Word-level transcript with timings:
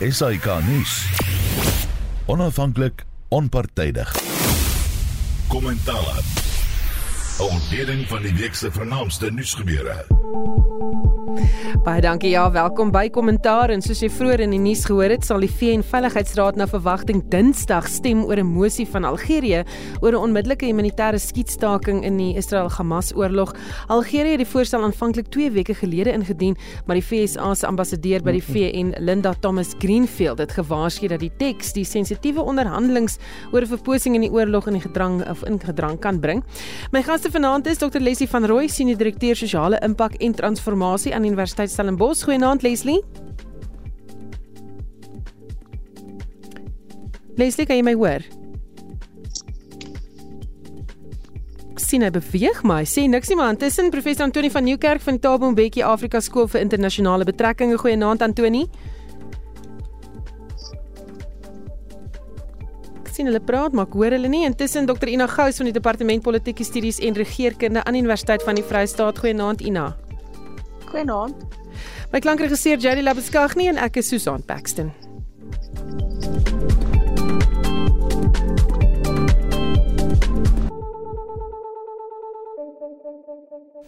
SAK 0.00 0.44
nuus. 0.68 1.06
Onafhanklik, 2.26 3.04
onpartydig. 3.28 4.16
Kommentaar. 5.48 6.20
Ontleding 7.38 8.08
van 8.08 8.22
die 8.22 8.34
week 8.34 8.54
se 8.54 8.70
vernaamste 8.70 9.30
nuusgebeure. 9.30 10.04
Baie 11.84 12.00
dankie. 12.00 12.30
Ja, 12.30 12.50
welkom 12.50 12.90
by 12.94 13.08
Kommentaar 13.12 13.70
en 13.74 13.82
soos 13.84 14.00
jy 14.02 14.08
vroeër 14.12 14.44
in 14.44 14.52
die 14.54 14.60
nuus 14.62 14.84
gehoor 14.86 15.10
het, 15.12 15.24
sal 15.26 15.42
die 15.42 15.50
VN 15.50 15.82
Veiligheidsraad 15.86 16.56
na 16.56 16.66
verwagting 16.70 17.20
Dinsdag 17.32 17.88
stem 17.90 18.24
oor 18.24 18.38
'n 18.38 18.46
mosie 18.46 18.86
van 18.86 19.04
Algerië 19.04 19.64
oor 20.00 20.12
'n 20.12 20.22
onmiddellike 20.30 20.66
humanitêre 20.66 21.18
skietstaking 21.18 22.04
in 22.04 22.16
die 22.16 22.36
Israel-Hamas 22.36 23.12
oorlog. 23.14 23.54
Algerië 23.88 24.30
het 24.30 24.38
die 24.38 24.46
voorstel 24.46 24.82
aanvanklik 24.82 25.26
2 25.28 25.50
weke 25.50 25.74
gelede 25.74 26.12
ingedien, 26.12 26.56
maar 26.86 26.96
die 26.96 27.04
VSA 27.04 27.54
se 27.54 27.66
ambassadeur 27.66 28.22
by 28.22 28.32
die 28.32 28.42
VN, 28.42 28.94
Linda 28.98 29.34
Thomas 29.40 29.74
Greenfield, 29.78 30.38
het 30.38 30.52
gewaarsku 30.52 31.08
dat 31.08 31.20
die 31.20 31.32
teks 31.36 31.72
die 31.72 31.84
sensitiewe 31.84 32.40
onderhandelings 32.40 33.18
oor 33.52 33.62
'n 33.62 33.66
verposing 33.66 34.14
in 34.14 34.20
die 34.20 34.32
oorlog 34.32 34.66
in 34.66 34.72
die 34.72 34.82
gedrang 34.82 35.28
of 35.28 35.44
in 35.44 35.58
gedrang 35.58 35.98
kan 35.98 36.20
bring. 36.20 36.44
My 36.92 37.02
gaste 37.02 37.30
vanaand 37.30 37.66
is 37.66 37.78
Dr. 37.78 38.00
Leslie 38.00 38.28
van 38.28 38.44
Rooi, 38.44 38.68
senior 38.68 38.96
direkteur 38.96 39.36
sosiale 39.36 39.78
impak 39.82 40.14
en 40.14 40.34
transformasie 40.34 41.14
aan 41.14 41.22
die 41.22 41.34
Universiteit 41.66 41.70
Stellenbosch. 41.70 42.24
Goeienaand 42.24 42.62
Leslie. 42.62 43.02
Leslie, 47.36 47.66
kan 47.66 47.76
jy 47.76 47.84
my 47.84 47.94
hoor? 47.94 48.24
Sien 51.76 52.02
hy 52.02 52.10
beweeg 52.10 52.62
maar. 52.66 52.82
Hy 52.84 52.88
sê 52.90 53.06
niks 53.08 53.30
nie 53.30 53.38
maar 53.38 53.52
intussen 53.54 53.90
professor 53.90 54.26
Antoni 54.26 54.50
van 54.50 54.64
Nieuwkerk 54.64 55.02
van 55.04 55.18
Tabo 55.20 55.50
Mbeki 55.50 55.84
Afrika 55.86 56.20
Skool 56.20 56.48
vir 56.48 56.62
Internasionale 56.64 57.26
Betrekkinge. 57.28 57.78
Goeienaand 57.78 58.22
Antoni. 58.22 58.64
Ek 63.02 63.12
sien 63.12 63.28
hulle 63.28 63.40
praat 63.40 63.76
maar 63.76 63.86
ek 63.88 63.94
hoor 63.94 64.16
hulle 64.16 64.32
nie. 64.32 64.44
Intussen 64.48 64.88
Dr 64.88 65.12
Ina 65.12 65.28
Gous 65.30 65.60
van 65.60 65.70
die 65.70 65.76
Departement 65.76 66.24
Politieke 66.24 66.64
Studies 66.64 66.98
en 67.00 67.14
Regeringskunde 67.16 67.84
aan 67.84 68.00
Universiteit 68.00 68.42
van 68.42 68.58
die 68.58 68.66
Vrystaat. 68.66 69.22
Goeienaand 69.22 69.62
Ina. 69.62 69.92
Goeienaand. 70.90 71.65
My 72.12 72.20
klankregisseur 72.20 72.78
Jady 72.78 73.02
Labeskagni 73.02 73.68
en 73.68 73.80
ek 73.82 73.98
is 74.02 74.08
Susan 74.08 74.42
Paxton. 74.46 74.92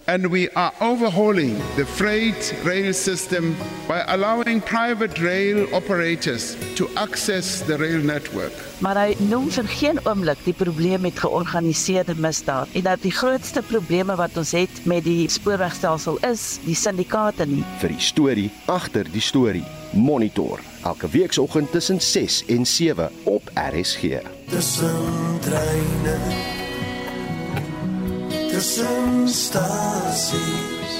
And 0.08 0.30
we 0.30 0.48
are 0.54 0.72
overhauling 0.80 1.58
the 1.76 1.84
freight 1.84 2.54
rail 2.64 2.94
system 2.94 3.54
by 3.86 4.04
allowing 4.08 4.62
private 4.62 5.20
rail 5.20 5.68
operators 5.74 6.56
to 6.76 6.88
access 6.96 7.60
the 7.60 7.76
rail 7.76 8.00
network. 8.00 8.52
Maar 8.80 8.96
hy 9.02 9.16
noem 9.28 9.50
vir 9.52 9.68
geen 9.68 10.00
oomblik 10.08 10.40
die 10.46 10.56
probleem 10.56 11.04
met 11.04 11.20
georganiseerde 11.20 12.16
misdaad 12.16 12.72
en 12.72 12.86
dat 12.88 13.04
die 13.04 13.12
grootste 13.12 13.60
probleme 13.68 14.16
wat 14.16 14.40
ons 14.40 14.54
het 14.56 14.80
met 14.88 15.04
die 15.04 15.28
spoorwegstelsel 15.28 16.16
is 16.30 16.56
die 16.64 16.78
syndikaate 16.78 17.44
nie. 17.44 17.60
vir 17.84 17.92
die 17.92 18.00
storie 18.00 18.50
agter 18.64 19.04
die 19.12 19.20
storie. 19.20 19.66
Monitor 19.92 20.64
elke 20.88 21.08
weekoggend 21.12 21.68
tussen 21.76 22.00
6 22.00 22.46
en 22.48 22.64
7 22.66 23.10
op 23.28 23.52
RSG. 23.52 24.24
tussen 24.48 24.96
treine 25.44 26.57
tussen 28.58 29.28
stasies 29.28 30.94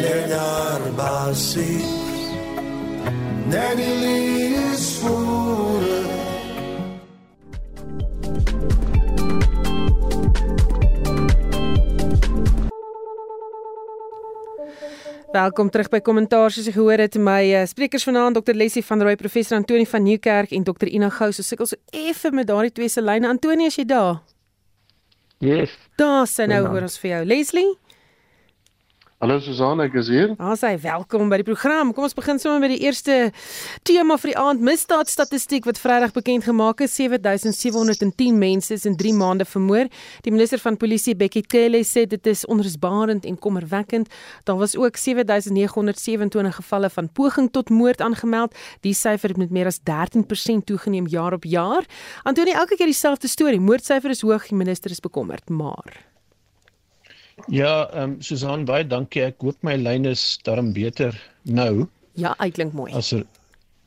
leer 0.00 0.28
daar 0.28 0.80
basies 0.96 2.32
net 3.52 3.76
die 3.76 3.94
liefdesvoere 4.04 6.06
Welkom 15.32 15.68
terug 15.68 15.92
by 15.92 16.00
Kommentaar 16.00 16.48
soos 16.48 16.64
jy 16.64 16.72
gehoor 16.72 17.04
het 17.04 17.20
my 17.20 17.44
uh, 17.52 17.68
sprekers 17.68 18.08
vanaand 18.08 18.40
Dr 18.40 18.56
Leslie 18.56 18.80
van 18.80 19.04
Rooi, 19.04 19.12
professor 19.20 19.60
Antoni 19.60 19.84
van 19.84 20.08
Nieuwkerk 20.08 20.56
en 20.56 20.64
Dr 20.64 20.88
Ina 20.88 21.12
Gous. 21.12 21.36
So 21.36 21.44
sukkel 21.44 21.68
so 21.68 21.76
effe 21.92 22.32
met 22.32 22.48
daardie 22.48 22.72
twee 22.72 22.88
se 22.88 23.04
lyne. 23.04 23.28
Antoni, 23.28 23.68
as 23.68 23.76
jy 23.76 23.84
daar? 23.84 24.24
Yes. 25.38 25.70
Daar 25.96 26.26
sien 26.26 26.50
nou 26.50 26.64
hoor 26.66 26.82
ons 26.88 26.98
vir 26.98 27.10
jou. 27.10 27.20
Leslie? 27.30 27.68
Hallo 29.18 29.40
Susan, 29.42 29.80
ek 29.82 29.96
is 29.98 30.06
hier. 30.12 30.30
Ons 30.38 30.60
sê 30.62 30.68
welkom 30.78 31.26
by 31.26 31.40
die 31.40 31.44
program. 31.48 31.88
Kom 31.90 32.04
ons 32.06 32.14
begin 32.14 32.38
sommer 32.38 32.60
met 32.62 32.70
die 32.70 32.84
eerste 32.86 33.32
tema 33.82 34.14
vir 34.22 34.30
die 34.30 34.36
aand. 34.38 34.60
Misdaadstatistiek 34.62 35.64
wat 35.66 35.80
Vrydag 35.82 36.12
bekend 36.14 36.44
gemaak 36.46 36.84
is. 36.86 36.92
7710 36.94 38.36
mense 38.38 38.76
is 38.76 38.84
in 38.86 38.94
3 38.94 39.16
maande 39.18 39.42
vermoor. 39.42 39.90
Die 40.22 40.30
minister 40.30 40.62
van 40.62 40.78
Polisie, 40.78 41.16
Bekkie 41.18 41.42
Cele, 41.50 41.80
sê 41.82 42.04
dit 42.06 42.30
is 42.30 42.44
onrusbarend 42.46 43.26
en 43.26 43.40
kommerwekkend. 43.42 44.06
Daar 44.46 44.60
was 44.62 44.76
ook 44.78 44.94
7927 45.02 46.60
gevalle 46.60 46.90
van 46.94 47.10
poging 47.10 47.50
tot 47.50 47.74
moord 47.74 48.04
aangemeld. 48.06 48.54
Die 48.86 48.94
syfer 48.94 49.34
het 49.34 49.40
met 49.42 49.50
meer 49.50 49.66
as 49.66 49.80
13% 49.82 50.62
toegeneem 50.70 51.10
jaar 51.10 51.34
op 51.34 51.42
jaar. 51.42 51.90
Antonie, 52.22 52.54
elke 52.54 52.78
keer 52.78 52.86
dieselfde 52.86 53.26
storie. 53.26 53.58
Moordsyfer 53.58 54.14
is 54.14 54.22
hoog, 54.22 54.46
die 54.46 54.62
minister 54.62 54.94
is 54.94 55.02
bekommerd, 55.02 55.50
maar 55.50 56.06
Ja, 57.46 57.88
ehm 57.92 58.02
um, 58.12 58.22
Susan, 58.22 58.64
baie 58.64 58.84
dankie. 58.86 59.22
Ek 59.22 59.40
hoop 59.40 59.56
my 59.62 59.76
lyn 59.76 60.04
is 60.04 60.38
darm 60.44 60.72
beter 60.72 61.14
nou 61.44 61.86
ja, 62.14 62.34
uitklink 62.38 62.72
mooi. 62.72 62.92
as 62.92 63.12
er 63.12 63.24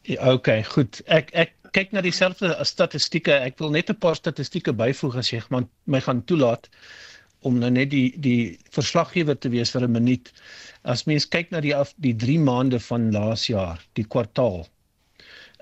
ja, 0.04 0.34
Okay, 0.34 0.64
goed. 0.64 1.02
Ek 1.08 1.30
ek 1.34 1.54
kyk 1.72 1.92
na 1.94 2.02
dieselfde 2.02 2.56
statistieke. 2.66 3.32
Ek 3.34 3.60
wil 3.60 3.70
net 3.72 3.90
'n 3.90 3.96
paar 3.96 4.16
statistieke 4.16 4.74
byvoeg 4.74 5.16
as 5.18 5.30
jy 5.32 5.42
man- 5.50 5.70
my 5.86 6.00
gaan 6.02 6.24
toelaat 6.26 6.70
om 7.44 7.60
nou 7.60 7.70
net 7.70 7.90
die 7.90 8.14
die 8.18 8.58
verslaggewer 8.72 9.36
te 9.40 9.50
wees 9.50 9.72
vir 9.72 9.82
'n 9.88 9.92
minuut. 9.92 10.32
As 10.84 11.06
mens 11.06 11.26
kyk 11.26 11.52
na 11.52 11.60
die 11.62 11.76
af, 11.76 11.94
die 11.98 12.14
3 12.14 12.40
maande 12.40 12.80
van 12.80 13.12
laas 13.12 13.48
jaar, 13.48 13.80
die 13.96 14.04
kwartaal. 14.06 14.68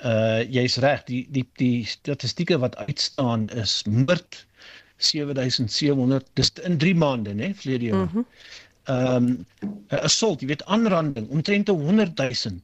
Uh 0.03 0.39
jy's 0.47 0.77
reg, 0.77 1.03
die 1.05 1.27
die 1.29 1.45
die 1.57 1.85
statistieke 1.85 2.57
wat 2.59 2.75
uitstaan 2.77 3.49
is 3.49 3.83
moord 3.85 4.45
7700 4.99 6.25
dis 6.33 6.51
in 6.63 6.77
3 6.77 6.95
maande 6.95 7.33
nê 7.33 7.53
verlede 7.55 7.85
jaar. 7.91 8.05
Mhm. 8.05 8.25
Ehm 8.89 9.29
um, 9.29 9.45
assault, 9.87 10.41
jy 10.41 10.47
weet 10.47 10.65
aanranding 10.65 11.29
omtrent 11.29 11.67
100 11.69 12.17
000. 12.17 12.59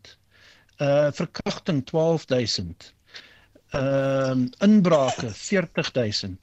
Uh 0.78 1.12
verkrachting 1.12 1.84
12 1.86 2.28
000. 2.28 2.76
Ehm 3.70 4.32
um, 4.32 4.50
inbrake 4.60 5.30
40 5.32 5.92
000. 5.94 6.36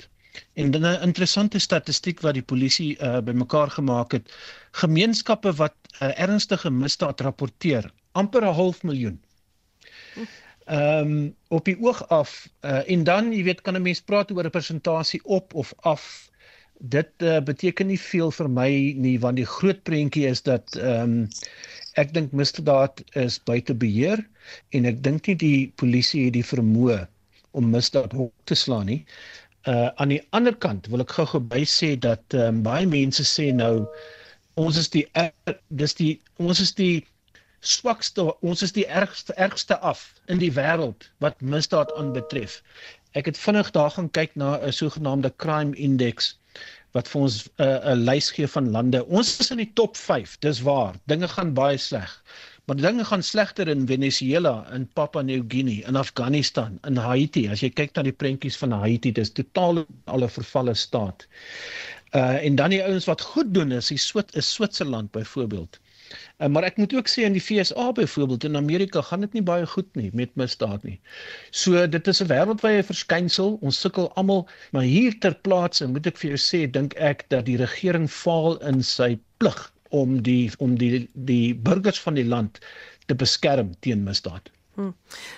En 0.55 0.71
dan 0.71 0.87
'n 0.87 1.03
interessante 1.03 1.59
statistiek 1.59 2.21
wat 2.21 2.35
die 2.35 2.43
polisie 2.53 2.97
uh 2.99 3.19
bymekaar 3.21 3.71
gemaak 3.71 4.13
het. 4.13 4.33
Gemeenskappe 4.71 5.53
wat 5.53 5.75
uh, 6.03 6.21
ernstige 6.21 6.71
misdaad 6.71 7.21
rapporteer, 7.21 7.93
amper 8.13 8.43
'n 8.43 8.55
half 8.55 8.83
miljoen. 8.83 9.21
Ehm 10.65 11.07
um, 11.07 11.35
op 11.49 11.65
die 11.65 11.77
oog 11.81 12.09
af 12.09 12.49
uh, 12.61 12.91
en 12.91 13.05
dan 13.05 13.33
jy 13.33 13.43
weet 13.45 13.61
kan 13.61 13.75
'n 13.75 13.83
mens 13.83 14.01
praat 14.01 14.31
oor 14.31 14.45
'n 14.45 14.51
persentasie 14.51 15.21
op 15.25 15.55
of 15.55 15.75
af. 15.81 16.31
Dit 16.79 17.11
uh, 17.19 17.41
beteken 17.41 17.87
nie 17.87 18.01
veel 18.01 18.31
vir 18.31 18.51
my 18.51 18.95
nie 18.97 19.19
want 19.21 19.37
die 19.37 19.47
groot 19.47 19.83
prentjie 19.83 20.27
is 20.27 20.43
dat 20.43 20.77
ehm 20.77 21.03
um, 21.03 21.29
ek 21.95 22.15
dink 22.15 22.33
misdaad 22.33 23.03
is 23.13 23.43
buite 23.45 23.75
beheer 23.75 24.29
en 24.69 24.85
ek 24.85 25.03
dink 25.03 25.27
nie 25.27 25.37
die 25.37 25.73
polisie 25.77 26.25
het 26.25 26.33
die 26.33 26.47
vermoë 26.47 27.07
om 27.51 27.71
misdaad 27.71 28.13
hok 28.13 28.33
te 28.45 28.55
slaan 28.55 28.87
nie. 28.87 29.05
Uh 29.67 29.91
aan 29.95 30.09
die 30.09 30.23
ander 30.31 30.55
kant 30.55 30.87
wil 30.87 31.01
ek 31.01 31.11
gou-gou 31.11 31.41
by 31.41 31.65
sê 31.65 31.99
dat 31.99 32.35
um, 32.35 32.63
baie 32.63 32.87
mense 32.87 33.25
sê 33.25 33.53
nou 33.55 33.87
ons 34.55 34.77
is 34.77 34.89
die 34.91 35.07
dis 35.69 35.95
die 35.95 36.21
ons 36.39 36.61
is 36.61 36.75
die 36.75 37.05
swakste 37.63 38.25
ons 38.43 38.63
is 38.67 38.73
die 38.75 38.87
ergste 38.87 39.35
ergste 39.47 39.79
af 39.79 40.01
in 40.27 40.39
die 40.43 40.53
wêreld 40.59 41.09
wat 41.25 41.41
misdaad 41.55 41.93
aanbetref. 41.97 42.61
Ek 43.19 43.29
het 43.31 43.39
vinnig 43.39 43.71
daar 43.77 43.91
gaan 43.97 44.11
kyk 44.11 44.35
na 44.37 44.59
'n 44.59 44.73
sogenaamde 44.73 45.33
crime 45.37 45.77
index 45.77 46.35
wat 46.97 47.09
vir 47.09 47.21
ons 47.23 47.37
'n 47.47 47.63
uh, 47.65 47.93
'n 47.95 48.05
lys 48.09 48.31
gee 48.31 48.49
van 48.55 48.71
lande. 48.71 49.05
Ons 49.07 49.39
is 49.41 49.51
in 49.51 49.63
die 49.63 49.73
top 49.81 49.97
5, 49.97 50.39
dis 50.39 50.61
waar. 50.61 50.95
Dinge 51.07 51.29
gaan 51.29 51.55
baie 51.55 51.79
sleg. 51.79 52.11
Maar 52.67 52.77
dinge 52.77 53.05
gaan 53.05 53.23
slegter 53.23 53.69
in 53.69 53.87
Venezuela, 53.87 54.67
in 54.75 54.87
Papua 54.87 55.23
New 55.23 55.45
Guinea, 55.49 55.87
in 55.89 55.97
Afghanistan, 55.97 56.79
in 56.87 56.97
Haiti. 56.97 57.49
As 57.49 57.61
jy 57.61 57.71
kyk 57.71 57.95
na 57.97 58.03
die 58.07 58.13
prentjies 58.15 58.57
van 58.57 58.73
Haiti, 58.73 59.13
dis 59.13 59.33
totaal 59.33 59.85
al 60.07 60.25
'n 60.25 60.29
vervalle 60.39 60.75
staat. 60.75 61.27
Uh 62.15 62.45
en 62.45 62.55
dan 62.57 62.71
die 62.71 62.83
ouens 62.85 63.09
wat 63.09 63.21
goed 63.21 63.55
doen 63.55 63.73
is 63.73 63.89
die 63.89 63.99
Swit 63.99 64.35
is 64.37 64.53
Switserland 64.55 65.11
byvoorbeeld. 65.11 65.79
Uh, 66.43 66.49
maar 66.49 66.65
ek 66.67 66.79
moet 66.81 66.95
ook 66.95 67.11
sê 67.11 67.23
in 67.23 67.37
die 67.37 67.43
FSA 67.43 67.93
byvoorbeeld 67.95 68.45
in 68.45 68.57
Amerika 68.57 69.03
gaan 69.07 69.21
dit 69.23 69.33
nie 69.33 69.43
baie 69.47 69.67
goed 69.67 69.89
nie 69.99 70.11
met 70.21 70.33
misdaad 70.41 70.83
nie. 70.89 70.97
So 71.51 71.87
dit 71.87 72.09
is 72.13 72.23
'n 72.23 72.31
wêreldwye 72.33 72.83
verskynsel. 72.89 73.59
Ons 73.61 73.81
sukkel 73.81 74.11
almal, 74.23 74.49
maar 74.73 74.83
hier 74.83 75.19
ter 75.19 75.37
plaatse 75.47 75.87
moet 75.87 76.07
ek 76.11 76.19
vir 76.19 76.35
jou 76.35 76.41
sê, 76.47 76.71
dink 76.79 76.97
ek 77.11 77.25
dat 77.29 77.47
die 77.47 77.57
regering 77.61 78.11
faal 78.11 78.59
in 78.73 78.83
sy 78.83 79.19
plig 79.39 79.61
om 79.91 80.23
die 80.23 80.51
om 80.59 80.75
die 80.79 81.09
die 81.15 81.55
burgers 81.55 82.01
van 82.01 82.19
die 82.19 82.27
land 82.35 82.59
te 83.07 83.15
beskerm 83.15 83.75
teen 83.81 84.03
misdaad. 84.05 84.51
Hm. 84.75 84.95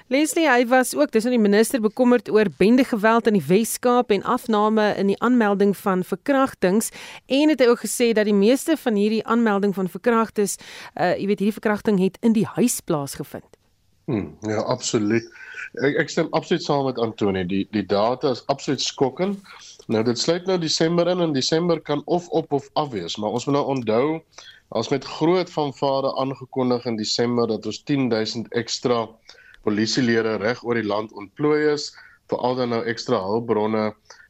Leslie, 0.06 0.46
hy 0.46 0.62
was 0.70 0.92
ook 0.94 1.10
dis 1.10 1.24
nou 1.26 1.32
die 1.34 1.42
minister 1.42 1.80
bekommerd 1.82 2.28
oor 2.30 2.46
bendegeweld 2.58 3.26
in 3.26 3.34
die 3.34 3.46
Wes-Kaap 3.46 4.12
en 4.14 4.22
afname 4.22 4.92
in 5.00 5.10
die 5.10 5.18
aanmelding 5.18 5.74
van 5.76 6.04
verkrachtings 6.06 6.92
en 7.26 7.50
het 7.50 7.64
hy 7.64 7.66
ook 7.72 7.82
gesê 7.82 8.12
dat 8.14 8.30
die 8.30 8.36
meeste 8.36 8.76
van 8.78 8.94
hierdie 8.94 9.24
aanmelding 9.26 9.74
van 9.74 9.90
verkragtes, 9.90 10.54
uh 10.94 11.16
jy 11.18 11.26
weet 11.26 11.42
hierdie 11.42 11.58
verkrachting 11.58 11.98
het 11.98 12.20
in 12.22 12.36
die 12.36 12.46
huis 12.54 12.78
plaasgevind. 12.80 13.58
Hmm, 14.06 14.36
ja, 14.46 14.62
absoluut. 14.70 15.26
Ek 15.82 15.96
ek 16.04 16.12
stem 16.12 16.30
absoluut 16.36 16.62
saam 16.62 16.84
met 16.86 16.98
Antoni. 17.02 17.42
Die 17.50 17.64
die 17.74 17.86
data 17.90 18.30
is 18.36 18.44
absoluut 18.52 18.82
skokkend. 18.84 19.42
Nou 19.86 20.04
dit 20.04 20.18
sluit 20.18 20.46
nou 20.46 20.58
Desember 20.58 21.08
in 21.12 21.20
en 21.20 21.32
Desember 21.32 21.80
kan 21.80 22.02
of 22.04 22.28
op 22.28 22.52
of 22.52 22.68
af 22.72 22.90
wees, 22.90 23.16
maar 23.16 23.30
ons 23.30 23.44
moet 23.44 23.54
nou 23.54 23.66
onthou 23.66 24.22
Ons 24.74 24.88
met 24.90 25.04
groot 25.06 25.50
vanvare 25.54 26.10
aangekondig 26.18 26.86
in 26.90 26.96
Desember 26.96 27.46
dat 27.46 27.66
ons 27.66 27.82
10000 27.86 28.48
ekstra 28.58 29.04
polisielede 29.62 30.32
reg 30.42 30.62
oor 30.64 30.74
die 30.80 30.86
land 30.86 31.12
ontplooi 31.12 31.68
is, 31.70 31.92
veral 32.32 32.56
dan 32.58 32.72
nou 32.74 32.80
ekstra 32.90 33.20
hulpbronne 33.22 33.84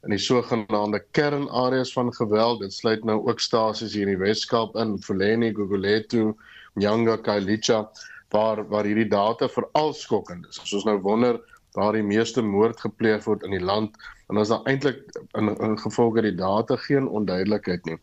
in 0.04 0.12
die 0.12 0.20
sogenaamde 0.20 1.00
kernareas 1.16 1.94
van 1.96 2.12
geweld. 2.12 2.60
Dit 2.60 2.76
sluit 2.76 3.06
nou 3.08 3.16
ook 3.22 3.40
stasies 3.40 3.94
hier 3.94 4.04
in 4.04 4.12
die 4.12 4.20
Weskaap 4.20 4.76
in, 4.76 4.98
Fuleni, 5.00 5.48
Gugulethu, 5.54 6.34
Nyanga, 6.76 7.16
Kailicha 7.16 7.86
waar 8.34 8.64
waar 8.68 8.84
hierdie 8.84 9.08
data 9.08 9.48
veral 9.48 9.94
skokkend 9.94 10.48
is. 10.50 10.58
As 10.60 10.76
ons 10.76 10.84
nou 10.84 10.98
wonder 11.00 11.38
waar 11.74 11.92
die 11.92 12.06
meeste 12.06 12.42
moord 12.42 12.80
gepleeg 12.80 13.24
word 13.24 13.42
in 13.42 13.50
die 13.50 13.62
land 13.62 13.96
en 14.32 14.38
as 14.40 14.48
daar 14.48 14.64
eintlik 14.70 15.02
in, 15.36 15.50
in 15.52 15.74
gevolge 15.78 16.22
die 16.24 16.34
data 16.34 16.76
geen 16.86 17.08
onduidelikheid 17.08 17.84
nie. 17.84 17.96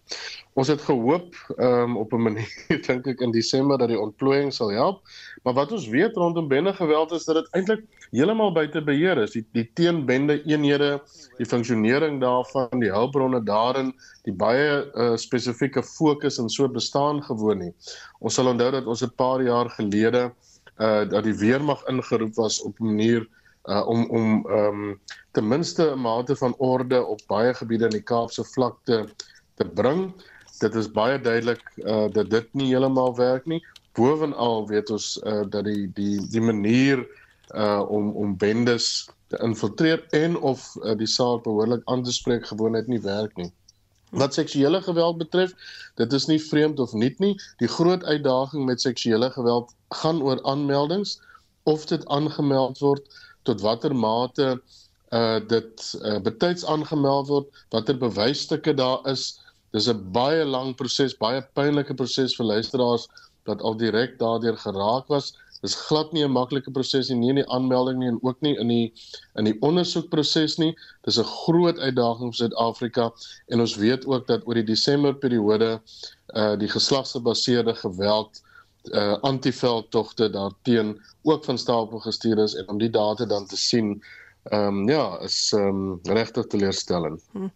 Ons 0.60 0.70
het 0.70 0.84
gehoop 0.86 1.34
um, 1.58 1.96
op 1.98 2.14
'n 2.14 2.22
manier 2.28 2.52
dink 2.88 3.08
ek 3.08 3.24
in 3.26 3.32
Desember 3.32 3.80
dat 3.82 3.90
die 3.90 4.00
ontplooiing 4.00 4.54
sal 4.54 4.70
help, 4.76 5.02
maar 5.44 5.56
wat 5.58 5.72
ons 5.72 5.88
weet 5.88 6.16
rondom 6.16 6.48
bende 6.48 6.74
geweld 6.74 7.12
is 7.12 7.26
dat 7.26 7.42
dit 7.42 7.50
eintlik 7.58 7.84
heeltemal 8.12 8.52
buite 8.54 8.84
beheer 8.84 9.18
is. 9.18 9.32
Die 9.32 9.46
die 9.56 9.66
teenbende 9.74 10.44
eenhede, 10.44 11.02
die 11.38 11.48
funksionering 11.48 12.22
daarvan, 12.22 12.80
die 12.80 12.92
hulpbronne 12.92 13.44
daarin, 13.44 13.94
die 14.28 14.36
baie 14.36 14.86
uh, 14.94 15.16
spesifieke 15.16 15.84
fokus 15.84 16.38
en 16.38 16.50
so 16.50 16.68
bestaan 16.70 17.24
gewoon 17.24 17.58
nie. 17.58 17.74
Ons 18.20 18.36
sal 18.36 18.52
onthou 18.52 18.72
dat 18.72 18.86
ons 18.86 19.04
'n 19.04 19.16
paar 19.16 19.42
jaar 19.42 19.70
gelede 19.70 20.32
uh 20.78 21.04
dat 21.10 21.24
die 21.24 21.38
weermag 21.38 21.84
ingeroep 21.88 22.36
was 22.36 22.62
op 22.62 22.80
'n 22.80 22.86
manier 22.86 23.28
uh 23.70 23.88
om 23.88 24.10
om 24.10 24.46
ehm 24.50 24.84
um, 24.84 25.00
ten 25.32 25.48
minste 25.48 25.92
'n 25.94 26.02
mate 26.02 26.36
van 26.36 26.56
orde 26.58 27.06
op 27.06 27.20
baie 27.28 27.54
gebiede 27.54 27.86
in 27.86 27.98
die 28.00 28.08
Kaapse 28.14 28.44
vlakte 28.44 29.08
te 29.56 29.66
bring 29.66 30.14
dit 30.62 30.76
is 30.76 30.90
baie 30.92 31.20
duidelik 31.22 31.64
uh 31.78 32.08
dat 32.14 32.30
dit 32.30 32.54
nie 32.54 32.70
heeltemal 32.72 33.16
werk 33.18 33.46
nie. 33.46 33.62
Bovenal 33.98 34.68
weet 34.70 34.92
ons 34.94 35.16
uh 35.24 35.44
dat 35.50 35.66
die 35.66 35.88
die 35.98 36.20
die 36.34 36.44
manier 36.44 37.02
uh 37.56 37.82
om 37.90 38.12
om 38.24 38.38
bendes 38.38 39.10
te 39.32 39.40
infiltreer 39.46 40.04
en 40.18 40.38
of 40.38 40.68
uh, 40.84 40.96
die 40.98 41.08
saak 41.08 41.44
behoorlik 41.48 41.82
aan 41.86 42.04
te 42.04 42.12
spreek 42.12 42.48
gewoonheid 42.48 42.88
nie 42.92 43.02
werk 43.02 43.36
nie. 43.40 43.52
Wat 44.12 44.36
seksuele 44.36 44.82
geweld 44.84 45.22
betref, 45.22 45.54
dit 45.96 46.14
is 46.14 46.28
nie 46.28 46.40
vreemd 46.44 46.80
of 46.84 46.94
nuut 46.94 47.20
nie. 47.24 47.38
Die 47.64 47.70
groot 47.72 48.04
uitdaging 48.04 48.66
met 48.68 48.84
seksuele 48.84 49.30
geweld 49.32 49.72
gaan 50.02 50.20
oor 50.22 50.44
aanmeldings 50.44 51.20
of 51.64 51.86
dit 51.88 52.04
aangemeld 52.12 52.84
word 52.84 53.08
tot 53.44 53.62
watter 53.62 53.96
mate 53.96 54.62
uh 55.12 55.40
dit 55.48 56.00
uh, 56.02 56.20
betyds 56.24 56.66
aangemeld 56.66 57.28
word, 57.28 57.48
watter 57.70 57.98
bewysstukke 57.98 58.74
daar 58.74 59.04
is, 59.12 59.42
Dis 59.76 59.88
'n 59.88 60.00
baie 60.16 60.44
lang 60.46 60.74
proses, 60.80 61.14
baie 61.26 61.40
pynlike 61.58 61.94
proses 62.00 62.34
vir 62.38 62.48
luisteraars 62.50 63.06
wat 63.48 63.62
al 63.68 63.78
direk 63.80 64.18
daardeur 64.20 64.58
geraak 64.64 65.08
was. 65.14 65.32
Dis 65.64 65.78
glad 65.88 66.12
nie 66.12 66.26
'n 66.26 66.36
maklike 66.40 66.74
proses 66.78 67.10
nie, 67.10 67.20
nie 67.20 67.30
in 67.34 67.40
die 67.40 67.48
aanmelding 67.56 68.00
nie 68.00 68.10
en 68.12 68.20
ook 68.22 68.42
nie 68.42 68.56
in 68.60 68.68
die 68.68 68.94
in 69.40 69.48
die 69.48 69.56
ondersoekproses 69.70 70.58
nie. 70.60 70.76
Dis 71.08 71.20
'n 71.20 71.32
groot 71.46 71.80
uitdaging 71.80 72.34
vir 72.34 72.40
Suid-Afrika 72.42 73.12
en 73.48 73.62
ons 73.62 73.76
weet 73.86 74.06
ook 74.06 74.28
dat 74.28 74.46
oor 74.46 74.60
die 74.60 74.70
Desember 74.74 75.14
periode 75.16 75.80
uh 76.36 76.56
die 76.60 76.72
geslagsgebaseerde 76.78 77.76
geweld 77.86 78.44
uh 78.44 78.51
antiveldtogte 79.22 80.30
daarteen 80.30 81.02
ook 81.22 81.46
van 81.46 81.58
stapel 81.58 82.00
gestuur 82.00 82.38
is 82.44 82.56
en 82.56 82.70
om 82.70 82.78
die 82.78 82.90
data 82.90 83.26
dan 83.26 83.46
te 83.46 83.58
sien 83.58 84.02
Ehm 84.44 84.68
um, 84.68 84.90
ja, 84.90 85.20
is 85.20 85.54
ehm 85.54 85.68
um, 85.68 86.00
regtig 86.04 86.48
teleurstellend. 86.48 87.22
Hm. 87.32 87.48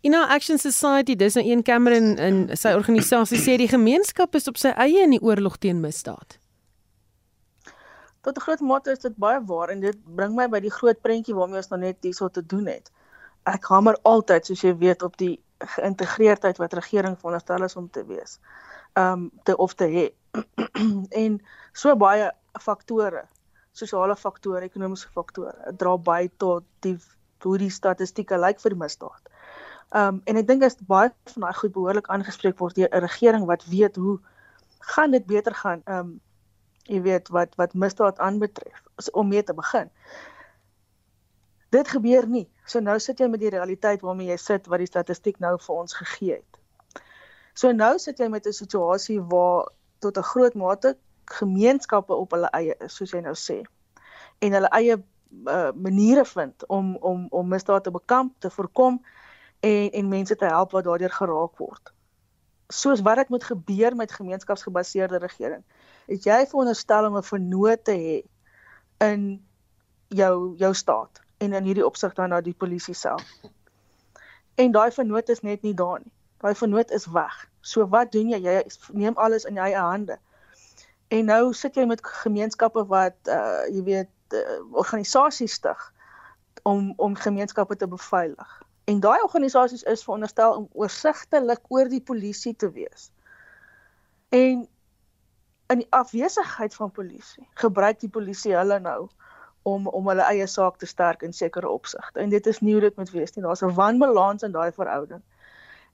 Ina 0.00 0.28
Action 0.28 0.58
Society, 0.58 1.16
dis 1.16 1.34
nou 1.34 1.46
een 1.46 1.62
Cameron 1.62 2.16
in 2.18 2.56
sy 2.58 2.72
organisasie 2.74 3.38
sê 3.38 3.54
die 3.56 3.68
gemeenskap 3.70 4.34
is 4.34 4.50
op 4.50 4.58
sy 4.58 4.72
eie 4.74 5.04
in 5.06 5.14
die 5.14 5.20
oorlog 5.22 5.60
teen 5.62 5.80
misdaad. 5.80 6.38
Tot 8.26 8.36
'n 8.36 8.40
groot 8.40 8.60
mate 8.60 8.90
is 8.90 8.98
dit 8.98 9.16
baie 9.16 9.38
waar 9.46 9.68
en 9.68 9.80
dit 9.80 9.98
bring 10.16 10.34
my 10.34 10.48
by 10.48 10.60
die 10.60 10.74
groot 10.74 11.00
prentjie 11.00 11.34
waarmee 11.34 11.62
ons 11.62 11.70
nou 11.70 11.80
net 11.80 11.96
hierso 12.00 12.28
te 12.28 12.46
doen 12.46 12.66
het. 12.66 12.90
Ek 13.46 13.64
hamer 13.64 13.98
altyd, 14.02 14.46
soos 14.46 14.60
jy 14.60 14.74
weet, 14.78 15.02
op 15.02 15.16
die 15.16 15.38
geïntegreerdheid 15.58 16.58
wat 16.58 16.72
regering 16.72 17.14
veronderstel 17.18 17.62
is 17.62 17.76
om 17.76 17.90
te 17.90 18.04
wees. 18.06 18.40
Ehm 18.92 19.12
um, 19.12 19.30
te 19.44 19.56
of 19.56 19.74
te 19.74 19.86
hê. 19.86 20.10
en 21.24 21.40
so 21.72 21.96
baie 21.96 22.30
faktore 22.60 23.26
sosiale 23.74 24.16
faktore, 24.16 24.68
ekonomiese 24.68 25.10
faktore 25.10 25.74
dra 25.78 25.96
by 25.98 26.28
tot 26.38 26.66
die 26.86 26.96
hoe 27.44 27.56
die 27.60 27.72
statistieke 27.72 28.38
lyk 28.40 28.60
vir 28.62 28.72
die 28.72 28.80
misdaad. 28.80 29.32
Um 30.00 30.20
en 30.30 30.38
ek 30.40 30.46
dink 30.48 30.62
as 30.64 30.78
baie 30.88 31.10
van 31.32 31.46
daai 31.46 31.58
goed 31.58 31.74
behoorlik 31.74 32.08
aangespreek 32.14 32.56
word 32.62 32.78
deur 32.78 32.88
'n 32.88 33.04
regering 33.04 33.44
wat 33.50 33.66
weet 33.72 33.96
hoe 33.96 34.18
gaan 34.94 35.10
dit 35.10 35.26
beter 35.26 35.54
gaan 35.54 35.82
um 35.96 36.20
jy 36.86 37.02
weet 37.02 37.28
wat 37.28 37.54
wat 37.60 37.74
misdaad 37.74 38.18
aanbetref 38.18 38.80
om 39.12 39.28
mee 39.28 39.42
te 39.42 39.54
begin. 39.54 39.90
Dit 41.70 41.88
gebeur 41.88 42.26
nie. 42.26 42.48
So 42.64 42.80
nou 42.80 42.98
sit 42.98 43.18
jy 43.18 43.28
met 43.28 43.40
die 43.40 43.50
realiteit 43.50 44.00
waarmee 44.00 44.30
jy 44.30 44.36
sit 44.36 44.66
wat 44.66 44.78
die 44.78 44.92
statistiek 44.92 45.38
nou 45.38 45.58
vir 45.58 45.74
ons 45.74 45.94
gegee 45.94 46.34
het. 46.38 46.60
So 47.54 47.72
nou 47.72 47.98
sit 47.98 48.18
jy 48.18 48.28
met 48.28 48.46
'n 48.46 48.52
situasie 48.52 49.20
waar 49.20 49.68
tot 50.04 50.20
'n 50.20 50.30
groot 50.32 50.54
mate 50.54 50.96
gemeenskappe 51.40 52.14
op 52.14 52.36
hulle 52.36 52.50
eie 52.60 52.76
is 52.84 52.96
soos 53.00 53.16
jy 53.16 53.22
nou 53.24 53.34
sê 53.34 53.62
en 54.44 54.52
hulle 54.52 54.70
eie 54.76 54.96
uh, 55.46 55.70
maniere 55.74 56.24
vind 56.24 56.66
om 56.66 56.96
om 56.96 57.26
om 57.30 57.48
misdaad 57.48 57.84
te 57.84 57.90
bekamp, 57.90 58.34
te 58.38 58.50
voorkom 58.50 59.04
en 59.60 59.90
en 59.90 60.08
mense 60.08 60.36
te 60.36 60.44
help 60.44 60.70
wat 60.70 60.84
daardeur 60.84 61.10
geraak 61.10 61.58
word. 61.58 61.92
Soos 62.68 63.00
wat 63.00 63.16
dit 63.16 63.28
moet 63.28 63.44
gebeur 63.44 63.96
met 63.96 64.12
gemeenskapsgebaseerde 64.12 65.18
regering. 65.18 65.62
Het 66.06 66.24
jy 66.24 66.46
veronderstel 66.46 67.06
om 67.06 67.16
'n 67.16 67.22
vernoot 67.22 67.84
te 67.84 67.92
hê 67.92 68.16
in 69.06 69.44
jou 70.08 70.56
jou 70.56 70.74
staat 70.74 71.20
en 71.38 71.52
in 71.52 71.64
hierdie 71.64 71.86
opsig 71.86 72.14
dan 72.14 72.28
na 72.28 72.40
die 72.40 72.54
polisie 72.54 72.94
self. 72.94 73.24
En 74.54 74.72
daai 74.72 74.90
vernoot 74.90 75.28
is 75.28 75.40
net 75.40 75.62
nie 75.62 75.74
daar 75.74 75.98
nie. 75.98 76.12
Daai 76.44 76.54
vernoot 76.54 76.90
is 76.92 77.06
weg. 77.08 77.36
So 77.64 77.86
wat 77.88 78.12
doen 78.12 78.28
jy? 78.34 78.42
Jy 78.44 78.58
neem 78.92 79.16
alles 79.16 79.46
in 79.48 79.56
jou 79.56 79.64
eie 79.64 79.80
hande. 79.80 80.18
En 81.08 81.30
nou 81.30 81.54
sit 81.56 81.78
jy 81.78 81.86
met 81.88 82.04
gemeenskappe 82.04 82.84
wat 82.90 83.16
uh 83.32 83.64
jy 83.72 83.84
weet 83.86 84.36
uh, 84.36 84.58
organisasies 84.76 85.56
stig 85.60 85.80
om 86.68 86.92
om 86.96 87.16
gemeenskappe 87.16 87.76
te 87.80 87.88
beveilig. 87.88 88.52
En 88.84 89.00
daai 89.00 89.22
organisasies 89.24 89.86
is 89.88 90.04
veronderstel 90.04 90.56
om 90.58 90.68
oorsigtelik 90.72 91.64
oor 91.72 91.88
die 91.88 92.02
polisie 92.04 92.52
te 92.56 92.68
wees. 92.72 93.08
En 94.28 94.66
in 95.72 95.80
die 95.80 95.90
afwesigheid 95.96 96.74
van 96.74 96.90
polisie 96.92 97.48
gebruik 97.54 98.00
die 98.00 98.12
polisie 98.12 98.52
hulle 98.52 98.80
nou 98.84 99.06
om 99.62 99.86
om 99.88 100.08
hulle 100.12 100.26
eie 100.28 100.46
saak 100.46 100.76
te 100.76 100.86
sterk 100.86 101.24
in 101.24 101.32
sekere 101.32 101.68
opsigte. 101.68 102.20
En 102.20 102.28
dit 102.28 102.46
is 102.46 102.60
nie 102.60 102.76
hoe 102.76 102.84
dit 102.84 102.96
moet 103.00 103.10
wees 103.10 103.32
nie. 103.32 103.44
Daar's 103.44 103.64
'n 103.64 103.74
wanbalans 103.80 104.42
in 104.42 104.52
daai 104.52 104.72
verhouding. 104.72 105.22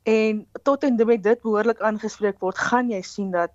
En 0.02 0.46
tot 0.62 0.82
en 0.82 1.06
met 1.06 1.22
dit 1.22 1.40
behoorlik 1.40 1.80
aangespreek 1.80 2.38
word, 2.38 2.58
gaan 2.58 2.88
jy 2.90 3.02
sien 3.02 3.30
dat 3.30 3.50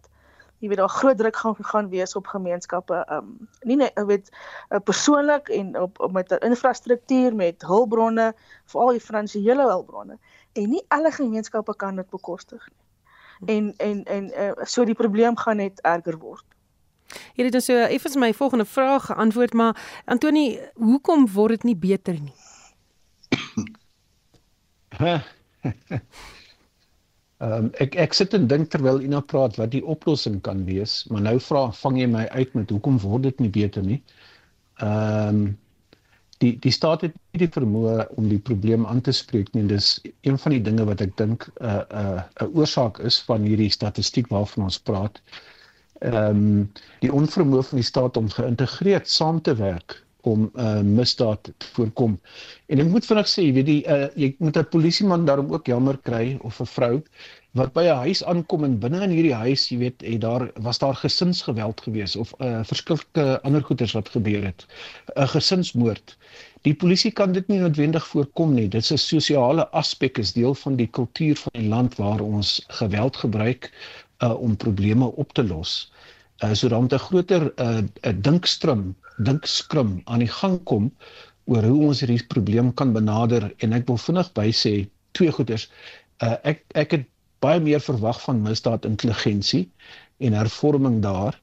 jy 0.64 0.70
weet 0.72 0.78
daar 0.78 0.90
groot 0.90 1.18
druk 1.18 1.36
gaan 1.36 1.56
gaan 1.60 1.90
wees 1.90 2.16
op 2.16 2.28
gemeenskappe 2.28 3.06
um 3.12 3.50
nie 3.62 3.76
net 3.76 3.94
weet 4.08 4.30
uh, 4.32 4.80
persoonlik 4.80 5.50
en 5.50 5.80
op, 5.80 6.00
op 6.00 6.12
met 6.12 6.32
infrastruktuur 6.32 7.36
met 7.36 7.62
hulpbronne 7.62 8.34
veral 8.66 8.96
die 8.96 9.04
finansiële 9.04 9.68
hulpbronne. 9.68 10.18
En 10.54 10.70
nie 10.70 10.86
alle 10.88 11.12
gemeenskappe 11.12 11.76
kan 11.76 11.96
dit 11.96 12.10
bekostig 12.10 12.70
nie. 12.70 12.84
En 13.56 13.74
en 13.78 14.04
en 14.04 14.32
uh, 14.32 14.52
so 14.64 14.86
die 14.86 14.96
probleem 14.96 15.38
gaan 15.38 15.58
net 15.58 15.82
erger 15.82 16.18
word. 16.18 16.46
Het 17.36 17.52
dus 17.52 17.66
so 17.66 17.74
effens 17.74 18.16
my 18.16 18.34
volgende 18.34 18.66
vraag 18.66 19.06
geantwoord 19.06 19.54
maar 19.54 20.02
Antoni 20.06 20.60
hoekom 20.74 21.28
word 21.34 21.50
dit 21.50 21.64
nie 21.64 21.76
beter 21.76 22.14
nie 22.20 22.34
Ehm 27.44 27.66
um, 27.66 27.70
ek 27.84 27.96
ek 28.00 28.14
sit 28.16 28.34
en 28.38 28.48
dink 28.48 28.70
terwyl 28.72 29.02
Ina 29.04 29.20
praat 29.32 29.58
wat 29.60 29.72
die 29.74 29.84
oplossing 29.94 30.38
kan 30.44 30.62
wees, 30.70 30.94
maar 31.12 31.24
nou 31.26 31.36
vra 31.48 31.64
vang 31.82 31.98
jy 32.00 32.08
my 32.12 32.24
uit 32.32 32.54
met 32.56 32.70
hoekom 32.72 33.00
word 33.04 33.26
dit 33.28 33.42
nie 33.44 33.50
beter 33.58 33.84
nie? 33.84 34.02
Ehm 34.80 35.42
um, 35.42 35.42
die 36.44 36.54
die 36.64 36.72
staat 36.76 37.04
het 37.08 37.14
nie 37.16 37.42
die 37.46 37.52
vermoë 37.56 38.08
om 38.20 38.30
die 38.32 38.40
probleem 38.50 38.86
aan 38.88 39.02
te 39.02 39.12
spreek 39.16 39.52
nie. 39.56 39.66
Dis 39.68 39.90
een 40.28 40.40
van 40.46 40.56
die 40.56 40.62
dinge 40.70 40.88
wat 40.92 41.02
ek 41.02 41.16
dink 41.20 41.48
'n 41.50 41.66
uh, 41.66 41.84
'n 41.84 42.06
uh, 42.06 42.24
'n 42.46 42.56
oorsaak 42.62 43.00
is 43.12 43.20
van 43.28 43.44
hierdie 43.50 43.72
statistiek 43.72 44.32
waarvan 44.32 44.70
ons 44.70 44.80
praat. 44.80 45.22
ehm 46.02 46.16
um, 46.30 46.72
die 47.02 47.12
onvermoë 47.12 47.64
van 47.64 47.80
die 47.80 47.90
staat 47.92 48.18
om 48.18 48.30
geïntegreerd 48.30 49.10
saam 49.10 49.42
te 49.42 49.56
werk 49.56 50.05
om 50.26 50.50
uh, 50.56 50.82
misdaad 50.82 51.44
te 51.44 51.72
voorkom. 51.74 52.20
En 52.68 52.80
ek 52.80 52.92
moet 52.92 53.06
vinnig 53.06 53.30
sê, 53.30 53.46
jy 53.48 53.54
weet 53.54 53.70
die 53.70 53.82
uh, 53.88 54.08
jy 54.16 54.36
moet 54.40 54.58
'n 54.58 54.70
polisieman 54.72 55.26
daarom 55.26 55.52
ook 55.54 55.68
jammer 55.68 55.98
kry 55.98 56.38
of 56.42 56.62
'n 56.62 56.72
vrou 56.76 57.04
wat 57.56 57.72
by 57.74 57.84
'n 57.88 58.02
huis 58.04 58.24
aankom 58.24 58.64
en 58.68 58.80
binne 58.80 59.00
in 59.04 59.14
hierdie 59.16 59.34
huis, 59.34 59.70
jy 59.72 59.78
weet, 59.78 60.02
het 60.04 60.22
daar 60.22 60.50
was 60.66 60.78
daar 60.78 60.96
gesinsgeweld 60.96 61.82
gewees 61.82 62.16
of 62.16 62.34
'n 62.40 62.44
uh, 62.44 62.64
verskillende 62.64 63.42
ander 63.48 63.64
goeters 63.64 63.94
wat 63.96 64.10
gebeur 64.10 64.44
het. 64.44 64.66
'n 65.16 65.28
Gesinsmoord. 65.28 66.18
Die 66.68 66.74
polisie 66.74 67.12
kan 67.12 67.32
dit 67.32 67.48
nie 67.48 67.60
noodwendig 67.60 68.08
voorkom 68.08 68.54
nie. 68.54 68.68
Dit 68.68 68.84
is 68.84 68.92
'n 68.92 68.98
sosiale 68.98 69.68
aspek, 69.70 70.18
is 70.18 70.34
deel 70.34 70.54
van 70.54 70.76
die 70.76 70.88
kultuur 70.88 71.36
van 71.36 71.52
die 71.54 71.70
land 71.70 71.96
waar 71.96 72.20
ons 72.20 72.64
geweld 72.68 73.16
gebruik 73.16 73.72
uh, 74.24 74.34
om 74.42 74.58
probleme 74.58 75.06
op 75.06 75.34
te 75.34 75.44
los. 75.44 75.92
Uh, 76.44 76.54
so 76.54 76.68
dan 76.68 76.88
'n 76.92 77.00
groter 77.00 77.54
'n 77.56 77.64
uh, 77.64 78.12
'n 78.12 78.22
dinkstrum 78.22 78.96
dink 79.18 79.46
skrim 79.48 80.02
aan 80.06 80.24
die 80.24 80.32
gang 80.32 80.60
kom 80.64 80.92
oor 81.46 81.64
hoe 81.64 81.88
ons 81.90 82.02
hierdie 82.02 82.24
probleem 82.28 82.74
kan 82.74 82.94
benader. 82.94 83.52
En 83.64 83.74
ek 83.74 83.88
wil 83.88 84.00
vinnig 84.02 84.32
by 84.38 84.50
sê 84.52 84.74
twee 85.18 85.32
goeders. 85.32 85.70
Uh, 86.24 86.36
ek 86.44 86.64
ek 86.76 86.98
het 86.98 87.08
baie 87.44 87.60
meer 87.62 87.84
verwag 87.84 88.22
van 88.24 88.42
misdaad 88.44 88.86
intelligensie 88.88 89.66
en 90.24 90.34
hervorming 90.34 91.02
daar 91.04 91.36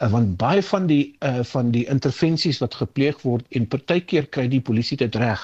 uh, 0.00 0.10
want 0.10 0.36
baie 0.40 0.62
van 0.62 0.88
die 0.90 1.16
uh, 1.20 1.42
van 1.44 1.70
die 1.74 1.84
intervensies 1.92 2.60
wat 2.64 2.74
gepleeg 2.80 3.20
word 3.22 3.44
en 3.50 3.68
partykeer 3.68 4.28
kry 4.36 4.48
die 4.50 4.62
polisie 4.64 4.98
dit 5.00 5.16
reg 5.20 5.42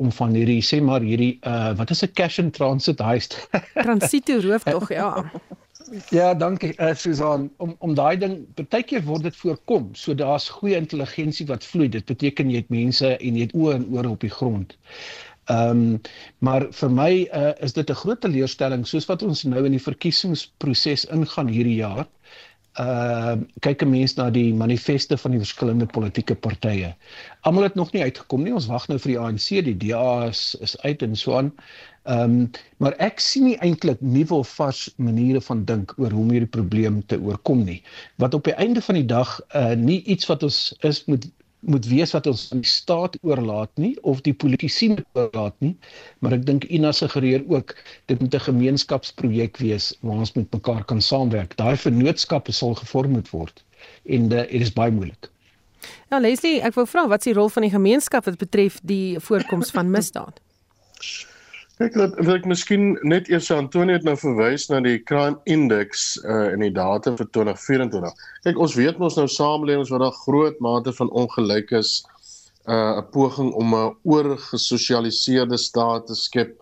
om 0.00 0.10
van 0.12 0.34
hierdie 0.34 0.62
sê 0.64 0.80
maar 0.82 1.04
hierdie 1.06 1.36
uh, 1.46 1.72
wat 1.78 1.92
is 1.94 2.02
'n 2.02 2.12
cash 2.18 2.40
and 2.42 2.54
transit 2.54 2.98
heist? 2.98 3.38
Transito 3.74 4.40
roof 4.40 4.64
tog 4.64 4.90
ja 4.90 5.12
Ja, 6.08 6.34
dankie 6.34 6.72
uh, 6.80 6.94
Susan. 6.94 7.50
Om 7.56 7.76
om 7.78 7.94
daai 7.94 8.16
ding 8.18 8.38
partykeer 8.56 9.04
word 9.04 9.26
dit 9.28 9.36
voorkom. 9.36 9.90
So 9.98 10.14
daar's 10.14 10.48
goeie 10.48 10.78
intelligensie 10.80 11.46
wat 11.46 11.64
vloei. 11.64 11.88
Dit 11.92 12.08
beteken 12.08 12.50
jy 12.50 12.62
het 12.62 12.72
mense 12.72 13.14
en 13.16 13.36
jy 13.36 13.48
het 13.48 13.54
oë 13.58 13.76
en 13.78 13.86
ore 13.92 14.14
op 14.14 14.24
die 14.24 14.32
grond. 14.32 14.76
Ehm 15.52 15.84
um, 15.84 16.00
maar 16.38 16.66
vir 16.72 16.90
my 16.90 17.10
uh, 17.36 17.52
is 17.60 17.76
dit 17.76 17.90
'n 17.90 18.00
groot 18.00 18.20
teleurstelling 18.20 18.86
soos 18.88 19.06
wat 19.06 19.22
ons 19.22 19.44
nou 19.44 19.64
in 19.64 19.76
die 19.76 19.86
verkiesingsproses 19.86 21.04
ingaan 21.04 21.52
hierdie 21.52 21.80
jaar. 21.82 22.06
Ehm 22.80 23.44
uh, 23.44 23.60
kyk 23.60 23.84
'n 23.84 23.90
mens 23.90 24.16
na 24.16 24.30
die 24.30 24.54
manifeste 24.54 25.18
van 25.18 25.30
die 25.30 25.42
verskillende 25.44 25.86
politieke 25.86 26.34
partye. 26.34 26.94
Almal 27.40 27.68
het 27.68 27.74
nog 27.74 27.92
nie 27.92 28.02
uitgekom 28.02 28.42
nie. 28.42 28.54
Ons 28.54 28.66
wag 28.72 28.88
nou 28.88 28.98
vir 28.98 29.12
die 29.12 29.20
ANC, 29.20 29.48
die 29.64 29.76
DA 29.76 30.28
is, 30.28 30.56
is 30.60 30.80
uit 30.80 31.02
en 31.02 31.16
so 31.16 31.36
aan. 31.36 31.52
Ehm 32.04 32.34
um, 32.40 32.50
maar 32.76 32.92
ek 33.00 33.20
sien 33.24 33.46
nie 33.48 33.56
eintlik 33.64 34.00
nuwe 34.04 34.34
of 34.42 34.50
vars 34.58 34.90
maniere 35.00 35.40
van 35.40 35.62
dink 35.64 35.94
oor 35.96 36.12
hoe 36.12 36.20
om 36.20 36.34
hierdie 36.34 36.50
probleem 36.56 36.98
te 37.08 37.16
oorkom 37.16 37.62
nie. 37.64 37.78
Wat 38.20 38.34
op 38.36 38.44
die 38.44 38.56
einde 38.60 38.82
van 38.84 38.98
die 38.98 39.06
dag 39.08 39.40
uh 39.56 39.72
nie 39.72 40.02
iets 40.04 40.28
wat 40.28 40.44
ons 40.44 40.58
is 40.84 41.04
moet 41.08 41.24
moet 41.64 41.86
wees 41.88 42.12
wat 42.12 42.26
ons 42.28 42.42
aan 42.52 42.60
die 42.60 42.68
staat 42.68 43.16
oorlaat 43.22 43.72
nie 43.80 43.94
of 44.02 44.20
die 44.28 44.34
politici 44.36 44.90
moet 44.92 45.04
oorlaat 45.16 45.56
nie, 45.64 45.72
maar 46.20 46.36
ek 46.36 46.44
dink 46.44 46.68
Ina 46.68 46.92
suggereer 46.92 47.44
ook 47.48 47.72
dit 48.12 48.20
moet 48.20 48.34
'n 48.34 48.46
gemeenskapsprojek 48.50 49.56
wees 49.64 49.94
waar 50.00 50.20
ons 50.26 50.36
met 50.36 50.52
mekaar 50.52 50.84
kan 50.84 51.00
saamwerk. 51.00 51.56
Daai 51.56 51.76
vennootskappe 51.76 52.52
sal 52.52 52.74
gevorm 52.74 53.16
moet 53.16 53.30
word 53.30 53.64
en 54.04 54.28
uh, 54.32 54.44
dit 54.44 54.60
is 54.60 54.72
baie 54.72 54.92
moeilik. 54.92 55.30
Ja, 56.10 56.20
Leslie, 56.20 56.60
ek 56.60 56.74
wou 56.74 56.86
vra 56.86 57.08
wat 57.08 57.24
is 57.24 57.32
die 57.32 57.40
rol 57.40 57.48
van 57.48 57.62
die 57.62 57.72
gemeenskap 57.72 58.24
wat 58.24 58.36
betref 58.36 58.80
die 58.82 59.20
voorkoms 59.20 59.70
van 59.70 59.90
misdaad? 59.90 60.40
Kyk 61.74 61.96
dat 61.98 62.12
wil 62.22 62.36
ek 62.36 62.44
miskien 62.46 62.92
net 63.02 63.26
eers 63.32 63.48
Antonie 63.50 63.96
het 63.96 64.04
nou 64.06 64.14
verwys 64.14 64.68
na 64.70 64.78
die 64.84 65.00
crime 65.10 65.40
index 65.50 66.12
uh 66.22 66.52
in 66.52 66.62
die 66.62 66.70
data 66.70 67.10
vir 67.18 67.26
2024. 67.34 68.12
Kyk 68.46 68.60
ons 68.62 68.76
weet 68.78 69.00
mos 69.02 69.16
nou 69.18 69.24
samelewings 69.26 69.90
waar 69.90 70.04
daar 70.04 70.20
groot 70.20 70.60
mate 70.62 70.94
van 70.94 71.10
ongeluk 71.10 71.74
is 71.74 71.96
uh 72.70 73.00
'n 73.00 73.08
poging 73.16 73.50
om 73.58 73.74
'n 73.74 73.96
oorgesosialiseerde 74.06 75.58
staat 75.58 76.06
te 76.06 76.14
skep 76.14 76.54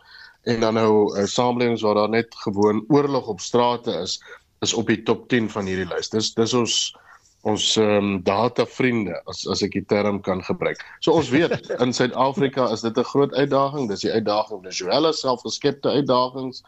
en 0.49 0.65
dan 0.65 0.81
nou 0.81 1.13
'n 1.13 1.21
uh, 1.21 1.27
samelewings 1.27 1.85
waar 1.85 2.01
daar 2.01 2.09
net 2.17 2.33
gewoon 2.47 2.85
oorlog 2.89 3.29
op 3.29 3.41
strate 3.41 3.93
is 4.01 4.17
is 4.65 4.75
op 4.75 4.87
die 4.87 5.03
top 5.03 5.29
10 5.29 5.51
van 5.51 5.67
hierdie 5.67 5.89
lys. 5.95 6.09
Dis 6.09 6.33
dis 6.35 6.55
ons 6.55 6.97
ons 7.43 7.77
ehm 7.77 7.97
um, 7.97 8.23
data 8.23 8.67
vriende 8.67 9.17
as 9.27 9.43
as 9.51 9.63
ek 9.67 9.75
die 9.75 9.85
term 9.91 10.21
kan 10.23 10.43
gebruik. 10.47 10.83
So 11.01 11.13
ons 11.19 11.31
weet 11.35 11.71
in 11.83 11.93
Suid-Afrika 11.93 12.69
is 12.71 12.85
dit 12.87 12.99
'n 12.99 13.11
groot 13.13 13.35
uitdaging. 13.35 13.89
Dis 13.89 14.07
die 14.07 14.13
uitdaging 14.13 14.63
van 14.63 14.71
Joelle 14.71 15.13
selfgeskepte 15.13 15.89
uitdagings. 15.89 16.63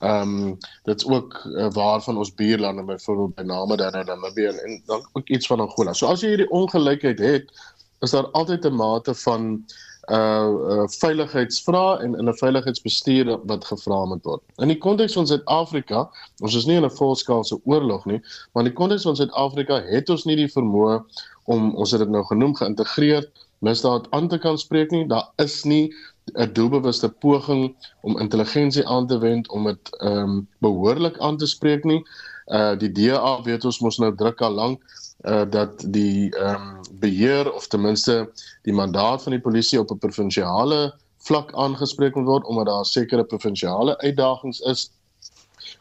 Ehm 0.00 0.32
um, 0.48 0.58
dit's 0.84 1.06
ook 1.06 1.36
uh, 1.44 1.68
waarvan 1.72 2.16
ons 2.16 2.34
buurlande 2.34 2.84
byvoorbeeld 2.84 3.34
by 3.34 3.42
name 3.42 3.76
dan 3.76 4.06
Namibië 4.06 4.46
en, 4.46 4.58
en 4.64 4.82
dan 4.86 5.08
ook 5.12 5.28
iets 5.28 5.46
van 5.46 5.60
Angola. 5.60 5.92
So 5.92 6.06
as 6.06 6.20
jy 6.20 6.28
hierdie 6.28 6.50
ongelykheid 6.50 7.18
het, 7.18 7.52
is 8.00 8.10
daar 8.10 8.30
altyd 8.32 8.64
'n 8.64 8.74
mate 8.74 9.14
van 9.14 9.64
uh, 10.10 10.50
uh 10.74 10.86
veiligheidsvrae 10.86 11.98
en 12.04 12.14
in 12.18 12.28
'n 12.28 12.36
veiligheidsbestuur 12.36 13.38
wat 13.46 13.64
gevra 13.64 14.04
moet 14.04 14.24
word. 14.24 14.42
In 14.56 14.68
die 14.68 14.78
konteks 14.78 15.12
van 15.12 15.26
Suid-Afrika, 15.26 16.10
ons 16.42 16.54
is 16.54 16.66
nie 16.66 16.76
in 16.76 16.84
'n 16.84 16.90
volskaalse 16.90 17.60
oorlog 17.64 18.04
nie, 18.04 18.20
maar 18.52 18.64
in 18.64 18.70
die 18.70 18.78
konteks 18.78 19.02
van 19.02 19.16
Suid-Afrika 19.16 19.82
het 19.82 20.10
ons 20.10 20.24
nie 20.24 20.36
die 20.36 20.52
vermoë 20.52 21.02
om 21.44 21.74
ons 21.74 21.90
het 21.90 22.00
dit 22.00 22.08
nou 22.10 22.24
genoem 22.24 22.54
geïntegreerd 22.56 23.30
misdaad 23.64 24.06
aan 24.10 24.28
te 24.28 24.38
kan 24.38 24.58
spreek 24.58 24.90
nie. 24.90 25.06
Daar 25.08 25.28
is 25.36 25.64
nie 25.64 25.92
'n 26.32 26.52
doelbewuste 26.52 27.08
poging 27.08 27.74
om 28.00 28.18
intelligensie 28.18 28.86
aan 28.86 29.06
te 29.06 29.18
wend 29.18 29.48
om 29.48 29.64
dit 29.64 29.96
ehm 30.00 30.18
um, 30.18 30.48
behoorlik 30.58 31.18
aan 31.18 31.36
te 31.36 31.46
spreek 31.46 31.84
nie. 31.84 32.02
Uh 32.46 32.76
die 32.78 32.92
DA 32.92 33.42
weet 33.42 33.64
ons 33.64 33.80
mos 33.80 33.98
nou 33.98 34.14
druk 34.14 34.40
al 34.40 34.52
lank 34.52 34.80
uh 35.24 35.44
dat 35.50 35.84
die 35.86 36.30
ehm 36.36 36.54
um, 36.54 36.80
beheer 37.00 37.52
of 37.52 37.66
ten 37.66 37.80
minste 37.80 38.30
die 38.62 38.72
mandaat 38.72 39.22
van 39.22 39.32
die 39.32 39.40
polisie 39.40 39.80
op 39.80 39.90
'n 39.90 39.98
provinsiale 39.98 40.94
vlak 41.24 41.52
aangespreek 41.52 42.14
moet 42.14 42.28
word 42.28 42.44
omdat 42.44 42.66
daar 42.66 42.84
sekere 42.84 43.24
provinsiale 43.24 43.98
uitdagings 43.98 44.60
is. 44.60 44.90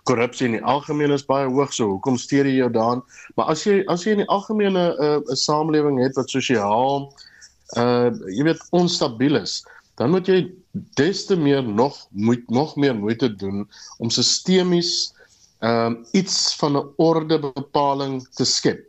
Korrupsie 0.04 0.46
in 0.46 0.58
die 0.58 0.64
algemeen 0.64 1.12
is 1.12 1.26
baie 1.26 1.48
hoog, 1.48 1.74
so 1.74 1.88
hoekom 1.88 2.18
steur 2.18 2.48
jy 2.48 2.56
jou 2.56 2.72
daan? 2.72 3.04
Maar 3.36 3.46
as 3.46 3.64
jy 3.64 3.84
as 3.92 4.04
jy 4.04 4.16
in 4.16 4.24
die 4.24 4.32
algemene 4.32 4.84
'n 4.92 5.24
uh, 5.30 5.36
samelewing 5.36 6.00
het 6.04 6.16
wat 6.16 6.30
sosiaal 6.30 7.14
uh 7.78 8.12
jy 8.28 8.44
weet 8.44 8.68
onstabiel 8.72 9.36
is, 9.36 9.64
dan 9.96 10.12
moet 10.12 10.28
jy 10.28 10.52
des 11.00 11.26
te 11.26 11.36
meer 11.36 11.64
nog 11.64 12.08
moet 12.12 12.50
nog 12.50 12.76
meer 12.76 12.96
moeite 12.96 13.36
doen 13.36 13.68
om 13.98 14.10
sistemies 14.10 15.14
ehm 15.60 15.86
um, 15.86 16.06
iets 16.12 16.56
van 16.60 16.78
'n 16.78 16.90
orde 16.98 17.40
bepaling 17.40 18.28
te 18.36 18.46
skep 18.46 18.84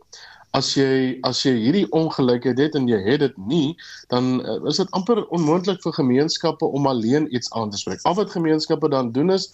as 0.55 0.71
jy 0.77 1.19
as 1.27 1.41
jy 1.43 1.53
hierdie 1.59 1.85
ongelykheid 1.95 2.59
het 2.61 2.75
en 2.79 2.87
jy 2.87 2.99
het 3.03 3.23
dit 3.25 3.37
nie, 3.49 3.75
dan 4.13 4.39
uh, 4.41 4.59
is 4.69 4.79
dit 4.81 4.91
amper 4.97 5.23
onmoontlik 5.35 5.81
vir 5.83 5.95
gemeenskappe 5.99 6.65
om 6.65 6.87
alleen 6.87 7.27
iets 7.35 7.51
aan 7.59 7.73
te 7.73 7.79
spreek. 7.81 8.03
Al 8.07 8.17
wat 8.19 8.31
gemeenskappe 8.35 8.89
dan 8.93 9.11
doen 9.15 9.33
is 9.35 9.49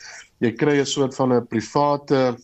jy 0.46 0.54
kry 0.54 0.78
'n 0.80 0.86
soort 0.86 1.16
van 1.18 1.34
'n 1.34 1.48
private 1.48 2.38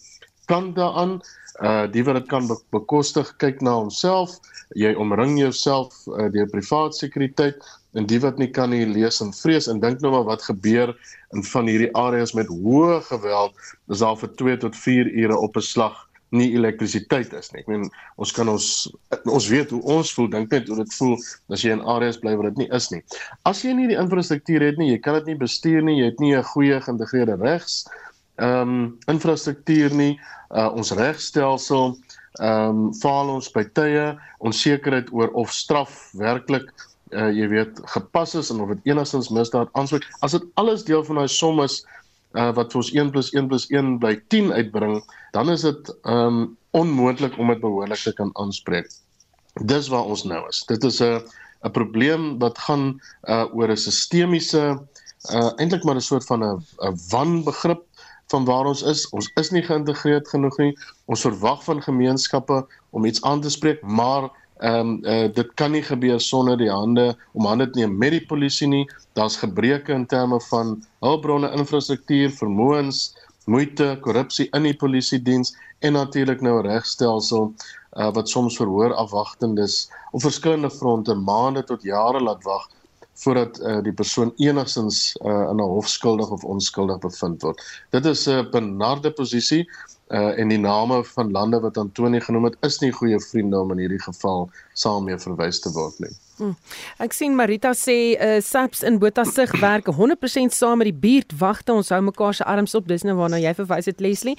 kant 0.47 0.75
daaraan. 0.75 1.21
Uh 1.61 1.85
die 1.89 2.03
wat 2.05 2.15
dit 2.21 2.27
kan 2.29 2.47
be 2.47 2.55
bekostig, 2.71 3.33
kyk 3.37 3.61
na 3.61 3.73
homself. 3.73 4.37
Jy 4.75 4.93
omring 4.93 5.37
jouself 5.39 5.93
uh, 6.07 6.29
deur 6.29 6.49
privaat 6.49 6.95
sekuriteit 6.95 7.57
en 7.97 8.05
die 8.05 8.19
wat 8.19 8.37
nie 8.37 8.49
kan 8.51 8.69
nie 8.69 8.85
lees 8.85 9.21
en 9.21 9.33
vrees 9.33 9.67
en 9.67 9.79
dink 9.79 10.01
nou 10.01 10.11
maar 10.11 10.27
wat 10.27 10.43
gebeur 10.43 10.93
in 11.33 11.43
van 11.43 11.67
hierdie 11.67 11.93
areas 11.95 12.33
met 12.33 12.47
hoë 12.47 13.01
geweld. 13.09 13.53
Dis 13.87 14.03
daar 14.03 14.17
vir 14.17 14.35
2 14.35 14.57
tot 14.57 14.75
4 14.75 15.09
ure 15.23 15.37
op 15.37 15.57
'n 15.57 15.61
slag 15.61 16.06
nie 16.35 16.49
elektrisiteit 16.55 17.33
is 17.33 17.51
nie. 17.53 17.61
Ek 17.61 17.69
meen 17.71 17.85
ons 18.19 18.33
kan 18.35 18.49
ons 18.51 18.67
ons 19.25 19.47
weet 19.51 19.71
hoe 19.71 19.81
ons 19.97 20.13
voel, 20.17 20.29
dink 20.33 20.51
net 20.51 20.67
hoe 20.67 20.79
dit 20.81 20.97
voel 20.97 21.15
as 21.53 21.63
jy 21.63 21.75
in 21.75 21.85
areas 21.95 22.19
bly 22.19 22.35
waar 22.35 22.49
dit 22.51 22.65
nie 22.65 22.69
is 22.75 22.89
nie. 22.91 23.01
As 23.47 23.63
jy 23.63 23.75
nie 23.77 23.87
die 23.91 23.99
infrastruktuur 23.99 24.65
het 24.65 24.81
nie, 24.81 24.91
jy 24.91 24.99
kan 25.03 25.19
dit 25.19 25.31
nie 25.31 25.39
bestuur 25.39 25.85
nie, 25.87 25.99
jy 26.01 26.11
het 26.11 26.19
nie 26.19 26.35
'n 26.35 26.43
goeie 26.43 26.81
geïntegreerde 26.81 27.39
regs 27.43 27.85
ehm 28.37 28.69
um, 28.69 28.97
infrastruktuur 29.09 29.93
nie, 29.97 30.19
uh, 30.53 30.69
ons 30.69 30.91
regstelsel 30.91 31.97
ehm 32.37 32.69
um, 32.69 32.93
faal 32.93 33.31
ons 33.33 33.49
by 33.49 33.63
tye, 33.73 34.13
onsekerheid 34.45 35.09
oor 35.11 35.33
of 35.33 35.51
straf 35.51 36.11
werklik 36.13 36.69
uh, 37.15 37.29
jy 37.33 37.47
weet 37.51 37.79
gepas 37.93 38.35
is 38.37 38.51
en 38.53 38.61
of 38.61 38.73
dit 38.75 38.91
enigstens 38.91 39.29
misdaad 39.33 39.71
aanspreek. 39.79 40.05
As 40.25 40.35
dit 40.35 40.45
alles 40.61 40.85
deel 40.87 41.03
van 41.07 41.21
daai 41.21 41.31
som 41.31 41.61
is, 41.63 41.81
uh, 42.33 42.51
wat 42.53 42.71
vir 42.71 42.81
ons 42.81 42.91
1 42.91 43.11
+ 43.11 43.33
1 43.33 43.49
+ 43.59 43.69
1 43.71 43.99
by 43.99 44.15
10 44.27 44.51
uitbring, 44.53 45.03
dan 45.31 45.49
is 45.49 45.61
dit 45.61 45.91
um 46.03 46.57
onmoontlik 46.71 47.37
om 47.37 47.47
dit 47.47 47.59
behoorlik 47.59 47.99
te 48.03 48.13
kan 48.13 48.29
aanspreek. 48.33 48.89
Dis 49.65 49.87
waar 49.89 50.05
ons 50.05 50.23
nou 50.23 50.43
is. 50.49 50.63
Dit 50.67 50.83
is 50.83 51.01
'n 51.01 51.21
'n 51.65 51.71
probleem 51.71 52.37
wat 52.39 52.57
gaan 52.57 53.01
uh 53.27 53.45
oor 53.53 53.71
'n 53.71 53.77
sistemiese 53.77 54.79
uh 55.33 55.51
eintlik 55.57 55.83
maar 55.83 55.95
'n 55.95 56.01
soort 56.01 56.25
van 56.25 56.43
'n 56.43 56.61
'n 56.81 56.97
wanbegrip 57.09 57.83
van 58.27 58.45
waar 58.45 58.65
ons 58.65 58.83
is. 58.83 59.09
Ons 59.09 59.31
is 59.35 59.49
nie 59.51 59.63
geïntegreerd 59.63 60.27
genoeg 60.27 60.57
nie. 60.57 60.77
Ons 61.05 61.21
verwag 61.21 61.63
van 61.63 61.81
gemeenskappe 61.81 62.65
om 62.89 63.05
iets 63.05 63.21
aan 63.21 63.41
te 63.41 63.49
spreek, 63.49 63.81
maar 63.81 64.29
Ehm 64.59 64.79
um, 64.79 65.05
uh, 65.05 65.27
dit 65.33 65.53
kan 65.53 65.71
nie 65.71 65.83
gebeur 65.85 66.19
sonder 66.19 66.57
die 66.57 66.71
hande 66.71 67.15
om 67.33 67.45
hande 67.45 67.69
te 67.69 67.79
neem 67.79 67.97
met 67.97 68.11
die 68.15 68.25
polisie 68.25 68.67
nie. 68.67 68.85
Daar's 69.13 69.37
gebreke 69.37 69.93
in 69.93 70.05
terme 70.05 70.39
van 70.49 70.77
hulpbronne, 71.05 71.51
infrastruktuur, 71.53 72.31
vermoëns, 72.39 73.13
moeite, 73.45 73.97
korrupsie 74.01 74.47
in 74.57 74.65
die 74.65 74.75
polisie 74.75 75.19
diens 75.21 75.53
en 75.85 75.93
natuurlik 75.93 76.41
nou 76.41 76.61
regstelsel 76.65 77.51
uh, 77.51 78.09
wat 78.13 78.29
soms 78.29 78.57
verhoor 78.57 78.95
afwagtendes 78.97 79.85
op 80.11 80.25
verskillende 80.25 80.71
fronte 80.73 81.13
maande 81.13 81.63
tot 81.63 81.85
jare 81.85 82.21
laat 82.23 82.43
wag 82.43 82.65
voordat 83.17 83.59
uh, 83.61 83.77
die 83.81 83.93
persoon 83.93 84.33
enigstens 84.37 85.17
uh, 85.25 85.49
in 85.49 85.61
'n 85.61 85.69
hof 85.73 85.87
skuldig 85.89 86.29
of 86.29 86.43
onskuldig 86.43 86.99
bevind 87.01 87.41
word. 87.41 87.61
Dit 87.89 88.05
is 88.05 88.27
'n 88.27 88.49
benarde 88.51 89.11
posisie 89.11 89.69
uh, 90.09 90.39
en 90.39 90.51
die 90.53 90.59
name 90.59 91.01
van 91.03 91.31
lande 91.31 91.59
wat 91.59 91.77
Antoni 91.77 92.21
genoem 92.21 92.49
het 92.49 92.57
is 92.67 92.79
nie 92.83 92.91
goeie 92.91 93.19
vriende 93.19 93.59
om 93.59 93.71
in 93.75 93.83
hierdie 93.85 94.01
geval 94.03 94.49
saam 94.73 95.07
mee 95.09 95.19
verwys 95.19 95.59
te 95.63 95.71
word 95.75 95.99
nie. 96.03 96.13
Hmm. 96.37 96.53
Ek 97.01 97.15
sien 97.17 97.33
Marita 97.33 97.71
sê 97.73 98.13
uh 98.13 98.37
SAPS 98.45 98.83
in 98.85 98.99
Botasig 99.01 99.49
werk 99.65 99.87
100% 99.89 100.53
saam 100.53 100.77
met 100.77 100.91
die 100.91 100.93
buurt 100.93 101.33
wagte 101.39 101.73
ons 101.73 101.89
hou 101.89 101.97
mekaar 102.05 102.35
se 102.37 102.45
arms 102.45 102.75
op 102.77 102.85
dis 102.85 103.01
nou 103.07 103.15
waarna 103.17 103.39
jy 103.41 103.55
verwys 103.57 103.89
het 103.89 104.03
Leslie. 104.05 104.35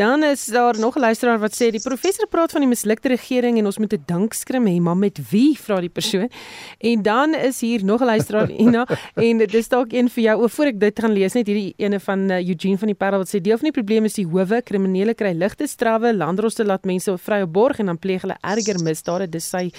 Dan 0.00 0.24
is 0.24 0.46
daar 0.48 0.78
nog 0.80 0.96
'n 0.96 1.04
luisteraar 1.04 1.38
wat 1.42 1.52
sê 1.52 1.68
die 1.68 1.82
professor 1.84 2.26
praat 2.26 2.52
van 2.56 2.64
die 2.64 2.70
mislukte 2.70 3.08
regering 3.12 3.58
en 3.58 3.66
ons 3.66 3.78
moet 3.78 3.92
'n 3.92 4.04
dankskrym 4.06 4.64
hê 4.64 4.80
maar 4.80 4.96
met 4.96 5.20
wie 5.30 5.58
vra 5.58 5.80
die 5.80 5.92
persoon. 5.92 6.30
En 6.80 7.02
dan 7.02 7.34
is 7.34 7.60
hier 7.60 7.84
nog 7.84 8.00
'n 8.00 8.04
luisteraar 8.04 8.50
Ina 8.64 8.86
en 9.14 9.38
dis 9.38 9.68
dalk 9.68 9.92
een 9.92 10.08
vir 10.08 10.24
jou 10.24 10.42
o 10.42 10.48
voor 10.48 10.66
ek 10.66 10.80
dit 10.80 11.00
gaan 11.00 11.12
lees 11.12 11.34
net 11.34 11.46
hierdie 11.46 11.74
ene 11.76 12.00
van 12.00 12.30
uh, 12.30 12.48
Eugene 12.48 12.78
van 12.78 12.88
die 12.88 12.96
Parel 12.96 13.18
wat 13.18 13.28
sê 13.28 13.40
deel 13.40 13.58
van 13.58 13.68
die 13.68 13.76
probleem 13.76 14.04
is 14.04 14.14
die 14.14 14.26
howe 14.26 14.62
kriminele 14.62 15.14
kry 15.14 15.32
ligte 15.34 15.66
strawwe 15.66 16.14
landroste 16.16 16.64
laat 16.64 16.84
mense 16.84 17.12
vrye 17.18 17.46
borg 17.46 17.78
en 17.78 17.86
dan 17.86 17.98
pleeg 17.98 18.22
hulle 18.22 18.38
erger 18.40 18.80
misdade 18.82 19.28
dis 19.28 19.48
sy 19.48 19.70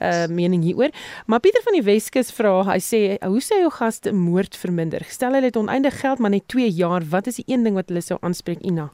uh 0.00 0.26
mening 0.26 0.62
hieroor. 0.62 0.90
Maar 1.26 1.40
Pieter 1.40 1.62
van 1.62 1.76
die 1.76 1.82
Weskus 1.84 2.30
vra, 2.32 2.52
hy 2.70 2.78
sê, 2.82 3.00
hoe 3.24 3.42
sê 3.44 3.60
jou 3.60 3.70
gaste 3.74 4.12
moord 4.16 4.56
verminder? 4.56 5.04
Gestel 5.04 5.36
hulle 5.36 5.50
het 5.50 5.56
oneindig 5.56 6.00
geld 6.00 6.18
maar 6.18 6.30
net 6.30 6.48
2 6.48 6.68
jaar, 6.70 7.04
wat 7.12 7.26
is 7.26 7.40
die 7.40 7.46
een 7.46 7.64
ding 7.66 7.76
wat 7.78 7.88
hulle 7.88 8.02
sou 8.04 8.18
aanspreek 8.20 8.62
Ina? 8.66 8.90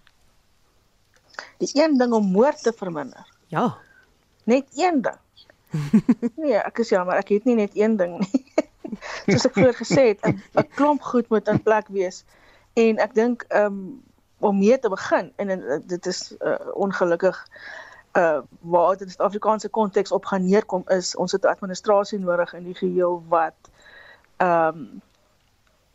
Die 1.62 1.70
een 1.74 1.98
ding 1.98 2.12
om 2.12 2.32
moord 2.32 2.62
te 2.62 2.72
verminder. 2.76 3.26
Ja. 3.52 3.76
Net 4.44 4.66
een 4.74 5.02
ding. 5.02 5.20
nee, 6.42 6.56
ek 6.56 6.82
is 6.84 6.90
jammer, 6.94 7.18
ek 7.20 7.34
het 7.36 7.46
nie 7.48 7.56
net 7.58 7.76
een 7.76 7.96
ding 8.00 8.18
nie. 8.22 8.42
Soos 9.26 9.48
ek 9.48 9.56
vroeër 9.56 9.78
gesê 9.78 10.04
het, 10.12 10.26
'n 10.26 10.68
klomp 10.78 11.02
goed 11.02 11.28
moet 11.30 11.48
in 11.48 11.62
plek 11.62 11.88
wees. 11.92 12.24
En 12.76 13.00
ek 13.02 13.14
dink 13.14 13.44
um, 13.50 14.02
om 14.38 14.58
mee 14.58 14.78
te 14.78 14.88
begin 14.92 15.32
en, 15.36 15.50
en 15.50 15.82
dit 15.86 16.06
is 16.06 16.20
uh, 16.38 16.56
ongelukkig 16.74 17.38
uh 18.16 18.38
waar 18.60 18.90
dit 18.90 19.00
in 19.00 19.08
Suid-Afrikaanse 19.08 19.68
konteks 19.68 20.12
op 20.12 20.24
gaan 20.24 20.44
neerkom 20.44 20.82
is 20.86 21.16
ons 21.16 21.32
het 21.32 21.44
administrasie 21.44 22.18
nodig 22.18 22.52
in 22.54 22.64
die 22.64 22.74
geheel 22.74 23.22
wat 23.28 23.70
ehm 24.36 24.78
um, 24.78 25.02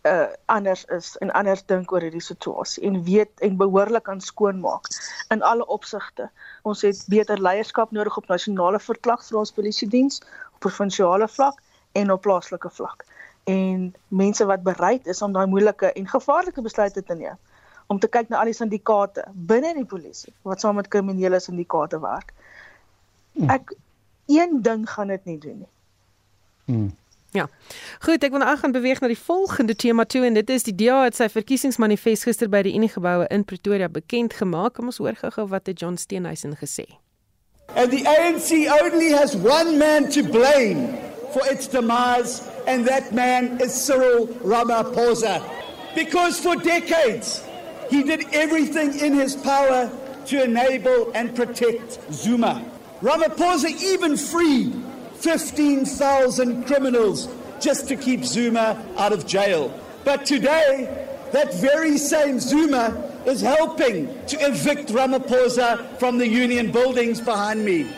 uh 0.01 0.27
anders 0.45 0.85
is 0.85 1.17
en 1.17 1.31
anders 1.31 1.65
dink 1.65 1.91
oor 1.91 2.01
hierdie 2.01 2.23
situasie 2.25 2.83
en 2.83 3.03
weet 3.03 3.39
en 3.39 3.57
behoorlik 3.57 4.03
kan 4.03 4.21
skoonmaak 4.21 4.87
in 5.29 5.41
alle 5.41 5.65
opsigte. 5.65 6.29
Ons 6.61 6.81
het 6.81 7.03
beter 7.07 7.41
leierskap 7.41 7.91
nodig 7.91 8.17
op 8.17 8.27
nasionale 8.27 8.79
vlak 8.79 9.23
vir 9.23 9.37
ons 9.37 9.51
polisie 9.51 9.89
diens, 9.89 10.21
op 10.53 10.59
provinsiale 10.59 11.27
vlak 11.27 11.61
en 11.91 12.11
op 12.11 12.21
plaaslike 12.21 12.69
vlak. 12.69 13.05
En 13.43 13.93
mense 14.07 14.45
wat 14.45 14.63
bereid 14.63 15.07
is 15.07 15.21
om 15.21 15.33
daai 15.33 15.45
moeilike 15.45 15.91
en 15.93 16.07
gevaarlike 16.07 16.61
besluite 16.61 17.03
te 17.03 17.15
neem 17.15 17.37
om 17.91 17.99
te 17.99 18.07
kyk 18.07 18.31
na 18.31 18.39
al 18.39 18.47
die 18.47 18.55
syndikaate 18.55 19.25
binne 19.51 19.73
die 19.75 19.87
polisie 19.87 20.31
wat 20.47 20.63
saam 20.63 20.79
met 20.79 20.87
kriminele 20.93 21.41
syndikaate 21.43 21.99
werk. 21.99 22.31
Hmm. 23.35 23.51
Ek 23.51 23.75
een 24.31 24.61
ding 24.63 24.87
gaan 24.89 25.11
dit 25.11 25.27
nie 25.27 25.37
doen 25.43 25.57
nie. 25.65 25.71
Hmm. 26.65 26.89
Ja. 27.35 27.47
Goed, 28.03 28.23
ek 28.23 28.33
wil 28.33 28.43
nou 28.43 28.55
gaan 28.59 28.75
beweeg 28.75 28.99
na 28.99 29.07
die 29.11 29.19
volgende 29.19 29.75
tema 29.75 30.03
toe 30.03 30.25
en 30.27 30.35
dit 30.35 30.49
is 30.51 30.67
die 30.67 30.75
DA 30.75 31.03
het 31.05 31.15
sy 31.15 31.29
verkiesingsmanifest 31.31 32.27
gister 32.27 32.51
by 32.51 32.63
die 32.67 32.73
Unie 32.75 32.91
geboue 32.91 33.27
in 33.31 33.45
Pretoria 33.47 33.87
bekend 33.91 34.35
gemaak. 34.39 34.75
Kom 34.79 34.91
ons 34.91 34.99
hoor 35.03 35.15
gou-gou 35.19 35.47
wat 35.51 35.71
het 35.71 35.79
John 35.79 35.99
Steenhuisen 35.99 36.57
gesê. 36.59 36.87
And 37.75 37.91
the 37.91 38.03
ANC 38.03 38.67
only 38.83 39.11
has 39.15 39.35
one 39.35 39.77
man 39.79 40.09
to 40.11 40.23
blame 40.23 40.91
for 41.31 41.43
its 41.47 41.67
demise 41.71 42.43
and 42.67 42.87
that 42.87 43.13
man 43.15 43.59
is 43.63 43.71
Cyril 43.71 44.27
Ramaphosa. 44.43 45.39
Because 45.95 46.39
for 46.39 46.55
decades 46.55 47.39
He 47.91 48.03
did 48.03 48.25
everything 48.31 48.97
in 48.97 49.13
his 49.13 49.35
power 49.35 49.91
to 50.27 50.43
enable 50.43 51.11
and 51.11 51.35
protect 51.35 51.99
Zuma. 52.13 52.63
Ramaphosa 53.01 53.69
even 53.83 54.15
freed 54.15 54.73
15,000 55.15 56.63
criminals 56.65 57.27
just 57.59 57.89
to 57.89 57.97
keep 57.97 58.23
Zuma 58.23 58.81
out 58.97 59.11
of 59.11 59.27
jail. 59.27 59.77
But 60.05 60.25
today, 60.25 61.05
that 61.33 61.53
very 61.55 61.97
same 61.97 62.39
Zuma 62.39 63.11
is 63.25 63.41
helping 63.41 64.07
to 64.27 64.37
evict 64.37 64.87
Ramaphosa 64.87 65.99
from 65.99 66.17
the 66.17 66.27
union 66.27 66.71
buildings 66.71 67.19
behind 67.19 67.65
me. 67.65 67.91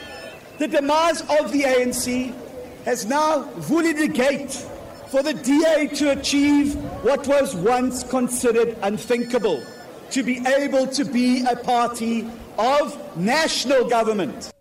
The 0.58 0.70
demise 0.70 1.22
of 1.22 1.52
the 1.52 1.66
ANC 1.66 2.34
has 2.86 3.06
now 3.06 3.44
voided 3.58 3.98
the 3.98 4.08
gate 4.08 4.54
for 5.10 5.22
the 5.22 5.36
DA 5.36 5.88
to 5.98 6.14
achieve 6.20 6.74
what 7.04 7.28
was 7.28 7.56
once 7.56 8.04
considered 8.04 8.76
unthinkable 8.82 9.64
to 10.10 10.24
be 10.24 10.42
able 10.46 10.88
to 10.88 11.06
be 11.06 11.46
a 11.52 11.56
party 11.56 12.26
of 12.58 12.98
national 13.16 13.90
government. 13.90 14.52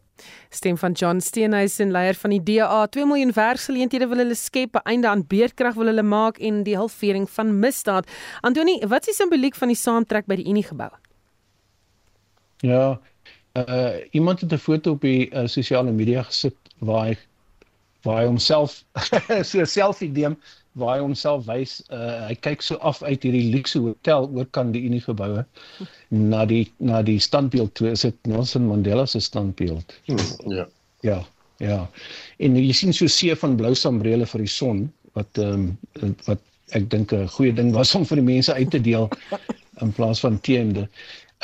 Stem 0.50 0.76
van 0.76 0.92
John 0.92 1.20
Steenhuisen, 1.20 1.90
leier 1.90 2.14
van 2.14 2.30
die 2.30 2.42
DA, 2.42 2.86
2 2.86 3.06
miljoen 3.06 3.32
werksgeleenthede 3.32 4.08
wil 4.08 4.20
hulle 4.20 4.34
skep, 4.36 4.76
'n 4.76 4.88
einde 4.88 5.08
aan 5.08 5.26
beerdkrag 5.26 5.74
wil 5.74 5.86
hulle 5.86 6.02
maak 6.02 6.38
en 6.38 6.62
die 6.62 6.76
halvering 6.76 7.30
van 7.30 7.58
misdaad. 7.58 8.08
Antoni, 8.40 8.78
wat 8.86 9.08
is 9.08 9.16
die 9.16 9.24
simboliek 9.24 9.54
van 9.54 9.68
die 9.68 9.76
saamtrek 9.76 10.26
by 10.26 10.36
die 10.36 10.48
Unie 10.48 10.64
gebou? 10.64 10.90
Ja, 12.60 13.00
uh 13.56 13.96
iemand 14.10 14.40
het 14.40 14.52
'n 14.52 14.58
foto 14.58 14.90
op 14.90 15.00
die 15.00 15.30
uh, 15.30 15.46
sosiale 15.46 15.90
media 15.90 16.22
gesit 16.22 16.56
waar 16.78 17.06
hy 17.06 17.16
waar 18.02 18.20
hy 18.20 18.26
homself 18.26 18.84
so 19.50 19.60
'n 19.60 19.66
selfie 19.66 20.10
neem 20.10 20.36
waar 20.78 20.96
hy 20.96 21.02
homself 21.02 21.46
wys 21.46 21.80
uh, 21.90 22.28
hy 22.28 22.36
kyk 22.46 22.62
so 22.64 22.78
af 22.80 23.02
uit 23.02 23.22
hierdie 23.22 23.50
luxe 23.52 23.78
hotel 23.78 24.28
oor 24.32 24.48
kan 24.56 24.72
die 24.72 24.84
Unie 24.88 25.02
geboue 25.04 25.44
na 26.08 26.44
die 26.48 26.64
na 26.78 27.02
die 27.02 27.18
standbeeld 27.20 27.74
toe 27.74 27.90
is 27.92 28.06
dit 28.06 28.16
Nelson 28.26 28.66
Mandela 28.66 29.06
se 29.06 29.20
standbeeld. 29.20 29.94
Hmm, 30.06 30.52
ja. 30.52 30.66
Ja 31.02 31.20
ja. 31.62 31.82
En 32.42 32.56
jy 32.58 32.72
sien 32.76 32.94
so 32.96 33.10
see 33.10 33.34
van 33.38 33.56
blou 33.58 33.74
sambrele 33.78 34.26
vir 34.28 34.44
die 34.44 34.50
son 34.50 34.86
wat 35.18 35.38
ehm 35.40 35.72
um, 36.02 36.16
wat 36.26 36.40
ek 36.78 36.88
dink 36.90 37.12
'n 37.12 37.28
goeie 37.28 37.52
ding 37.52 37.72
was 37.76 37.94
om 37.94 38.06
vir 38.08 38.20
die 38.20 38.28
mense 38.30 38.54
uit 38.54 38.70
te 38.70 38.80
deel 38.80 39.10
in 39.84 39.92
plaas 39.92 40.20
van 40.24 40.40
teende 40.40 40.88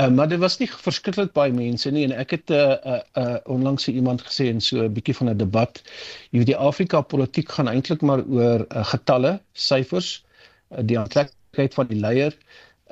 Uh, 0.00 0.08
maar 0.14 0.28
dit 0.28 0.38
was 0.38 0.58
nie 0.58 0.68
verskriklik 0.70 1.32
baie 1.34 1.50
mense 1.52 1.90
nie 1.90 2.04
en 2.06 2.12
ek 2.14 2.30
het 2.36 2.50
'n 2.50 2.54
uh, 2.54 2.72
eh, 2.72 2.92
uh, 2.92 3.00
eh, 3.22 3.22
uh, 3.22 3.38
onlangs 3.54 3.88
iemand 3.88 4.22
gesê 4.22 4.44
in 4.46 4.60
so 4.60 4.84
'n 4.84 4.92
bietjie 4.94 5.14
van 5.14 5.30
'n 5.30 5.36
debat 5.36 5.82
jy 6.30 6.44
die 6.44 6.56
Afrika 6.56 7.00
politiek 7.00 7.48
gaan 7.48 7.68
eintlik 7.68 8.02
maar 8.02 8.22
oor 8.22 8.62
uh, 8.68 8.84
getalle, 8.92 9.40
syfers, 9.52 10.24
uh, 10.70 10.82
die 10.82 10.98
aantreklikheid 10.98 11.74
van 11.74 11.86
die 11.86 11.98
leier, 12.00 12.36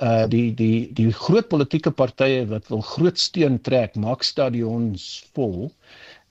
uh 0.03 0.25
die 0.27 0.53
die 0.53 0.93
die 0.93 1.11
groot 1.11 1.47
politieke 1.47 1.91
partye 1.91 2.45
wat 2.47 2.67
wil 2.67 2.81
groot 2.81 3.17
steun 3.19 3.61
trek, 3.61 3.95
maak 3.95 4.23
stadions 4.23 5.23
vol. 5.33 5.71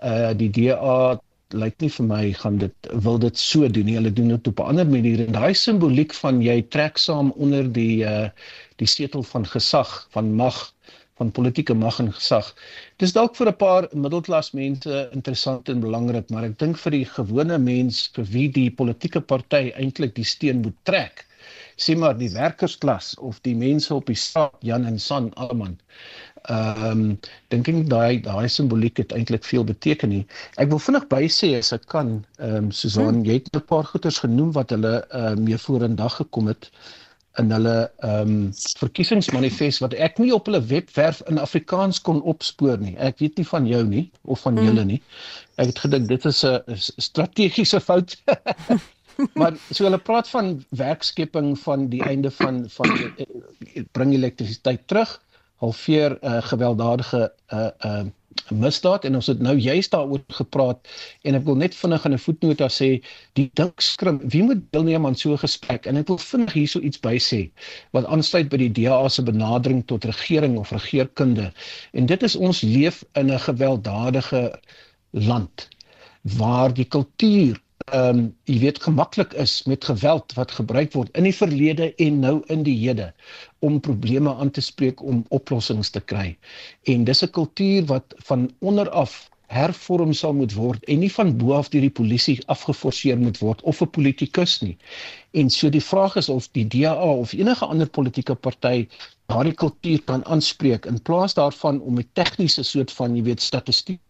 Uh 0.05 0.35
die 0.35 0.51
DA 0.51 1.19
lyk 1.55 1.81
nie 1.81 1.91
vir 1.95 2.07
my 2.07 2.23
gaan 2.33 2.59
dit 2.59 2.89
wil 3.07 3.19
dit 3.23 3.39
so 3.39 3.69
doen 3.69 3.87
nie. 3.87 3.97
Hulle 3.99 4.13
doen 4.13 4.29
dit 4.35 4.49
op 4.49 4.61
'n 4.61 4.71
ander 4.73 4.87
manier 4.87 5.27
en 5.27 5.33
daai 5.33 5.55
simboliek 5.55 6.15
van 6.15 6.43
jy 6.43 6.63
trek 6.63 6.99
saam 6.99 7.31
onder 7.37 7.73
die 7.73 8.05
uh 8.05 8.29
die 8.77 8.87
setel 8.87 9.23
van 9.23 9.47
gesag, 9.47 10.09
van 10.11 10.35
mag, 10.35 10.75
van 11.17 11.31
politieke 11.31 11.75
mag 11.75 11.99
en 11.99 12.13
gesag. 12.13 12.55
Dis 12.99 13.13
dalk 13.13 13.37
vir 13.37 13.49
'n 13.49 13.57
paar 13.57 13.89
middelklas 13.93 14.53
mense 14.53 15.09
interessant 15.13 15.69
en 15.69 15.81
belangrik, 15.81 16.31
maar 16.31 16.45
ek 16.45 16.59
dink 16.59 16.77
vir 16.79 16.91
die 16.91 17.05
gewone 17.05 17.59
mens 17.59 18.11
vir 18.15 18.25
wie 18.25 18.49
die 18.49 18.71
politieke 18.71 19.21
party 19.21 19.73
eintlik 19.77 20.15
die 20.15 20.25
steen 20.25 20.61
moet 20.63 20.77
trek, 20.83 21.25
sê 21.77 21.97
maar 21.97 22.19
die 22.19 22.33
werkersklas 22.35 23.15
of 23.19 23.41
die 23.43 23.55
mense 23.55 23.95
op 23.95 24.07
die 24.07 24.21
straat, 24.27 24.57
Jan 24.61 24.85
en 24.85 24.99
San 24.99 25.33
Alman. 25.35 25.79
Ehm 26.47 26.91
um, 26.91 27.01
dink 27.51 27.69
ek 27.71 27.79
daai 27.91 28.21
daai 28.23 28.49
simboliek 28.57 29.01
het 29.03 29.15
eintlik 29.17 29.45
veel 29.45 29.65
beteken 29.67 30.13
nie. 30.15 30.27
Ek 30.63 30.71
wil 30.71 30.83
vinnig 30.83 31.09
by 31.11 31.25
sê 31.39 31.57
as 31.59 31.73
ek 31.75 31.89
kan, 31.95 32.13
ehm 32.39 32.69
um, 32.69 32.69
Susan, 32.71 33.15
hmm. 33.15 33.25
jy 33.27 33.41
het 33.41 33.51
'n 33.57 33.65
paar 33.73 33.85
goeters 33.89 34.21
genoem 34.23 34.53
wat 34.59 34.71
hulle 34.71 34.95
ehm 35.03 35.33
uh, 35.33 35.45
mee 35.49 35.59
vorendag 35.59 36.21
gekom 36.23 36.53
het 36.53 36.71
in 37.41 37.51
hulle 37.51 37.75
ehm 37.99 38.35
um, 38.35 38.53
verkiesingsmanifest 38.81 39.83
wat 39.85 39.95
ek 40.09 40.19
nie 40.23 40.33
op 40.35 40.47
hulle 40.49 40.63
webwerf 40.71 41.23
in 41.33 41.43
Afrikaans 41.43 42.01
kon 42.01 42.23
opspoor 42.23 42.79
nie. 42.79 42.95
Ek 42.97 43.19
weet 43.19 43.37
nie 43.41 43.49
van 43.51 43.67
jou 43.67 43.83
nie 43.85 44.07
of 44.25 44.41
van 44.47 44.57
julle 44.63 44.85
mm. 44.85 44.93
nie. 44.95 45.03
Ek 45.61 45.73
het 45.73 45.83
gedink 45.85 46.09
dit 46.09 46.25
is 46.31 46.45
'n 46.45 46.79
strategiese 47.11 47.81
fout. 47.81 48.17
maar 49.41 49.57
so 49.71 49.85
hulle 49.85 49.99
praat 49.99 50.29
van 50.29 50.65
werkskepping 50.77 51.55
van 51.59 51.89
die 51.93 52.03
einde 52.05 52.31
van 52.31 52.65
van 52.71 52.93
bring 53.93 54.13
elektrisiteit 54.15 54.87
terug, 54.87 55.21
halveer 55.57 56.19
uh, 56.23 56.42
gewelddadige 56.42 57.33
uh 57.53 57.69
uh 57.85 58.05
misdaad. 58.53 59.05
En 59.05 59.14
ons 59.14 59.27
het 59.27 59.40
nou 59.40 59.57
juist 59.59 59.90
daaroor 59.90 60.21
gepraat 60.29 60.88
en 61.23 61.35
ek 61.35 61.45
wil 61.49 61.57
net 61.57 61.75
vinnig 61.75 62.05
in 62.05 62.12
'n 62.12 62.19
voetnota 62.19 62.69
sê 62.69 62.88
die 63.33 63.51
dinkskrim 63.61 64.21
wie 64.29 64.42
moet 64.42 64.62
deelneem 64.71 65.07
aan 65.07 65.16
so 65.16 65.33
'n 65.33 65.38
gesprek? 65.38 65.87
En 65.87 65.97
ek 65.97 66.07
wil 66.07 66.19
vinnig 66.19 66.53
hierso 66.53 66.81
iets 66.81 67.01
by 67.01 67.16
sê 67.19 67.51
wat 67.90 68.07
aansluit 68.07 68.49
by 68.49 68.57
die 68.57 68.73
DA 68.73 69.09
se 69.09 69.23
benadering 69.23 69.87
tot 69.87 70.05
regering 70.05 70.59
of 70.59 70.71
regeerkunde. 70.71 71.53
En 71.92 72.07
dit 72.07 72.23
is 72.23 72.37
ons 72.37 72.61
leef 72.61 73.05
in 73.12 73.33
'n 73.33 73.38
gewelddadige 73.38 74.61
land 75.11 75.69
waar 76.23 76.75
die 76.75 76.85
kultuur 76.85 77.61
ehm 77.94 78.18
um, 78.18 78.22
jy 78.51 78.55
weet 78.59 78.79
gemaklik 78.83 79.35
is 79.42 79.53
met 79.70 79.85
geweld 79.85 80.33
wat 80.35 80.51
gebruik 80.51 80.92
word 80.99 81.11
in 81.18 81.27
die 81.29 81.35
verlede 81.35 81.87
en 82.07 82.16
nou 82.18 82.33
in 82.55 82.64
die 82.66 82.75
hede 82.81 83.12
om 83.68 83.77
probleme 83.81 84.33
aan 84.35 84.51
te 84.51 84.61
spreek 84.61 85.03
om 85.03 85.20
oplossings 85.29 85.90
te 85.94 86.01
kry. 86.01 86.37
En 86.83 87.05
dis 87.05 87.22
'n 87.22 87.31
kultuur 87.31 87.87
wat 87.92 88.14
van 88.31 88.51
onder 88.59 88.90
af 88.90 89.31
hervorm 89.46 90.12
sal 90.12 90.35
moet 90.35 90.55
word 90.55 90.85
en 90.85 90.99
nie 90.99 91.12
van 91.12 91.31
bo 91.38 91.53
af 91.55 91.70
deur 91.70 91.87
die 91.87 91.96
polisie 92.01 92.38
afgeforceer 92.55 93.18
moet 93.18 93.38
word 93.38 93.62
of 93.62 93.83
'n 93.83 93.90
politikus 93.99 94.61
nie. 94.61 94.77
En 95.31 95.51
so 95.51 95.70
die 95.70 95.87
vraag 95.90 96.16
is 96.16 96.29
of 96.29 96.49
die 96.59 96.66
DA 96.66 96.94
of 96.94 97.33
enige 97.33 97.66
ander 97.66 97.88
politieke 97.88 98.35
party 98.35 98.88
daardie 99.27 99.55
kultuur 99.55 100.03
kan 100.03 100.25
aanspreek 100.25 100.87
in 100.87 101.03
plaas 101.03 101.35
daarvan 101.35 101.81
om 101.81 101.99
'n 101.99 102.09
tegniese 102.12 102.62
soort 102.62 102.92
van 102.92 103.16
jy 103.16 103.22
weet 103.22 103.40
statistiek 103.40 104.01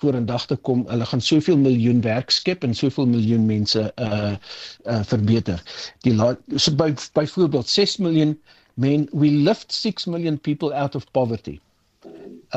vorendag 0.00 0.46
te 0.46 0.56
kom. 0.56 0.84
Hulle 0.88 1.06
gaan 1.06 1.20
soveel 1.24 1.58
miljoen 1.60 2.00
werk 2.04 2.32
skep 2.34 2.64
en 2.66 2.74
soveel 2.76 3.08
miljoen 3.10 3.46
mense 3.48 3.86
uh 3.96 4.34
uh 4.84 5.00
verbeter. 5.12 5.62
Die 6.06 6.16
so 6.56 6.74
by 6.76 6.92
byvoorbeeld 7.18 7.68
6 7.68 7.98
miljoen 8.04 8.38
men 8.80 9.08
we 9.12 9.30
lift 9.30 9.72
6 9.72 10.06
million 10.06 10.38
people 10.38 10.72
out 10.74 10.94
of 10.94 11.04
poverty. 11.12 11.58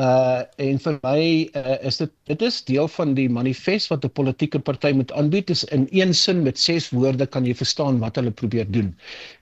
Uh 0.00 0.42
en 0.56 0.80
vir 0.86 0.98
my 1.04 1.20
uh, 1.60 1.76
is 1.86 2.00
dit 2.00 2.12
dit 2.30 2.42
is 2.48 2.62
deel 2.64 2.88
van 2.96 3.14
die 3.14 3.28
manifest 3.28 3.92
wat 3.92 4.04
'n 4.04 4.14
politieke 4.20 4.58
party 4.58 4.92
moet 4.96 5.12
aanbied. 5.12 5.46
Dis 5.46 5.64
in 5.64 5.86
een 5.90 6.14
sin 6.14 6.42
met 6.42 6.58
ses 6.58 6.90
woorde 6.90 7.26
kan 7.26 7.44
jy 7.44 7.54
verstaan 7.54 8.00
wat 8.00 8.16
hulle 8.16 8.30
probeer 8.30 8.70
doen. 8.70 8.94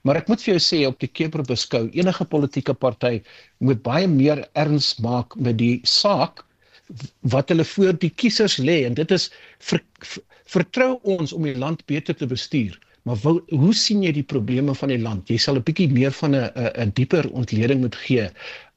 Maar 0.03 0.21
ek 0.21 0.27
moet 0.27 0.41
vir 0.43 0.57
jou 0.57 0.61
sê 0.61 0.85
op 0.87 0.99
die 0.99 1.09
keper 1.09 1.43
beskou, 1.47 1.87
enige 1.93 2.25
politieke 2.25 2.73
party 2.73 3.21
moet 3.57 3.81
baie 3.83 4.07
meer 4.07 4.47
erns 4.53 4.95
maak 4.99 5.35
met 5.35 5.57
die 5.57 5.79
saak 5.83 6.45
wat 7.21 7.49
hulle 7.49 7.65
voor 7.65 7.97
die 7.99 8.09
kiesers 8.09 8.57
lê 8.57 8.83
en 8.85 8.93
dit 8.93 9.11
is 9.11 9.31
ver, 9.59 9.83
ver, 9.99 10.23
vertrou 10.45 10.99
ons 11.03 11.33
om 11.33 11.43
die 11.43 11.57
land 11.57 11.85
beter 11.85 12.15
te 12.15 12.27
bestuur. 12.27 12.79
Maar 13.03 13.17
wou, 13.23 13.39
hoe 13.49 13.73
sien 13.75 14.03
jy 14.03 14.13
die 14.15 14.23
probleme 14.23 14.75
van 14.75 14.89
die 14.93 14.99
land? 15.01 15.27
Jy 15.27 15.37
sal 15.37 15.57
'n 15.59 15.63
bietjie 15.63 15.89
meer 15.91 16.11
van 16.11 16.35
'n 16.35 16.51
'n 16.55 16.91
dieper 16.95 17.29
ontleding 17.31 17.81
moet 17.81 17.95
gee 17.95 18.29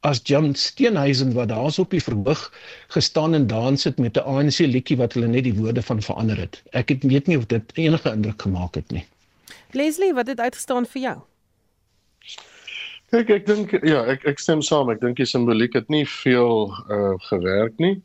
as 0.07 0.21
Jan 0.25 0.55
Steenhuisen 0.55 1.33
wat 1.35 1.49
daar's 1.49 1.79
op 1.79 1.91
die 1.91 2.03
verhoog 2.03 2.43
gestaan 2.95 3.35
en 3.35 3.47
dans 3.47 3.85
het 3.85 3.99
met 3.99 4.17
'n 4.17 4.27
ANC 4.27 4.59
liedjie 4.59 4.97
wat 4.97 5.13
hulle 5.13 5.27
net 5.27 5.45
die 5.45 5.55
woorde 5.55 5.83
van 5.83 6.03
verander 6.03 6.39
het. 6.39 6.63
Ek 6.71 6.89
het 6.89 7.03
weet 7.03 7.27
nie 7.27 7.39
of 7.39 7.47
dit 7.47 7.63
enige 7.75 8.13
indruk 8.13 8.43
gemaak 8.43 8.75
het 8.75 8.91
nie. 8.91 9.05
Leslie, 9.71 10.15
wat 10.15 10.27
het 10.27 10.41
uitgestaan 10.41 10.87
vir 10.87 11.03
jou? 11.03 11.17
Kyk, 13.15 13.31
ek 13.31 13.45
dink 13.47 13.75
ja, 13.87 14.01
ek 14.11 14.25
ek 14.27 14.41
stem 14.43 14.63
saam. 14.67 14.91
Ek 14.91 15.01
dink 15.01 15.21
die 15.21 15.29
simboliek 15.29 15.77
het 15.79 15.87
nie 15.93 16.05
veel 16.11 16.73
uh 16.91 17.15
gewerk 17.29 17.79
nie. 17.83 18.01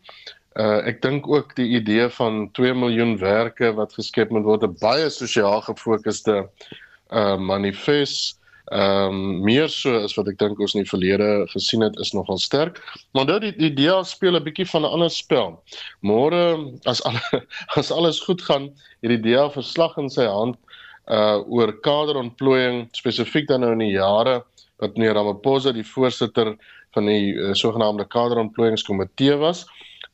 Uh 0.59 0.81
ek 0.85 1.01
dink 1.01 1.29
ook 1.29 1.55
die 1.57 1.71
idee 1.79 2.05
van 2.19 2.51
2 2.59 2.75
miljoen 2.77 3.15
werke 3.17 3.71
wat 3.79 3.95
geskep 3.97 4.29
moet 4.29 4.45
word, 4.45 4.67
'n 4.67 4.77
baie 4.81 5.09
sosiaal 5.09 5.65
gefokusde 5.65 6.45
uh 7.09 7.37
manifest 7.37 8.37
ehm 8.71 9.11
um, 9.11 9.43
meer 9.43 9.67
so 9.67 9.97
as 9.99 10.13
wat 10.15 10.29
ek 10.31 10.37
dink 10.39 10.59
ons 10.63 10.75
in 10.77 10.85
die 10.85 10.89
verlede 10.89 11.47
gesien 11.51 11.81
het 11.83 11.97
is 11.99 12.13
nogal 12.15 12.37
sterk. 12.39 12.77
Maar 13.11 13.25
nou 13.27 13.39
die 13.43 13.55
idee 13.57 13.97
speel 14.07 14.37
'n 14.37 14.43
bietjie 14.43 14.69
van 14.69 14.85
'n 14.85 14.93
ander 14.95 15.09
spel. 15.09 15.59
Môre 15.99 16.71
as 16.85 17.01
alle, 17.03 17.41
as 17.79 17.91
alles 17.91 18.21
goed 18.21 18.41
gaan, 18.41 18.69
het 19.01 19.09
die 19.11 19.17
idee 19.17 19.49
verslag 19.49 19.97
in 19.97 20.09
sy 20.09 20.25
hand 20.25 20.55
uh 21.09 21.41
oor 21.49 21.73
kaderontplooiing 21.81 22.87
spesifiek 22.95 23.47
dan 23.47 23.59
nou 23.65 23.71
in 23.73 23.83
die 23.83 23.97
jare 23.97 24.43
wat 24.81 24.97
meneer 24.97 25.15
Ramaphosa 25.17 25.73
die 25.75 25.85
voorsitter 25.85 26.55
van 26.95 27.05
die 27.09 27.33
uh, 27.33 27.53
sogenaamde 27.57 28.07
kaderontplooiingskomitee 28.11 29.37
was. 29.41 29.65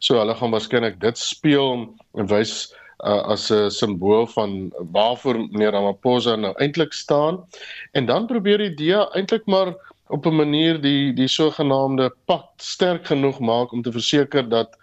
So 0.04 0.20
hulle 0.20 0.36
gaan 0.38 0.54
waarskynlik 0.54 1.00
dit 1.02 1.18
speel 1.18 1.88
en 2.20 2.30
wys 2.30 2.68
uh, 3.06 3.24
as 3.34 3.50
'n 3.52 3.72
simbool 3.72 4.28
van 4.28 4.72
waarvoor 4.92 5.40
meneer 5.50 5.72
Ramaphosa 5.72 6.36
nou 6.36 6.54
eintlik 6.58 6.94
staan. 6.94 7.44
En 7.92 8.06
dan 8.06 8.28
probeer 8.28 8.58
die 8.58 8.74
DEA 8.76 9.08
eintlik 9.14 9.46
maar 9.46 9.74
op 10.08 10.26
'n 10.26 10.36
manier 10.36 10.82
die 10.82 11.14
die 11.14 11.28
sogenaamde 11.28 12.12
pak 12.26 12.46
sterk 12.58 13.06
genoeg 13.06 13.40
maak 13.40 13.72
om 13.72 13.82
te 13.82 13.92
verseker 13.92 14.50
dat 14.50 14.78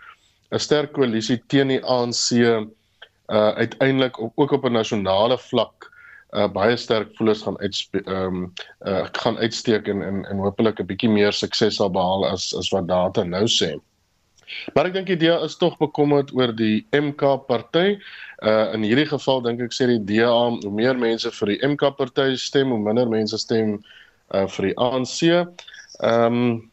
'n 0.50 0.58
sterk 0.58 0.92
koalisie 0.92 1.42
teen 1.46 1.68
die 1.68 1.84
ANC 1.84 2.30
uh 2.32 3.52
uiteindelik 3.56 4.20
ook 4.20 4.50
op 4.50 4.64
'n 4.64 4.72
nasionale 4.72 5.38
vlak 5.38 5.93
uh, 6.34 6.48
baie 6.50 6.76
sterk 6.76 7.14
voelers 7.18 7.42
gaan 7.46 7.58
uit 7.62 7.80
ehm 8.04 8.18
um, 8.18 8.52
uh, 8.86 9.06
gaan 9.22 9.38
uitsteek 9.38 9.88
en 9.88 10.02
en 10.02 10.24
en 10.30 10.42
hopelik 10.42 10.80
'n 10.80 10.86
bietjie 10.86 11.10
meer 11.10 11.32
sukses 11.32 11.76
sal 11.76 11.90
behaal 11.90 12.26
as 12.26 12.54
as 12.58 12.70
wat 12.74 12.88
data 12.88 13.24
nou 13.24 13.46
sê. 13.46 13.74
Maar 14.74 14.86
ek 14.86 14.94
dink 14.94 15.06
die 15.06 15.16
DA 15.16 15.38
is 15.44 15.56
tog 15.56 15.78
bekommerd 15.78 16.32
oor 16.34 16.52
die 16.52 16.86
MK 16.92 17.46
party. 17.48 17.98
Uh 18.42 18.74
in 18.74 18.82
hierdie 18.82 19.08
geval 19.08 19.42
dink 19.42 19.60
ek 19.60 19.72
sê 19.72 19.86
die 19.86 20.04
DA 20.04 20.30
hoe 20.50 20.70
meer 20.70 20.98
mense 20.98 21.30
vir 21.30 21.54
die 21.54 21.60
MK 21.66 21.96
party 21.96 22.36
stem, 22.36 22.70
hoe 22.70 22.82
minder 22.82 23.08
mense 23.08 23.38
stem 23.38 23.80
uh 24.34 24.46
vir 24.46 24.70
die 24.70 24.76
ANC. 24.76 25.18
Ehm 26.02 26.26
um, 26.26 26.70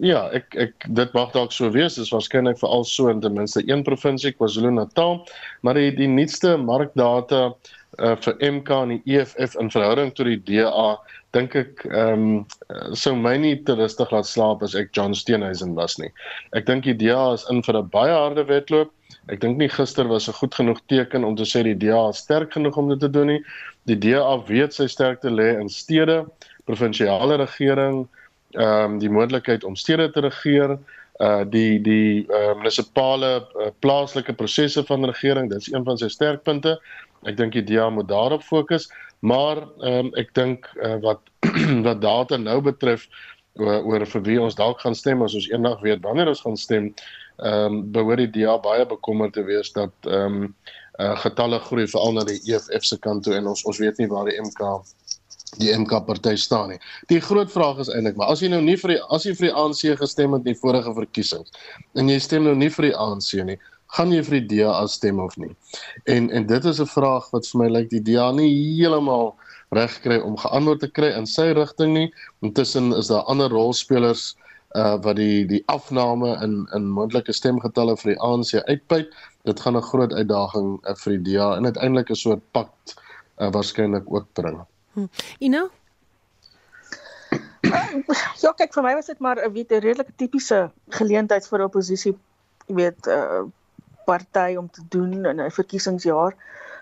ja, 0.00 0.30
ek 0.32 0.54
ek 0.56 0.86
dit 0.96 1.14
mag 1.14 1.32
dalk 1.34 1.52
so 1.52 1.68
wees, 1.70 1.98
dis 2.00 2.12
waarskynlik 2.14 2.56
veral 2.56 2.86
so 2.88 3.10
in 3.12 3.20
ten 3.20 3.34
minste 3.36 3.60
een 3.68 3.82
provinsie, 3.84 4.32
KwaZulu-Natal, 4.32 5.26
maar 5.60 5.76
die 5.76 5.90
die 5.92 6.08
nuutste 6.08 6.56
markdata 6.56 7.42
uh, 7.50 7.72
vir 7.98 8.36
MK 8.40 8.70
en 8.70 8.88
die 8.88 9.16
EFF 9.18 9.56
in 9.60 9.70
verhouding 9.70 10.14
tot 10.16 10.26
die 10.26 10.40
DA 10.48 10.96
dink 11.36 11.54
ek 11.56 11.84
ehm 11.88 12.24
um, 12.24 12.96
sou 12.96 13.14
my 13.16 13.34
nie 13.40 13.54
te 13.66 13.76
rustig 13.76 14.10
laat 14.12 14.28
slaap 14.28 14.62
as 14.64 14.74
ek 14.76 14.92
John 14.96 15.14
Steenhuisen 15.16 15.74
was 15.76 15.96
nie. 16.00 16.10
Ek 16.56 16.66
dink 16.68 16.84
die 16.84 16.96
DA 16.96 17.32
is 17.36 17.46
in 17.50 17.62
vir 17.64 17.78
'n 17.80 17.88
baie 17.92 18.12
harde 18.12 18.44
wedloop. 18.48 18.92
Ek 19.32 19.40
dink 19.40 19.58
nie 19.58 19.68
gister 19.68 20.08
was 20.08 20.28
'n 20.28 20.36
goed 20.40 20.54
genoeg 20.54 20.80
teken 20.88 21.24
om 21.24 21.36
te 21.36 21.48
sê 21.48 21.62
die 21.64 21.78
DA 21.78 22.08
is 22.10 22.24
sterk 22.24 22.52
genoeg 22.52 22.76
om 22.76 22.88
dit 22.88 23.00
te 23.00 23.08
doen 23.08 23.26
nie. 23.26 23.42
Die 23.86 23.96
DA 23.96 24.36
weet 24.48 24.74
sy 24.74 24.86
sterkte 24.86 25.30
lê 25.30 25.58
in 25.60 25.68
stede, 25.68 26.26
provinsiale 26.66 27.36
regering, 27.36 28.08
ehm 28.54 28.92
um, 28.92 28.98
die 28.98 29.10
moontlikheid 29.10 29.64
om 29.64 29.76
stede 29.76 30.10
te 30.12 30.20
regeer, 30.20 30.78
uh 31.20 31.44
die 31.44 31.78
die 31.78 32.26
uh, 32.28 32.54
munisipale 32.56 33.46
uh, 33.56 33.70
plaaslike 33.80 34.32
prosesse 34.32 34.84
van 34.84 35.04
regering, 35.04 35.48
dit 35.48 35.58
is 35.58 35.72
een 35.72 35.84
van 35.84 35.98
sy 35.98 36.08
sterkpunte. 36.08 36.78
Ek 37.28 37.36
dink 37.38 37.54
die 37.54 37.64
DA 37.66 37.88
moet 37.90 38.08
daarop 38.10 38.42
fokus, 38.42 38.88
maar 39.20 39.62
ehm 39.80 40.08
um, 40.08 40.14
ek 40.18 40.34
dink 40.34 40.66
uh, 40.82 40.96
wat 41.04 41.20
wat 41.86 42.00
data 42.02 42.36
nou 42.36 42.60
betref 42.60 43.06
oor, 43.60 43.82
oor 43.84 44.06
vir 44.14 44.24
wie 44.26 44.38
ons 44.40 44.56
dalk 44.58 44.80
gaan 44.80 44.96
stem 44.98 45.22
as 45.22 45.36
ons 45.38 45.50
eendag 45.52 45.82
weet 45.84 46.02
wanneer 46.02 46.32
ons 46.32 46.42
gaan 46.42 46.58
stem, 46.58 46.92
ehm 47.42 47.78
um, 47.78 47.82
behoort 47.94 48.24
die 48.24 48.32
DA 48.40 48.56
baie 48.62 48.86
bekommerd 48.86 49.36
te 49.38 49.44
wees 49.46 49.72
dat 49.76 49.92
ehm 50.08 50.42
um, 50.42 50.54
uh, 50.98 51.14
getalle 51.24 51.60
groei 51.68 51.86
veral 51.86 52.18
na 52.18 52.26
die 52.28 52.40
EFF 52.50 52.84
se 52.84 52.98
kant 52.98 53.24
toe 53.24 53.36
en 53.38 53.48
ons 53.52 53.64
ons 53.68 53.78
weet 53.80 53.98
nie 54.02 54.10
waar 54.10 54.28
die 54.30 54.38
MK 54.40 54.74
die 55.60 55.68
MK 55.76 55.98
party 56.06 56.32
staan 56.40 56.70
nie. 56.72 56.78
Die 57.10 57.20
groot 57.20 57.50
vraag 57.52 57.82
is 57.84 57.90
eintlik 57.92 58.16
maar 58.16 58.32
as 58.32 58.40
jy 58.40 58.48
nou 58.52 58.62
nie 58.64 58.76
vir 58.80 58.94
die 58.94 59.00
as 59.12 59.26
jy 59.28 59.34
vir 59.38 59.50
die 59.50 59.56
ANC 59.62 59.82
gestem 60.00 60.36
het 60.36 60.46
in 60.46 60.54
die 60.54 60.60
vorige 60.60 60.94
verkiesings 60.96 61.52
en 61.98 62.08
jy 62.08 62.18
stem 62.24 62.48
nou 62.48 62.54
nie 62.56 62.70
vir 62.72 62.88
die 62.88 62.96
ANC 62.96 63.32
nie, 63.48 63.58
gaan 63.96 64.12
jy 64.12 64.22
vir 64.24 64.40
die 64.40 64.58
DA 64.58 64.86
stem 64.88 65.20
of 65.20 65.36
nie? 65.36 65.52
En 66.04 66.30
en 66.30 66.46
dit 66.46 66.64
is 66.64 66.80
'n 66.80 66.86
vraag 66.86 67.30
wat 67.32 67.46
vir 67.46 67.58
my 67.60 67.68
lyk 67.68 67.90
die 67.90 68.02
DA 68.02 68.30
nie 68.32 68.50
heeltemal 68.50 69.34
reg 69.72 70.00
kry 70.04 70.18
om 70.20 70.36
geantwoord 70.36 70.80
te 70.80 70.88
kry 70.88 71.10
in 71.16 71.26
sy 71.26 71.52
rigting 71.52 71.92
nie. 71.92 72.12
Intussen 72.42 72.92
is 72.92 73.08
daar 73.08 73.24
ander 73.24 73.50
rolspelers 73.50 74.36
uh 74.76 74.96
wat 75.04 75.16
die 75.16 75.44
die 75.46 75.62
afname 75.66 76.38
in 76.42 76.66
in 76.74 76.88
moontlike 76.88 77.32
stemgetalle 77.32 77.96
vir 77.96 78.14
die 78.14 78.20
ANC 78.20 78.54
uitbuit. 78.68 79.12
Dit 79.44 79.60
gaan 79.60 79.76
'n 79.76 79.82
groot 79.82 80.12
uitdaging 80.12 80.80
uh, 80.88 80.94
vir 80.94 81.18
die 81.18 81.32
DA 81.32 81.56
en 81.56 81.64
uiteindelik 81.64 82.10
'n 82.10 82.14
soort 82.14 82.42
pakt 82.52 82.96
uh, 83.38 83.50
waarskynlik 83.50 84.04
ook 84.06 84.26
bring. 84.32 84.60
Hm. 84.94 85.06
Ina 85.38 85.68
Ja, 88.42 88.52
kyk 88.52 88.74
vir 88.74 88.82
my 88.82 88.94
was 88.94 89.06
dit 89.06 89.18
maar 89.18 89.36
'n 89.36 89.52
weet 89.52 89.72
'n 89.72 89.80
redelike 89.80 90.12
tipiese 90.16 90.70
geleentheid 90.88 91.46
vir 91.48 91.64
oppositie, 91.64 92.18
jy 92.66 92.74
weet, 92.74 93.06
uh 93.06 93.44
party 94.04 94.54
om 94.58 94.70
te 94.70 94.82
doen 94.88 95.24
in 95.24 95.40
'n 95.40 95.50
verkiesingsjaar. 95.50 96.34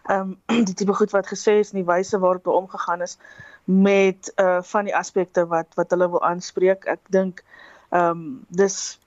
Ehm 0.06 0.36
um, 0.48 0.64
die 0.68 0.74
tipe 0.74 0.94
goed 0.94 1.10
wat 1.10 1.26
gesê 1.26 1.58
is 1.60 1.72
en 1.72 1.82
die 1.82 1.92
wyse 1.92 2.18
waarop 2.18 2.44
hulle 2.44 2.56
omgegaan 2.56 3.02
is 3.02 3.18
met 3.64 4.32
uh 4.36 4.62
van 4.62 4.84
die 4.84 4.96
aspekte 4.96 5.46
wat 5.46 5.66
wat 5.74 5.90
hulle 5.90 6.10
wil 6.10 6.22
aanspreek. 6.22 6.84
Ek 6.84 7.00
dink 7.08 7.44
ehm 7.90 8.10
um, 8.10 8.24
dis 8.48 8.98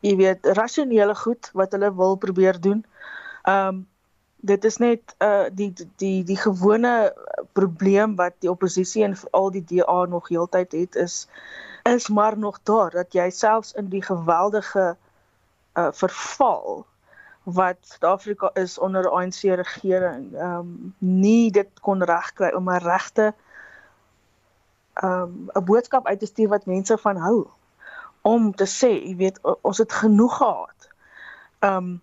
jy 0.00 0.16
weet 0.16 0.46
rasionele 0.58 1.14
goed 1.14 1.50
wat 1.52 1.72
hulle 1.72 1.94
wil 1.94 2.16
probeer 2.16 2.60
doen. 2.60 2.84
Ehm 3.42 3.68
um, 3.68 3.86
dit 4.42 4.64
is 4.64 4.76
net 4.76 5.14
uh 5.22 5.46
die 5.54 5.72
die 6.02 6.24
die 6.26 6.36
gewone 6.36 7.14
probleem 7.52 8.16
wat 8.18 8.34
die 8.38 8.50
oppositie 8.50 9.04
en 9.06 9.16
al 9.30 9.50
die 9.54 9.64
DA 9.64 10.04
nog 10.04 10.28
heeltyd 10.28 10.72
het 10.72 10.96
is 10.96 11.28
is 11.82 12.08
maar 12.08 12.38
nog 12.38 12.58
daar 12.62 12.90
dat 12.90 13.14
jy 13.14 13.30
selfs 13.30 13.72
in 13.78 13.88
die 13.88 14.02
geweldige 14.02 14.96
uh 15.78 15.92
verval 15.92 16.86
wat 17.42 17.76
Suid-Afrika 17.80 18.50
is 18.54 18.78
onder 18.78 19.10
ANC 19.10 19.40
regering 19.42 20.34
ehm 20.34 20.58
um, 20.58 20.94
nie 20.98 21.50
dit 21.50 21.80
kon 21.80 22.04
regkry 22.04 22.52
om 22.54 22.70
'n 22.70 22.78
regte 22.78 23.34
ehm 24.94 25.22
um, 25.22 25.48
'n 25.54 25.64
boodskap 25.64 26.06
uit 26.06 26.18
te 26.18 26.26
stuur 26.26 26.48
wat 26.48 26.66
mense 26.66 26.98
van 26.98 27.16
hou 27.16 27.46
om 28.22 28.54
te 28.54 28.66
sê, 28.66 28.90
jy 29.02 29.16
weet, 29.16 29.38
ons 29.60 29.78
het 29.78 29.92
genoeg 29.92 30.36
gehad. 30.36 30.88
Ehm 31.58 31.76
um, 31.76 32.02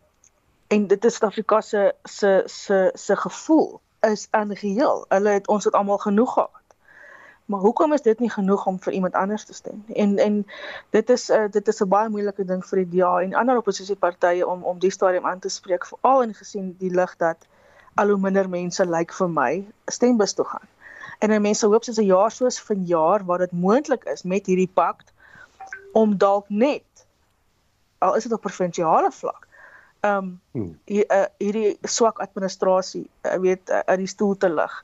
en 0.68 0.88
dit 0.88 1.06
is 1.06 1.16
Suid-Afrika 1.16 1.62
se 1.62 1.96
se 2.04 2.44
se 2.46 2.92
se 2.94 3.16
gevoel 3.16 3.82
is 4.00 4.28
aangeheel. 4.32 5.06
Hulle 5.08 5.30
het 5.30 5.48
ons 5.48 5.64
het 5.64 5.74
almal 5.74 5.98
genoeg 5.98 6.34
gehad. 6.34 6.59
Maar 7.50 7.60
hoekom 7.60 7.94
is 7.94 8.02
dit 8.02 8.20
nie 8.20 8.30
genoeg 8.30 8.66
om 8.66 8.76
vir 8.80 8.94
iemand 8.94 9.14
anders 9.14 9.44
te 9.46 9.54
stem? 9.54 9.84
En 9.88 10.18
en 10.18 10.46
dit 10.90 11.10
is 11.10 11.30
'n 11.30 11.34
uh, 11.34 11.52
dit 11.52 11.68
is 11.68 11.82
'n 11.82 11.88
baie 11.88 12.10
moeilike 12.10 12.46
ding 12.46 12.66
vir 12.66 12.78
die 12.84 12.98
DA 12.98 13.22
en 13.22 13.34
ander 13.34 13.58
oppositiepartye 13.58 14.48
om 14.48 14.64
om 14.64 14.80
die 14.80 14.92
stadium 14.92 15.26
aan 15.26 15.40
te 15.40 15.50
spreek, 15.50 15.86
veral 15.86 16.22
in 16.22 16.34
gesien 16.34 16.76
die 16.78 16.94
lig 16.94 17.16
dat 17.18 17.48
al 17.96 18.08
hoe 18.08 18.18
minder 18.18 18.50
mense 18.50 18.86
lyk 18.86 18.98
like 18.98 19.14
vir 19.14 19.30
my 19.30 19.68
stembus 19.86 20.34
toe 20.34 20.46
gaan. 20.46 20.68
En 21.20 21.30
dan 21.30 21.42
mense 21.42 21.66
hoop 21.66 21.84
soos 21.84 21.98
'n 21.98 22.06
jaar 22.06 22.32
soos 22.32 22.62
vanjaar 22.62 23.26
waar 23.26 23.38
dit 23.38 23.52
moontlik 23.52 24.04
is 24.04 24.24
met 24.24 24.46
hierdie 24.46 24.72
pakt 24.74 25.14
om 25.92 26.18
dalk 26.18 26.46
net 26.50 27.06
al 27.98 28.16
is 28.16 28.24
dit 28.24 28.34
op 28.34 28.42
provinsiale 28.42 29.12
vlak 29.12 29.48
um 30.02 30.42
hier, 30.86 31.06
uh, 31.12 31.26
hierdie 31.38 31.78
swak 31.82 32.20
administrasie 32.20 33.10
uh, 33.22 33.34
weet 33.34 33.70
uh, 33.70 33.80
uit 33.80 33.98
die 33.98 34.08
stoel 34.08 34.38
te 34.38 34.50
lig 34.50 34.84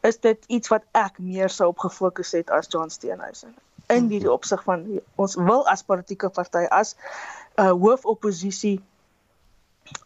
is 0.00 0.20
dit 0.20 0.44
iets 0.46 0.68
wat 0.68 0.84
ek 0.92 1.18
meer 1.18 1.48
sou 1.48 1.68
op 1.68 1.78
gefokus 1.78 2.32
het 2.32 2.50
as 2.50 2.70
John 2.70 2.88
Steenhuisen 2.88 3.54
in 3.90 4.08
die 4.08 4.32
opsig 4.32 4.62
van 4.62 4.86
ons 5.14 5.34
wil 5.34 5.66
as 5.68 5.82
politieke 5.82 6.28
party 6.28 6.66
as 6.70 6.94
'n 6.94 7.62
uh, 7.62 7.70
hoofopposisie 7.70 8.80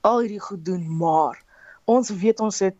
al 0.00 0.20
hierdie 0.20 0.40
goed 0.40 0.64
doen 0.64 0.96
maar 0.96 1.42
ons 1.84 2.10
weet 2.10 2.40
ons 2.40 2.58
het 2.58 2.76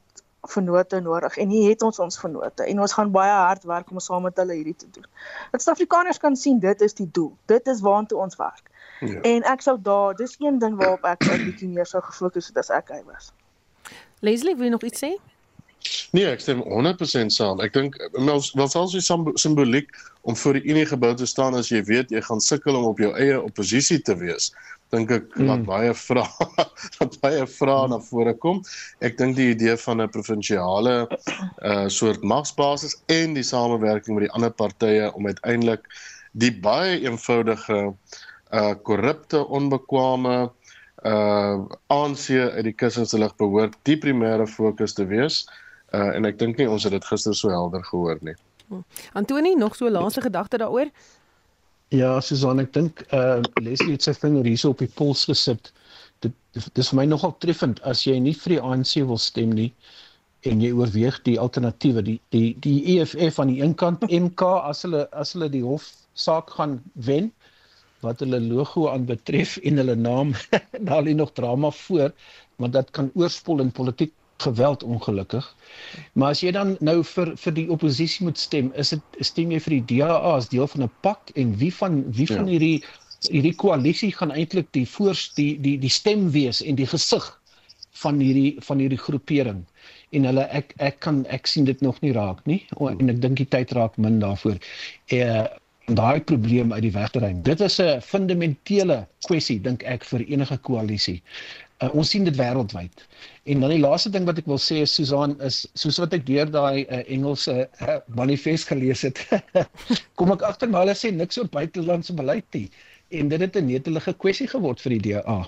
vennote 0.48 1.00
nodig 1.00 1.36
en 1.36 1.48
hier 1.48 1.68
het 1.68 1.82
ons 1.82 1.98
ons 1.98 2.18
vennote 2.20 2.64
en 2.64 2.80
ons 2.80 2.92
gaan 2.92 3.10
baie 3.10 3.32
hard 3.32 3.64
werk 3.64 3.90
om 3.90 4.00
saam 4.00 4.22
met 4.22 4.36
hulle 4.36 4.56
hierdie 4.58 4.76
te 4.76 4.90
doen. 4.90 5.06
Dat 5.52 5.62
Suid-Afrikaners 5.62 6.18
kan 6.18 6.36
sien 6.36 6.58
dit 6.58 6.80
is 6.80 6.94
die 6.94 7.08
doel. 7.10 7.32
Dit 7.46 7.66
is 7.66 7.80
waartoe 7.80 8.18
ons 8.18 8.36
werk. 8.36 8.70
Ja. 9.00 9.20
En 9.20 9.42
ek 9.42 9.64
sou 9.64 9.76
daar, 9.80 10.14
dis 10.16 10.36
een 10.38 10.58
ding 10.58 10.76
waarop 10.80 11.04
ek 11.04 11.24
'n 11.24 11.44
bietjie 11.44 11.68
meer 11.68 11.86
sou 11.86 12.02
gefokus 12.02 12.46
het 12.46 12.56
as 12.56 12.70
ek 12.70 12.88
hy 12.88 13.02
was. 13.04 13.32
Leslie, 14.20 14.56
wil 14.56 14.64
jy 14.64 14.70
nog 14.70 14.82
iets 14.82 15.04
sê? 15.04 15.16
Nee, 16.14 16.26
ek 16.30 16.40
stem 16.40 16.62
100% 16.62 17.34
saam. 17.34 17.60
Ek 17.60 17.74
dink 17.74 17.98
wel 18.14 18.40
selfs 18.40 18.94
die 18.94 19.02
simboliek 19.40 19.90
om 20.22 20.36
voor 20.36 20.56
die 20.56 20.64
Unie 20.70 20.86
gebou 20.86 21.12
te 21.18 21.26
staan 21.26 21.54
as 21.58 21.68
jy 21.68 21.82
weet 21.84 22.14
jy 22.14 22.22
gaan 22.24 22.40
sukkel 22.40 22.78
om 22.78 22.86
op 22.88 23.02
jou 23.02 23.10
eie 23.18 23.36
oppositie 23.40 24.00
te 24.00 24.16
wees 24.16 24.52
dink 24.94 25.12
ek 25.14 25.28
mm. 25.34 25.46
laat 25.48 25.64
baie 25.68 25.92
vrae 25.96 26.48
laat 26.98 27.18
baie 27.22 27.44
vrae 27.50 27.90
na 27.92 28.00
vore 28.08 28.34
kom. 28.42 28.62
Ek 29.04 29.18
dink 29.20 29.38
die 29.38 29.50
idee 29.54 29.76
van 29.84 30.02
'n 30.02 30.12
provinsiale 30.14 30.96
uh 31.04 31.86
soort 31.98 32.22
magsbasis 32.34 32.98
en 33.12 33.34
die 33.38 33.46
samewerking 33.46 34.16
met 34.16 34.28
die 34.28 34.34
ander 34.36 34.52
partye 34.52 35.10
om 35.14 35.26
uiteindelik 35.30 35.88
die 36.32 36.52
baie 36.52 37.00
eenvoudige 37.02 37.80
uh 38.52 38.74
korrupte, 38.86 39.44
onbekwame 39.46 40.36
uh 41.04 41.56
ANC 41.92 42.30
uit 42.30 42.64
die 42.70 42.78
kussings 42.84 43.12
lig 43.12 43.36
behoort 43.36 43.76
die 43.88 43.98
primêre 43.98 44.46
fokus 44.48 44.94
te 44.94 45.06
wees. 45.10 45.44
Uh 45.44 45.63
en 45.94 46.28
ek 46.28 46.38
dink 46.40 46.58
nie 46.58 46.68
ons 46.70 46.86
het 46.86 46.94
dit 46.94 47.04
gister 47.10 47.36
so 47.36 47.52
helder 47.52 47.84
gehoor 47.86 48.18
nie. 48.26 48.36
Antoni, 49.12 49.54
nog 49.54 49.76
so 49.76 49.90
laaste 49.90 50.24
gedagte 50.24 50.58
daaroor? 50.62 50.90
Ja, 51.94 52.20
Susan, 52.20 52.62
ek 52.62 52.72
dink 52.74 53.04
uh 53.14 53.42
Leslie 53.62 53.94
het 53.98 54.06
sy 54.06 54.14
vinger 54.16 54.46
hierso 54.48 54.72
op 54.74 54.80
die 54.82 54.90
pols 55.00 55.26
gesit. 55.28 55.70
Dit 56.24 56.34
dis 56.78 56.90
vir 56.90 57.02
my 57.02 57.04
nogal 57.10 57.34
treffend 57.44 57.82
as 57.90 58.06
jy 58.06 58.16
nie 58.22 58.34
vir 58.44 58.56
die 58.56 58.62
ANC 58.62 58.96
wil 59.04 59.20
stem 59.20 59.52
nie 59.54 59.70
en 60.48 60.60
jy 60.60 60.72
oorweeg 60.76 61.20
die 61.24 61.38
alternatiewe, 61.40 62.02
die 62.04 62.18
die 62.34 62.48
die 62.64 62.76
EFF 62.96 63.38
aan 63.40 63.52
die 63.52 63.60
een 63.62 63.76
kant, 63.80 64.04
MK 64.24 64.48
as 64.70 64.82
hulle 64.84 65.06
as 65.12 65.32
hulle 65.36 65.50
die 65.52 65.64
hof 65.64 65.88
saak 66.14 66.52
gaan 66.56 66.78
wen 67.08 67.30
wat 68.04 68.20
hulle 68.20 68.40
logo 68.42 68.88
aanbetref 68.90 69.56
en 69.64 69.80
hulle 69.80 69.94
naam, 69.96 70.34
daar 70.88 71.04
lê 71.06 71.14
nog 71.16 71.32
drama 71.32 71.70
voor, 71.86 72.12
want 72.60 72.76
dit 72.76 72.90
kan 72.96 73.08
oorspoel 73.14 73.64
in 73.64 73.72
politiek 73.72 74.12
geweld 74.36 74.82
ongelukkig. 74.82 75.56
Maar 76.12 76.30
as 76.30 76.40
jy 76.40 76.50
dan 76.52 76.76
nou 76.80 77.02
vir 77.04 77.32
vir 77.36 77.54
die 77.54 77.68
oppositie 77.70 78.26
moet 78.26 78.38
stem, 78.38 78.72
is 78.74 78.90
dit 78.94 79.18
stem 79.20 79.52
jy 79.54 79.60
vir 79.60 79.76
die 79.78 79.98
DA 79.98 80.18
as 80.34 80.48
deel 80.48 80.66
van 80.66 80.82
'n 80.82 80.92
pak 81.00 81.30
en 81.34 81.56
wie 81.58 81.72
van 81.74 82.04
wie 82.12 82.26
van 82.26 82.46
ja. 82.46 82.50
hierdie 82.56 82.84
hierdie 83.30 83.54
koalisie 83.54 84.12
gaan 84.12 84.32
eintlik 84.32 84.68
die 84.76 84.86
voors 84.86 85.32
die 85.34 85.60
die 85.60 85.78
die 85.78 85.92
stem 85.92 86.30
wees 86.30 86.60
en 86.62 86.76
die 86.76 86.86
gesig 86.86 87.40
van 88.02 88.20
hierdie 88.20 88.56
van 88.60 88.78
hierdie 88.78 89.00
groepering 89.00 89.64
en 90.10 90.24
hulle 90.28 90.46
ek 90.60 90.74
ek 90.76 91.00
kan 91.00 91.24
ek 91.26 91.46
sien 91.46 91.64
dit 91.64 91.80
nog 91.80 92.00
nie 92.00 92.12
raak 92.12 92.44
nie 92.46 92.62
o, 92.76 92.88
en 92.88 93.08
ek 93.08 93.20
dink 93.22 93.40
die 93.40 93.50
tyd 93.56 93.72
raak 93.72 93.96
min 93.98 94.20
daarvoor. 94.20 94.58
Eh 95.08 95.46
daai 95.84 96.20
probleem 96.24 96.72
uit 96.72 96.82
die 96.82 96.92
weg 96.92 97.10
te 97.12 97.20
ruim. 97.20 97.42
Dit 97.42 97.60
is 97.60 97.78
'n 97.80 98.00
fundamentele 98.00 99.06
kwessie 99.26 99.60
dink 99.60 99.82
ek 99.82 100.04
vir 100.04 100.24
enige 100.24 100.56
koalisie. 100.56 101.22
Uh, 101.84 101.90
ons 101.92 102.10
sien 102.14 102.24
dit 102.24 102.36
wêreldwyd. 102.38 103.04
En 103.52 103.60
dan 103.60 103.74
die 103.74 103.82
laaste 103.82 104.12
ding 104.14 104.24
wat 104.28 104.38
ek 104.40 104.48
wil 104.48 104.60
sê 104.62 104.80
is 104.86 104.94
Susan 104.96 105.36
is 105.44 105.64
soos 105.76 106.00
wat 106.00 106.16
ek 106.16 106.24
deur 106.28 106.48
daai 106.48 106.86
uh, 106.86 107.02
Engelse 107.16 107.56
uh, 107.66 107.98
manifest 108.20 108.70
gelees 108.72 109.04
het. 109.04 109.20
kom 110.18 110.32
ek 110.32 110.46
agter 110.48 110.72
maar 110.72 110.86
hulle 110.86 110.96
sê 110.96 111.12
niks 111.12 111.40
oor 111.42 111.50
buitelandse 111.52 112.16
beleid 112.16 112.48
nie 112.56 112.68
en 113.20 113.28
dit 113.28 113.40
het 113.40 113.56
'n 113.56 113.66
netelige 113.66 114.14
kwessie 114.22 114.48
geword 114.48 114.80
vir 114.80 114.96
die 114.96 115.02
DA 115.12 115.38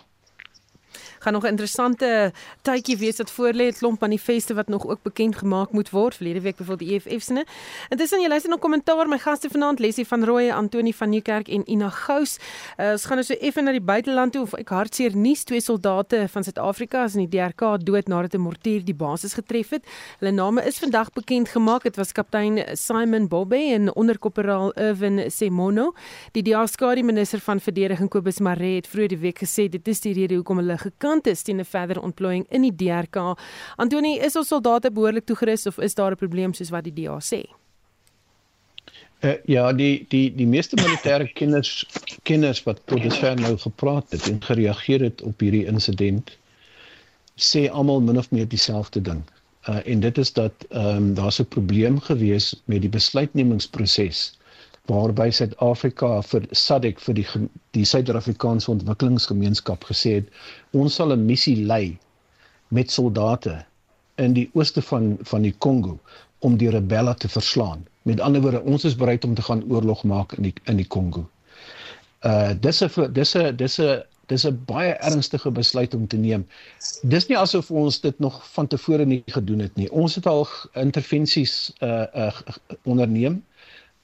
gaan 1.27 1.35
nog 1.35 1.45
'n 1.45 1.55
interessante 1.57 2.33
tydjie 2.63 2.97
wees 2.97 3.17
wat 3.17 3.31
voor 3.31 3.53
lê, 3.53 3.67
'n 3.67 3.73
klomp 3.73 4.01
manifeste 4.01 4.55
wat 4.55 4.69
nog 4.69 4.87
ook 4.87 5.03
bekend 5.03 5.37
gemaak 5.37 5.73
moet 5.73 5.91
word. 5.91 6.15
Verlede 6.15 6.41
week 6.41 6.57
byvoorbeeld 6.57 6.89
die 6.89 7.01
EFF 7.01 7.23
se. 7.23 7.45
Intussen 7.89 8.21
jy 8.21 8.29
luister 8.29 8.51
na 8.51 8.57
kommentaar 8.57 9.09
my 9.09 9.19
gaste 9.19 9.49
vanaand 9.49 9.79
Lesie 9.79 10.07
van 10.07 10.25
Rooyen, 10.25 10.55
Antoni 10.55 10.95
van 10.95 11.09
Nieuwkerk 11.09 11.49
en 11.49 11.71
Ina 11.71 11.89
Gous. 11.89 12.39
Uh, 12.79 12.91
ons 12.91 13.05
gaan 13.05 13.17
nou 13.17 13.25
so 13.25 13.35
effe 13.35 13.61
na 13.61 13.71
die 13.71 13.81
buiteland 13.81 14.33
toe 14.33 14.43
of 14.43 14.55
ek 14.55 14.69
hartseer 14.69 15.17
nuus 15.17 15.45
twee 15.45 15.61
soldate 15.61 16.29
van 16.29 16.45
Suid-Afrika 16.45 17.05
is 17.05 17.15
in 17.15 17.29
die 17.29 17.39
DRK 17.39 17.85
dood 17.85 18.07
nadat 18.09 18.35
'n 18.35 18.41
mortier 18.41 18.85
die 18.85 18.95
basis 18.95 19.35
getref 19.35 19.71
het. 19.71 19.85
Hulle 20.19 20.33
name 20.33 20.65
is 20.65 20.79
vandag 20.79 21.13
bekend 21.13 21.49
gemaak. 21.49 21.83
Dit 21.83 21.97
was 21.97 22.13
kaptein 22.13 22.77
Simon 22.77 23.29
Bobbe 23.29 23.57
en 23.57 23.95
onderkorporaal 23.95 24.73
Irwin 24.73 25.31
Semono. 25.31 25.95
Die 26.33 26.43
DRK 26.43 27.03
minister 27.03 27.41
van 27.41 27.61
verdediging 27.61 28.09
Kobus 28.09 28.39
Maree 28.39 28.77
het 28.77 28.87
vroeër 28.87 29.09
die 29.09 29.19
week 29.19 29.39
gesê 29.39 29.69
dit 29.69 29.89
is 29.89 30.01
die 30.01 30.13
rede 30.13 30.35
hoekom 30.35 30.57
hulle 30.57 30.79
gekan 30.79 31.16
kant 31.17 31.27
is 31.27 31.43
teen 31.43 31.61
'n 31.61 31.65
verdere 31.65 32.01
ontplooiing 32.01 32.47
in 32.51 32.63
die 32.63 32.75
DRK. 32.75 33.37
Antoni, 33.77 34.19
is 34.19 34.37
ons 34.37 34.49
soldate 34.49 34.91
behoorlik 34.91 35.25
toegerus 35.25 35.67
of 35.67 35.79
is 35.79 35.95
daar 35.95 36.13
'n 36.13 36.17
probleem 36.17 36.55
soos 36.55 36.71
wat 36.71 36.85
die 36.85 36.93
DA 36.93 37.19
sê? 37.21 37.43
Uh, 39.25 39.33
ja, 39.45 39.73
die 39.73 40.05
die 40.09 40.35
die 40.35 40.47
meeste 40.47 40.77
militêre 40.77 41.33
kenners 41.33 41.87
kenners 42.23 42.63
wat 42.65 42.81
tot 42.85 43.03
dusver 43.03 43.37
nou 43.37 43.57
gepraat 43.57 44.11
het 44.11 44.29
en 44.29 44.43
gereageer 44.43 45.01
het 45.01 45.23
op 45.23 45.41
hierdie 45.41 45.67
insident 45.67 46.37
sê 47.37 47.71
almal 47.71 48.01
min 48.01 48.19
of 48.19 48.31
meer 48.31 48.49
dieselfde 48.49 49.01
ding. 49.01 49.23
Uh 49.69 49.81
en 49.85 50.01
dit 50.01 50.19
is 50.19 50.33
dat 50.33 50.53
ehm 50.69 50.97
um, 50.97 51.15
daar's 51.15 51.41
'n 51.41 51.49
probleem 51.49 52.01
gewees 52.01 52.63
met 52.65 52.81
die 52.81 52.93
besluitnemingsproses 52.93 54.37
waarby 54.89 55.31
Suid-Afrika 55.31 56.23
vir 56.23 56.47
SADC 56.53 57.01
vir 57.01 57.15
die 57.15 57.27
die 57.77 57.85
Suid-Afrikaanse 57.85 58.71
Ontwikkelingsgemeenskap 58.71 59.85
gesê 59.91 60.21
het 60.21 60.29
ons 60.73 60.95
sal 60.95 61.13
'n 61.13 61.27
missie 61.27 61.57
lei 61.67 61.99
met 62.69 62.91
soldate 62.91 63.65
in 64.17 64.33
die 64.33 64.51
ooste 64.55 64.83
van 64.83 65.17
van 65.23 65.43
die 65.43 65.55
Kongo 65.59 65.99
om 66.39 66.57
die 66.57 66.71
rebelle 66.71 67.15
te 67.15 67.29
verslaan. 67.29 67.87
Met 68.03 68.21
ander 68.21 68.41
woorde, 68.41 68.63
ons 68.63 68.85
is 68.85 68.97
bereid 68.97 69.25
om 69.25 69.35
te 69.35 69.43
gaan 69.43 69.65
oorlog 69.69 70.05
maak 70.05 70.33
in 70.33 70.43
die 70.43 70.55
in 70.65 70.77
die 70.77 70.87
Kongo. 70.87 71.29
Uh 72.23 72.53
dis 72.61 72.83
'n 72.83 73.13
dis 73.13 73.37
'n 73.37 73.57
dis 73.57 73.81
'n 73.81 74.03
dis 74.27 74.47
'n 74.47 74.63
baie 74.67 74.93
ernstige 74.93 75.51
besluit 75.51 75.95
om 75.95 76.07
te 76.07 76.17
neem. 76.17 76.47
Dis 77.03 77.27
nie 77.29 77.39
asof 77.39 77.71
ons 77.71 78.01
dit 78.01 78.19
nog 78.19 78.53
van 78.53 78.67
tevore 78.67 79.07
nie 79.07 79.23
gedoen 79.27 79.59
het 79.59 79.77
nie. 79.77 79.91
Ons 79.91 80.15
het 80.15 80.27
al 80.27 80.47
intervensies 80.75 81.73
uh 81.81 82.07
uh 82.15 82.33
onderneem 82.85 83.43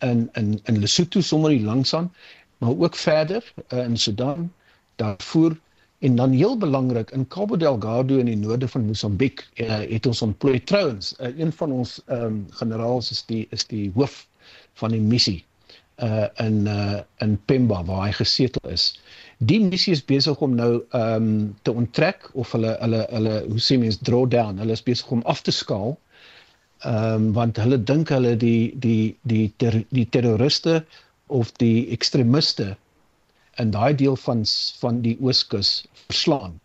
in 0.03 0.29
in 0.33 0.61
in 0.65 0.81
Lesotho 0.81 1.21
sommer 1.21 1.51
hier 1.51 1.67
langs 1.67 1.95
aan, 1.95 2.13
maar 2.59 2.75
ook 2.79 2.97
verder 2.97 3.53
uh, 3.73 3.85
in 3.85 3.97
Sudan, 3.97 4.53
daarvoor 4.97 5.57
en 5.99 6.17
dan 6.17 6.31
heel 6.31 6.59
belangrik 6.59 7.11
in 7.11 7.29
Cabo 7.29 7.57
Delgado 7.57 8.17
in 8.19 8.27
die 8.27 8.37
noorde 8.37 8.69
van 8.69 8.87
Mosambiek 8.87 9.49
uh, 9.55 9.79
het 9.79 10.07
ons 10.07 10.23
ontplooi 10.23 10.65
trouens. 10.65 11.15
Uh, 11.21 11.39
een 11.39 11.53
van 11.53 11.73
ons 11.73 12.01
um, 12.11 12.47
generaals 12.51 13.11
is 13.11 13.25
die 13.27 13.47
is 13.51 13.67
die 13.67 13.91
hoof 13.95 14.27
van 14.75 14.91
die 14.91 15.01
missie 15.01 15.45
uh 16.03 16.27
in 16.43 16.67
uh 16.67 17.01
in 17.19 17.37
Pemba 17.45 17.85
waar 17.85 18.07
hy 18.07 18.13
gesetel 18.19 18.71
is. 18.71 18.89
Die 19.39 19.61
missie 19.61 19.93
is 19.93 20.05
besig 20.05 20.41
om 20.41 20.55
nou 20.59 20.83
ehm 20.91 21.15
um, 21.15 21.57
te 21.63 21.73
onttrek 21.73 22.31
of 22.33 22.53
hulle 22.53 22.75
hulle 22.81 23.07
hulle 23.11 23.37
hoe 23.47 23.61
sê 23.61 23.79
mens 23.79 23.99
draw 24.03 24.25
down. 24.31 24.59
Hulle 24.59 24.75
is 24.75 24.83
besig 24.83 25.11
om 25.11 25.23
af 25.23 25.43
te 25.43 25.55
skaal 25.55 25.95
ehm 26.85 27.15
um, 27.15 27.33
want 27.39 27.59
hulle 27.63 27.79
dink 27.79 28.11
hulle 28.11 28.37
die 28.37 28.73
die 28.85 29.15
die 29.23 29.53
ter, 29.57 29.85
die 29.91 30.07
terroriste 30.15 30.85
of 31.27 31.53
die 31.63 31.89
ekstremiste 31.97 32.73
in 33.63 33.71
daai 33.71 33.95
deel 33.95 34.17
van 34.17 34.43
van 34.81 35.01
die 35.07 35.17
Ooskus 35.21 35.71
verslaan. 36.09 36.59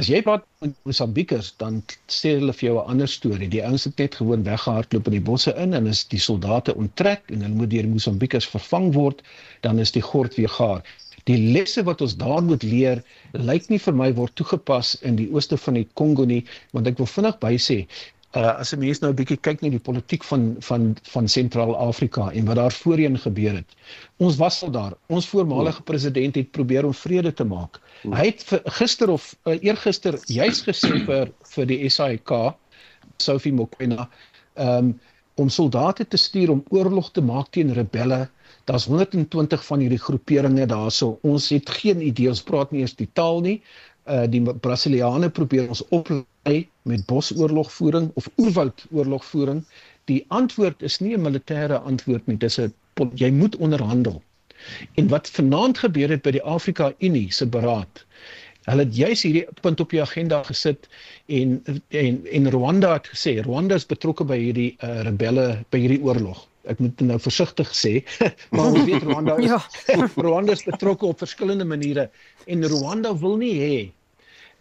As 0.00 0.08
jy 0.08 0.22
praat 0.24 0.44
met 0.64 0.76
Mosambiekers, 0.88 1.50
dan 1.60 1.82
sê 2.08 2.30
hulle 2.38 2.54
vir 2.56 2.66
jou 2.68 2.76
'n 2.80 2.90
ander 2.92 3.08
storie. 3.14 3.48
Die 3.54 3.64
ouens 3.64 3.84
het 3.84 3.98
net 3.98 4.14
gewoon 4.20 4.46
weggehardloop 4.46 5.10
in 5.10 5.16
die 5.18 5.26
bosse 5.30 5.52
in 5.64 5.74
en 5.74 5.90
as 5.90 6.04
die 6.14 6.22
soldate 6.28 6.74
onttrek 6.84 7.28
en 7.34 7.42
hulle 7.44 7.58
moet 7.58 7.70
deur 7.74 7.88
Mosambiekers 7.88 8.48
vervang 8.54 8.92
word, 8.94 9.20
dan 9.60 9.78
is 9.78 9.92
die 9.92 10.06
gord 10.12 10.38
weer 10.40 10.48
gaar. 10.48 10.80
Die 11.28 11.36
lesse 11.36 11.84
wat 11.84 12.00
ons 12.00 12.16
daar 12.16 12.42
moet 12.42 12.62
leer, 12.62 13.02
lyk 13.32 13.68
nie 13.68 13.78
vir 13.78 13.94
my 13.94 14.08
word 14.14 14.34
toegepas 14.34 14.94
in 15.02 15.16
die 15.16 15.28
ooste 15.30 15.58
van 15.66 15.74
die 15.74 15.88
Kongo 15.94 16.24
nie, 16.24 16.44
want 16.72 16.86
ek 16.86 16.98
wil 16.98 17.06
vinnig 17.06 17.38
by 17.44 17.52
sê, 17.60 17.86
uh, 18.36 18.58
as 18.58 18.72
'n 18.72 18.78
mens 18.78 19.00
nou 19.00 19.10
'n 19.12 19.16
bietjie 19.16 19.36
kyk 19.36 19.60
na 19.62 19.68
die 19.68 19.78
politiek 19.78 20.24
van 20.24 20.56
van 20.60 20.96
van 21.02 21.28
Sentraal-Afrika 21.28 22.30
en 22.32 22.44
wat 22.44 22.56
daar 22.56 22.72
voorheen 22.72 23.18
gebeur 23.18 23.54
het. 23.54 23.76
Ons 24.16 24.36
was 24.36 24.62
al 24.62 24.70
daar. 24.70 24.92
Ons 25.06 25.28
voormalige 25.28 25.82
president 25.82 26.34
het 26.34 26.50
probeer 26.50 26.84
om 26.84 26.94
vrede 26.94 27.32
te 27.32 27.44
maak. 27.44 27.80
Hy 28.02 28.26
het 28.26 28.42
vir, 28.42 28.60
gister 28.64 29.10
of 29.10 29.36
uh, 29.44 29.58
eergister 29.60 30.18
juis 30.26 30.62
gesê 30.62 31.04
vir 31.04 31.32
vir 31.54 31.66
die 31.66 31.88
SAIK 31.88 32.54
Sophie 33.16 33.52
Mokoena 33.52 34.08
um, 34.54 35.00
om 35.34 35.48
soldate 35.48 36.08
te 36.08 36.16
stuur 36.16 36.50
om 36.50 36.64
oorlog 36.70 37.10
te 37.10 37.20
maak 37.20 37.50
teen 37.50 37.72
rebelle. 37.72 38.28
Daar's 38.64 38.86
120 38.86 39.64
van 39.64 39.80
hierdie 39.80 39.98
groeperinge 39.98 40.66
daarso. 40.66 41.18
Ons 41.22 41.48
het 41.48 41.70
geen 41.70 42.00
idee, 42.00 42.28
ons 42.28 42.42
praat 42.42 42.70
nie 42.70 42.80
eens 42.80 42.94
die 42.94 43.08
taal 43.12 43.40
nie 43.40 43.62
uh 44.10 44.26
die 44.30 44.42
Brasiliane 44.42 45.30
probeer 45.30 45.68
ons 45.68 45.82
oplei 45.88 46.68
met 46.82 47.06
bosoorlogvoering 47.06 48.10
of 48.14 48.28
oerwoudoorlogvoering. 48.36 49.64
Die 50.10 50.24
antwoord 50.28 50.82
is 50.82 50.98
nie 51.00 51.14
'n 51.16 51.22
militêre 51.22 51.78
antwoord 51.78 52.26
nie, 52.26 52.36
dis 52.36 52.58
'n 52.58 52.74
jy 53.14 53.30
moet 53.30 53.56
onderhandel. 53.56 54.22
En 54.94 55.08
wat 55.08 55.30
vanaand 55.30 55.78
gebeur 55.78 56.08
het 56.08 56.22
by 56.22 56.30
die 56.30 56.42
Afrika 56.42 56.92
Unie 56.98 57.32
se 57.32 57.46
beraad. 57.46 58.04
Hulle 58.62 58.84
het 58.84 58.96
juis 58.96 59.22
hierdie 59.22 59.46
punt 59.60 59.80
op 59.80 59.90
die 59.90 60.02
agenda 60.02 60.42
gesit 60.42 60.88
en 61.26 61.62
en 61.88 62.26
en 62.26 62.50
Rwanda 62.50 62.92
het 62.92 63.08
gesê 63.14 63.40
Rwanda 63.42 63.74
is 63.74 63.86
betrokke 63.86 64.24
by 64.24 64.38
hierdie 64.38 64.76
uh, 64.78 65.00
rebelle 65.02 65.64
by 65.70 65.78
hierdie 65.78 66.02
oorlog. 66.02 66.46
Ek 66.70 66.78
moet 66.78 67.00
nou 67.00 67.18
versigtig 67.18 67.72
sê, 67.74 67.94
maar 68.54 68.70
ons 68.70 68.84
weet 68.86 69.02
Rwanda 69.02 69.36
is 69.42 69.50
ja. 69.52 69.58
Rwanda 70.26 70.52
is 70.52 70.62
betrokke 70.68 71.06
op 71.06 71.18
verskillende 71.18 71.66
maniere 71.66 72.10
en 72.46 72.62
Rwanda 72.70 73.14
wil 73.18 73.36
nie 73.40 73.56
hê 73.58 73.76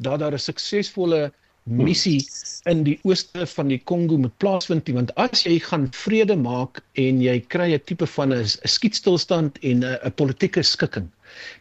dat 0.02 0.20
daar 0.24 0.34
'n 0.34 0.42
suksesvolle 0.42 1.32
missie 1.64 2.26
in 2.66 2.82
die 2.84 2.98
ooste 3.06 3.46
van 3.46 3.70
die 3.70 3.78
Kongo 3.86 4.18
moet 4.18 4.34
plaasvind 4.42 4.88
nie 4.88 4.96
want 4.98 5.12
as 5.22 5.44
jy 5.46 5.60
gaan 5.62 5.86
vrede 5.94 6.36
maak 6.36 6.82
en 6.98 7.22
jy 7.22 7.38
kry 7.54 7.70
'n 7.76 7.84
tipe 7.86 8.08
van 8.16 8.34
'n 8.34 8.46
skietstilstand 8.46 9.60
en 9.62 9.86
'n 9.86 10.12
politieke 10.18 10.64
skikking 10.64 11.10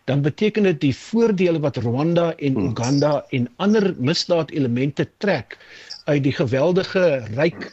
dan 0.07 0.22
beteken 0.22 0.62
dit 0.62 0.81
die 0.81 0.94
voordele 0.96 1.61
wat 1.61 1.76
Rwanda 1.76 2.33
en 2.38 2.57
Uganda 2.57 3.24
en 3.31 3.48
ander 3.59 3.94
misdaadelemente 3.98 5.07
trek 5.18 5.59
uit 6.07 6.22
die 6.24 6.33
geweldige 6.33 7.05
ryk 7.37 7.72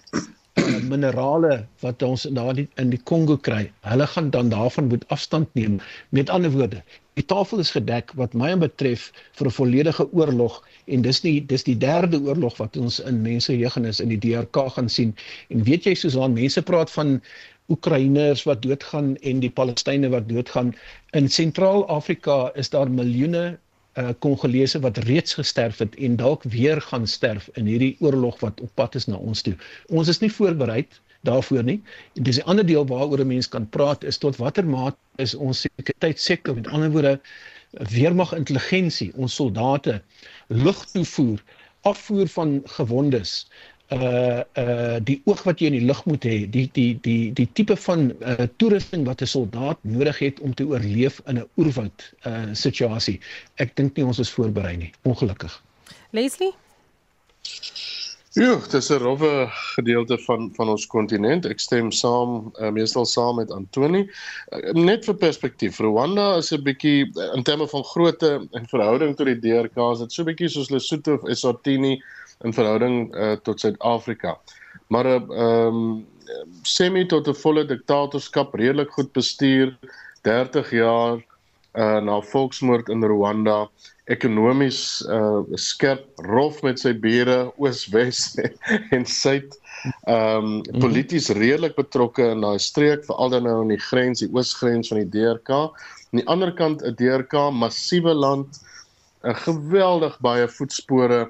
minerale 0.92 1.66
wat 1.84 2.04
ons 2.04 2.26
daar 2.38 2.58
in 2.60 2.90
die 2.94 3.02
Kongo 3.10 3.38
kry. 3.38 3.68
Hulle 3.88 4.08
gaan 4.08 4.30
dan 4.30 4.50
daarvan 4.50 4.88
moet 4.88 5.06
afstand 5.14 5.54
neem. 5.54 5.80
Met 6.10 6.30
ander 6.30 6.52
woorde, 6.52 6.82
die 7.20 7.26
tafel 7.26 7.60
is 7.64 7.72
gedek 7.76 8.12
wat 8.20 8.34
my 8.34 8.52
betref 8.58 9.12
vir 9.40 9.48
'n 9.48 9.58
volledige 9.60 10.08
oorlog 10.14 10.62
en 10.86 11.02
dis 11.02 11.22
nie 11.24 11.46
dis 11.46 11.64
die 11.64 11.78
derde 11.78 12.22
oorlog 12.22 12.58
wat 12.58 12.78
ons 12.78 13.00
in 13.00 13.22
mense 13.22 13.58
jeugennis 13.58 14.00
in 14.00 14.10
die 14.10 14.20
DRK 14.20 14.70
gaan 14.76 14.90
sien. 14.90 15.16
En 15.50 15.64
weet 15.64 15.84
jy 15.86 15.96
soos 15.96 16.18
aan 16.18 16.34
mense 16.34 16.62
praat 16.62 16.92
van 16.92 17.22
Oekraïners 17.70 18.44
wat 18.48 18.62
doodgaan 18.62 19.16
en 19.18 19.40
die 19.40 19.52
Palestynë 19.52 20.10
wat 20.10 20.30
doodgaan 20.30 20.76
in 21.12 21.28
Sentraal-Afrika 21.30 22.52
is 22.56 22.70
daar 22.70 22.92
miljoene 22.92 23.58
uh 23.98 24.14
Kongolese 24.20 24.80
wat 24.80 24.98
reeds 24.98 25.34
gesterf 25.34 25.78
het 25.78 25.96
en 25.96 26.16
dalk 26.16 26.44
weer 26.44 26.82
gaan 26.82 27.08
sterf 27.08 27.50
in 27.54 27.66
hierdie 27.66 27.96
oorlog 28.00 28.40
wat 28.40 28.62
op 28.62 28.72
pad 28.74 28.96
is 28.96 29.06
na 29.06 29.16
ons 29.16 29.42
toe. 29.42 29.56
Ons 29.90 30.08
is 30.08 30.20
nie 30.20 30.32
voorberei 30.32 30.86
daarvoor 31.26 31.64
nie. 31.64 31.82
En 32.16 32.24
dis 32.24 32.38
'n 32.38 32.48
ander 32.52 32.66
deel 32.66 32.86
waaroor 32.86 33.20
'n 33.20 33.28
mens 33.28 33.50
kan 33.50 33.70
praat 33.70 34.04
is 34.04 34.18
tot 34.18 34.36
watter 34.36 34.66
mate 34.66 34.98
is 35.16 35.36
ons 35.36 35.62
sekuriteitsektor 35.62 36.56
met 36.56 36.68
ander 36.68 36.92
woorde 36.92 37.20
weermag 37.72 38.34
intelligensie, 38.34 39.12
ons 39.16 39.36
soldate 39.36 40.02
lugtoevoer, 40.48 41.44
afvoer 41.82 42.28
van 42.28 42.62
gewondes, 42.66 43.48
uh 43.89 44.43
uh 44.58 44.97
die 45.00 45.21
oog 45.26 45.43
wat 45.47 45.62
jy 45.62 45.71
in 45.71 45.78
die 45.80 45.88
lug 45.88 46.04
moet 46.06 46.26
hê, 46.28 46.38
die 46.52 46.67
die 46.73 47.00
die 47.02 47.32
die 47.34 47.47
tipe 47.54 47.76
van 47.76 48.12
uh 48.19 48.47
toerusting 48.60 49.06
wat 49.08 49.21
'n 49.21 49.32
soldaat 49.32 49.78
nodig 49.82 50.19
het 50.19 50.39
om 50.39 50.54
te 50.54 50.67
oorleef 50.67 51.21
in 51.26 51.39
'n 51.39 51.47
oerwoud 51.56 52.13
uh 52.28 52.54
situasie. 52.54 53.19
Ek 53.56 53.76
dink 53.76 53.95
nie 53.95 54.06
ons 54.06 54.19
is 54.19 54.30
voorberei 54.30 54.78
nie, 54.78 54.91
ongelukkig. 55.04 55.62
Leslie? 56.12 56.54
Ja, 58.38 58.56
dit 58.56 58.73
is 58.73 58.89
'n 58.89 59.02
rowwe 59.02 59.47
gedeelte 59.50 60.17
van 60.19 60.52
van 60.54 60.69
ons 60.69 60.88
kontinent. 60.88 61.45
Ek 61.45 61.60
stem 61.60 61.91
saam 61.91 62.54
uh, 62.60 62.69
meestal 62.69 63.06
saam 63.06 63.36
met 63.36 63.52
Antoni. 63.52 64.04
Uh, 64.50 64.73
net 64.73 65.06
vir 65.06 65.15
perspektief, 65.15 65.80
Rwanda 65.80 66.36
is 66.38 66.52
'n 66.54 66.62
bietjie 66.62 67.10
in 67.34 67.43
terme 67.43 67.67
van 67.67 67.84
grootte 67.84 68.47
en 68.52 68.67
verhouding 68.67 69.15
tot 69.15 69.26
die 69.26 69.39
DRK, 69.39 69.78
is 69.91 70.00
dit 70.00 70.12
so 70.12 70.23
bietjie 70.23 70.50
soos 70.50 70.69
Lesotho 70.69 71.13
of 71.13 71.23
Eswatini 71.23 72.04
in 72.43 72.54
verhouding 72.54 73.15
uh, 73.15 73.36
tot 73.43 73.60
Suid-Afrika. 73.60 74.38
Maar 74.88 75.06
'n 75.06 75.32
uh, 75.32 75.38
ehm 75.38 75.76
um, 75.76 76.06
semi 76.62 77.06
tot 77.06 77.28
'n 77.28 77.34
volle 77.34 77.65
diktatorskap 77.65 78.54
redelik 78.54 78.91
goed 78.91 79.12
bestuur 79.13 79.78
30 80.21 80.71
jaar 80.71 81.23
uh, 81.73 82.00
na 82.02 82.21
volksmoord 82.21 82.89
in 82.89 83.04
Rwanda 83.04 83.69
ekonomies 84.08 85.04
uh 85.12 85.43
skerp 85.60 86.21
rof 86.28 86.62
met 86.63 86.80
sy 86.80 86.93
bure 86.93 87.52
oos-wes 87.60 88.38
en 88.95 89.06
suid 89.06 89.58
ehm 90.08 90.62
um, 90.63 90.80
polities 90.82 91.30
redelik 91.36 91.76
betrokke 91.76 92.30
in 92.34 92.45
daai 92.45 92.60
streek 92.60 93.04
veral 93.08 93.34
dan 93.36 93.43
nou 93.47 93.58
aan 93.62 93.73
die 93.73 93.84
grens 93.89 94.23
die 94.23 94.32
oosgrens 94.32 94.93
van 94.93 95.04
die 95.04 95.12
DRK 95.17 95.52
aan 95.60 96.21
die 96.21 96.28
ander 96.34 96.54
kant 96.56 96.84
'n 96.84 96.95
DRK 96.95 97.50
massiewe 97.52 98.15
land 98.15 98.62
'n 99.23 99.36
geweldig 99.43 100.15
baie 100.23 100.47
voetspore 100.47 101.28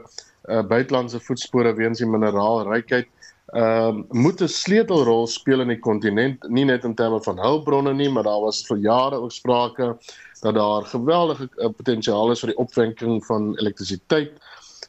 uh, 0.47 0.63
buitelandse 0.67 1.19
voetspore 1.19 1.73
weens 1.75 1.99
die 1.99 2.09
mineraalrykheid. 2.09 3.07
Ehm 3.55 4.03
uh, 4.03 4.03
moet 4.11 4.41
'n 4.43 4.47
sleutelrol 4.51 5.27
speel 5.27 5.61
in 5.63 5.71
die 5.71 5.79
kontinent 5.79 6.43
nie 6.49 6.65
net 6.65 6.83
in 6.83 6.95
terme 6.95 7.21
van 7.23 7.39
hulpbronne 7.39 7.93
nie 7.93 8.09
maar 8.09 8.23
daar 8.23 8.41
was 8.43 8.65
vir 8.67 8.77
jare 8.77 9.15
ook 9.15 9.31
sprake 9.31 9.95
dat 10.41 10.55
daar 10.55 10.83
geweldige 10.83 11.47
uh, 11.55 11.69
potensiaal 11.69 12.31
is 12.31 12.43
vir 12.43 12.51
die 12.51 12.59
opwekking 12.59 13.23
van 13.25 13.55
elektrisiteit 13.57 14.35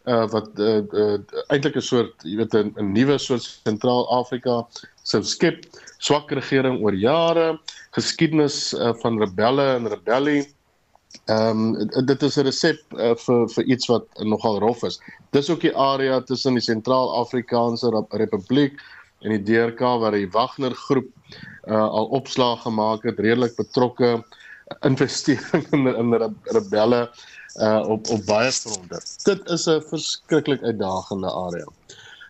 uh 0.09 0.27
wat 0.33 0.59
uh, 0.59 0.83
uh 0.92 1.18
eintlik 1.53 1.77
'n 1.77 1.87
soort 1.90 2.27
jy 2.27 2.37
weet 2.37 2.55
'n 2.55 2.92
nuwe 2.92 3.18
soort 3.18 3.47
sentraal-Afrika 3.64 4.66
sou 5.03 5.23
skep. 5.23 5.64
Swak 5.99 6.31
regering 6.31 6.83
oor 6.83 6.94
jare 6.94 7.59
geskiedenis 7.97 8.75
uh, 8.75 8.92
van 9.03 9.18
rebelle 9.18 9.75
en 9.77 9.88
rebellie 9.88 10.49
Ehm 11.29 11.75
um, 11.75 12.07
dit 12.07 12.23
is 12.23 12.37
'n 12.37 12.44
resep 12.47 12.81
uh, 12.97 13.14
vir 13.14 13.49
vir 13.55 13.64
iets 13.64 13.87
wat 13.87 14.07
nogal 14.25 14.59
rof 14.59 14.83
is. 14.83 15.01
Dis 15.37 15.51
ook 15.51 15.61
die 15.61 15.77
area 15.77 16.21
tussen 16.21 16.55
die 16.55 16.64
Sentraal-Afrikaanse 16.64 17.92
Republiek 18.11 18.81
en 19.21 19.31
die 19.37 19.42
DRK 19.42 19.81
waar 20.01 20.16
die 20.16 20.31
Wagner 20.31 20.75
groep 20.75 21.09
uh, 21.64 21.88
al 21.88 22.07
opslag 22.21 22.62
gemaak 22.62 23.03
het, 23.03 23.18
redelik 23.18 23.57
betrokke 23.57 24.25
investering 24.81 25.66
in 25.73 25.87
in 25.87 26.14
rebelle 26.42 27.11
uh, 27.57 27.88
op 27.88 28.09
op 28.09 28.25
baie 28.27 28.53
fronte. 28.53 29.01
Dit 29.25 29.49
is 29.49 29.66
'n 29.66 29.83
verskriklik 29.90 30.62
uitdagende 30.62 31.31
area. 31.33 31.68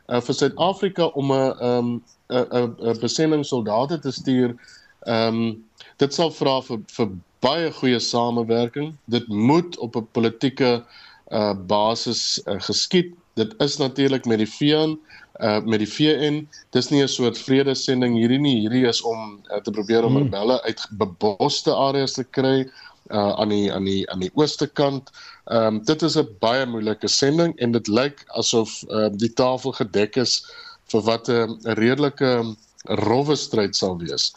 Uh, 0.07 0.21
vir 0.21 0.35
Suid-Afrika 0.35 1.05
om 1.05 1.33
'n 1.33 1.55
ehm 1.61 1.89
'n 2.29 2.75
'n 2.79 2.99
besendingsoldate 3.01 3.99
te 3.99 4.11
stuur, 4.11 4.55
ehm 5.01 5.35
um, 5.35 5.65
dit 5.97 6.15
sal 6.15 6.31
vra 6.31 6.61
vir 6.63 6.79
vir 6.87 7.09
baie 7.45 7.73
goeie 7.73 7.99
samewerking. 7.99 8.97
Dit 9.05 9.29
moet 9.29 9.79
op 9.79 9.97
'n 9.97 10.09
politieke 10.13 10.85
uh 11.29 11.55
basis 11.67 12.41
uh, 12.45 12.55
geskied. 12.59 13.15
Dit 13.35 13.55
is 13.59 13.77
natuurlik 13.77 14.25
met 14.25 14.39
die 14.39 14.51
VN 14.51 14.99
uh 15.41 15.61
met 15.61 15.79
die 15.79 15.93
VN. 15.93 16.49
Dis 16.71 16.89
nie 16.89 17.03
'n 17.03 17.09
soort 17.09 17.39
vredesending 17.39 18.17
hierdie 18.17 18.41
nie. 18.41 18.61
Hierdie 18.61 18.87
is 18.87 19.03
om 19.03 19.41
uh, 19.51 19.61
te 19.61 19.71
probeer 19.71 20.05
om 20.05 20.15
hmm. 20.15 20.23
rebelle 20.23 20.63
uit 20.63 20.87
beboste 20.91 21.75
areas 21.75 22.13
te 22.13 22.25
kry 22.25 22.71
uh 23.11 23.33
aan 23.41 23.49
die 23.49 23.73
aan 23.73 23.85
die 23.85 24.11
aan 24.11 24.21
die 24.21 24.33
ooste 24.35 24.67
kant. 24.67 25.11
Ehm 25.45 25.67
um, 25.67 25.85
dit 25.85 26.03
is 26.03 26.17
'n 26.17 26.29
baie 26.41 26.67
moeilike 26.67 27.09
sending 27.09 27.57
en 27.59 27.73
dit 27.73 27.89
lyk 27.89 28.25
asof 28.27 28.83
uh 28.89 29.09
die 29.13 29.33
tafel 29.33 29.73
gedek 29.73 30.17
is 30.17 30.45
vir 30.93 31.03
wat 31.03 31.29
'n 31.29 31.59
redelike 31.63 32.57
rowwe 32.85 33.37
stryd 33.37 33.77
sal 33.77 33.99
wees. 33.99 34.33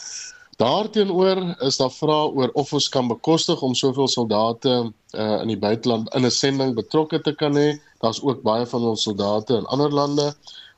Daarteenoor 0.62 1.56
is 1.66 1.78
daar 1.82 1.92
vrae 1.92 2.28
oor 2.38 2.52
of 2.54 2.74
ons 2.74 2.90
kan 2.94 3.08
bekostig 3.10 3.62
om 3.66 3.74
soveel 3.74 4.08
soldate 4.08 4.74
uh, 4.78 5.38
in 5.42 5.50
die 5.50 5.58
buiteland 5.58 6.12
in 6.14 6.26
'n 6.26 6.32
sending 6.32 6.76
betrokke 6.78 7.22
te 7.22 7.34
kan 7.36 7.56
hê. 7.58 7.80
Daar's 8.04 8.22
ook 8.22 8.44
baie 8.46 8.66
van 8.66 8.84
ons 8.92 9.04
soldate 9.08 9.58
in 9.58 9.66
ander 9.66 9.90
lande 9.90 10.28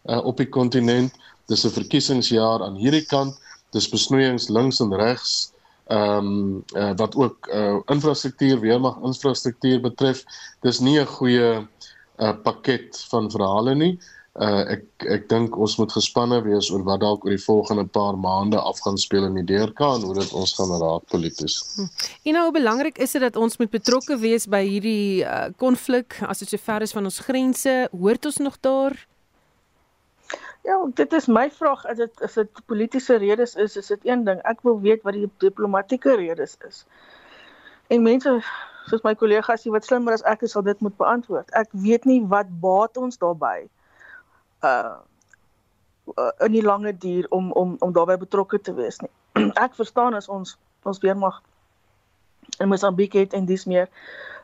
uh, 0.06 0.22
op 0.24 0.38
die 0.38 0.48
kontinent. 0.48 1.12
Dis 1.52 1.66
'n 1.66 1.76
verkiesingsjaar 1.76 2.64
aan 2.64 2.80
hierdie 2.80 3.06
kant. 3.06 3.36
Dis 3.76 3.90
besnoeiings 3.90 4.48
links 4.48 4.80
en 4.80 4.96
regs 4.96 5.52
ehm 5.92 6.18
um, 6.18 6.64
uh, 6.80 6.94
wat 6.96 7.16
ook 7.16 7.48
uh, 7.52 7.76
infrastruktuur, 7.86 8.60
weermag 8.60 9.02
infrastruktuur 9.04 9.82
betref. 9.82 10.24
Dis 10.62 10.80
nie 10.80 11.00
'n 11.00 11.06
goeie 11.06 11.68
uh, 12.18 12.34
pakket 12.44 13.06
van 13.10 13.32
verhale 13.32 13.76
nie. 13.76 14.00
Uh, 14.34 14.64
ek 14.74 15.04
ek 15.14 15.26
dink 15.30 15.54
ons 15.62 15.76
moet 15.78 15.92
gespanne 15.94 16.40
wees 16.42 16.72
oor 16.74 16.82
wat 16.88 17.04
dalk 17.04 17.26
oor 17.26 17.36
die 17.36 17.44
volgende 17.44 17.84
paar 17.86 18.16
maande 18.18 18.58
af 18.58 18.80
gaan 18.82 18.96
speel 18.98 19.28
in 19.28 19.36
die 19.38 19.44
DRK 19.46 19.84
en 19.86 20.06
hoe 20.08 20.16
dit 20.18 20.32
ons 20.34 20.54
gaan 20.58 20.72
raak 20.82 21.04
polities. 21.12 21.60
Hm. 21.76 21.86
En 22.26 22.34
nou 22.34 22.46
hoe 22.48 22.56
belangrik 22.56 22.98
is 22.98 23.14
dit 23.14 23.22
dat 23.22 23.38
ons 23.38 23.60
moet 23.62 23.70
betrokke 23.70 24.18
wees 24.18 24.48
by 24.50 24.64
hierdie 24.66 25.22
konflik 25.62 26.18
uh, 26.18 26.32
as 26.34 26.42
dit 26.42 26.50
so 26.50 26.58
ver 26.66 26.82
is 26.82 26.96
van 26.98 27.06
ons 27.06 27.20
grense? 27.28 27.76
Hoort 27.92 28.26
ons 28.26 28.42
nog 28.42 28.58
daar? 28.66 28.98
Ja, 30.66 30.80
dit 30.98 31.14
is 31.14 31.30
my 31.30 31.46
vraag, 31.52 31.86
as 31.86 32.02
dit 32.02 32.26
as 32.26 32.40
dit 32.40 32.66
politieke 32.66 33.20
redes 33.22 33.54
is, 33.54 33.78
is 33.78 33.94
dit 33.94 34.10
een 34.10 34.26
ding. 34.26 34.42
Ek 34.50 34.66
wil 34.66 34.82
weet 34.82 35.06
wat 35.06 35.14
die 35.14 35.30
diplomatieke 35.46 36.18
redes 36.18 36.58
is. 36.66 36.88
En 37.94 38.02
mense 38.02 38.34
soos 38.90 39.06
my 39.06 39.14
kollegas 39.14 39.68
hier 39.68 39.78
wat 39.78 39.86
slimmer 39.86 40.18
as 40.18 40.26
ek 40.26 40.42
is, 40.50 40.58
sal 40.58 40.66
dit 40.66 40.82
moet 40.82 40.98
beantwoord. 40.98 41.54
Ek 41.54 41.70
weet 41.86 42.10
nie 42.10 42.24
wat 42.34 42.50
baat 42.66 42.98
ons 42.98 43.22
daarbey 43.22 43.70
uh 44.64 45.00
in 46.44 46.52
die 46.52 46.64
lange 46.64 46.92
duur 46.98 47.26
om 47.30 47.52
om 47.52 47.76
om 47.80 47.94
daarbey 47.96 48.18
betrokke 48.18 48.60
te 48.62 48.74
wees 48.76 49.00
nie. 49.00 49.12
ek 49.66 49.76
verstaan 49.76 50.14
as 50.14 50.28
ons 50.28 50.58
ons 50.84 51.00
weermag 51.00 51.40
in 52.60 52.68
Mosambiek 52.68 53.14
het 53.14 53.34
en 53.34 53.46
dis 53.46 53.66
meer 53.66 53.88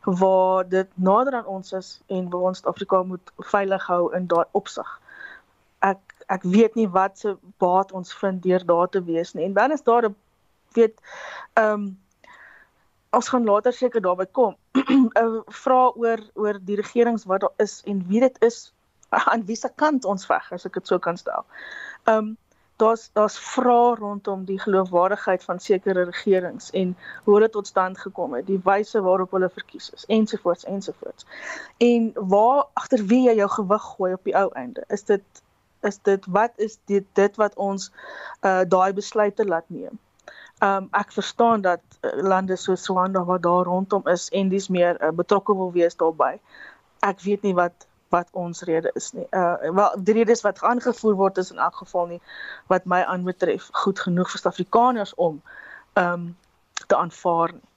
waar 0.05 0.70
dit 0.70 0.88
nader 0.95 1.36
aan 1.41 1.45
ons 1.45 1.74
is 1.74 2.01
en 2.07 2.30
waar 2.30 2.51
ons 2.53 2.65
Afrika 2.65 3.03
moet 3.03 3.34
veilig 3.51 3.88
hou 3.91 4.15
in 4.15 4.28
daai 4.32 4.45
opsig 4.51 4.99
ek 5.80 5.99
ek 6.30 6.43
weet 6.43 6.76
nie 6.76 6.88
wat 6.93 7.17
se 7.17 7.36
baat 7.57 7.91
ons 7.91 8.13
vind 8.22 8.43
deur 8.43 8.65
daar 8.65 8.89
te 8.89 9.01
wees 9.03 9.34
nie. 9.34 9.45
En 9.45 9.53
dan 9.53 9.72
is 9.72 9.84
daar 9.84 10.09
'n 10.09 10.15
weet 10.74 10.95
ehm 11.53 11.74
um, 11.74 11.99
ons 13.11 13.30
gaan 13.30 13.45
later 13.45 13.74
seker 13.74 14.01
daarby 14.01 14.26
kom. 14.32 14.55
'n 15.24 15.43
Vra 15.47 15.91
oor 15.95 16.20
oor 16.34 16.59
die 16.61 16.76
regerings 16.76 17.26
wat 17.26 17.41
daar 17.41 17.55
is 17.57 17.82
en 17.86 18.07
wie 18.07 18.20
dit 18.20 18.43
is 18.43 18.74
aan 19.32 19.45
wie 19.45 19.55
se 19.55 19.72
kant 19.76 20.05
ons 20.05 20.26
veg 20.26 20.51
as 20.51 20.66
ek 20.66 20.80
dit 20.80 20.88
so 20.88 20.99
kan 20.99 21.18
stel. 21.18 21.45
Ehm 22.05 22.18
um, 22.18 22.38
daar's 22.80 23.10
daar's 23.14 23.39
vrae 23.39 23.95
rondom 23.95 24.45
die 24.45 24.60
geloofwaardigheid 24.60 25.43
van 25.43 25.60
sekere 25.60 26.03
regerings 26.03 26.70
en 26.72 26.97
hoe 27.24 27.39
dit 27.39 27.51
tot 27.51 27.68
stand 27.68 27.99
gekom 27.99 28.34
het, 28.34 28.45
die 28.47 28.62
wyse 28.64 29.01
waarop 29.01 29.32
hulle 29.36 29.49
verkies 29.49 29.89
is 29.93 30.05
ensovoorts 30.05 30.64
ensovoorts. 30.64 31.26
En 31.78 32.12
waar 32.14 32.66
agter 32.74 33.03
wie 33.05 33.26
jy 33.28 33.36
jou 33.36 33.49
gewig 33.49 33.88
gooi 33.95 34.14
op 34.14 34.24
die 34.24 34.36
ou 34.36 34.47
einde? 34.53 34.84
Is 34.88 35.03
dit 35.03 35.43
is 35.82 35.99
dit 36.03 36.26
wat 36.26 36.51
is 36.55 36.78
dit 36.86 37.05
dit 37.14 37.36
wat 37.36 37.55
ons 37.55 37.91
uh 38.41 38.62
daai 38.68 38.93
besluite 38.93 39.45
laat 39.45 39.68
neem. 39.68 39.99
Um 40.64 40.88
ek 40.91 41.12
verstaan 41.12 41.62
dat 41.62 41.84
uh, 42.01 42.16
lande 42.24 42.55
soos 42.55 42.88
Rwanda 42.88 43.24
wat 43.24 43.43
daar 43.43 43.68
rondom 43.68 44.07
is 44.07 44.30
en 44.30 44.49
dis 44.49 44.68
meer 44.68 45.03
uh, 45.03 45.12
betrokke 45.12 45.55
wil 45.55 45.72
wees 45.72 45.95
daarbey. 45.95 46.39
Ek 46.99 47.22
weet 47.22 47.41
nie 47.41 47.55
wat 47.55 47.88
wat 48.10 48.28
ons 48.32 48.62
rede 48.62 48.91
is 48.95 49.12
nie. 49.14 49.28
Uh 49.32 49.72
wel 49.76 49.95
die 50.03 50.14
redes 50.14 50.41
wat 50.41 50.62
aangevoer 50.64 51.16
word 51.16 51.38
is 51.38 51.51
in 51.51 51.57
elk 51.57 51.76
geval 51.84 52.07
nie 52.07 52.22
wat 52.68 52.86
my 52.86 53.01
aanbetref 53.03 53.70
goed 53.84 53.99
genoeg 53.99 54.32
vir 54.32 54.41
Suid-Afrikaners 54.41 55.16
om 55.16 55.41
um 55.93 56.30
te 56.88 56.95
aanvaar 56.97 57.53
nie. 57.53 57.68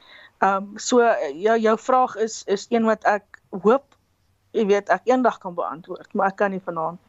Um 0.49 0.73
so 0.77 1.01
ja 1.47 1.57
jou 1.57 1.79
vraag 1.79 2.17
is 2.17 2.43
is 2.47 2.67
een 2.71 2.89
wat 2.89 3.05
ek 3.05 3.41
hoop 3.51 3.85
jy 4.53 4.67
weet 4.67 4.89
ek 4.93 5.09
eendag 5.09 5.39
kan 5.39 5.55
beantwoord, 5.55 6.13
maar 6.13 6.33
ek 6.33 6.37
kan 6.37 6.51
nie 6.51 6.65
vanaand 6.65 7.01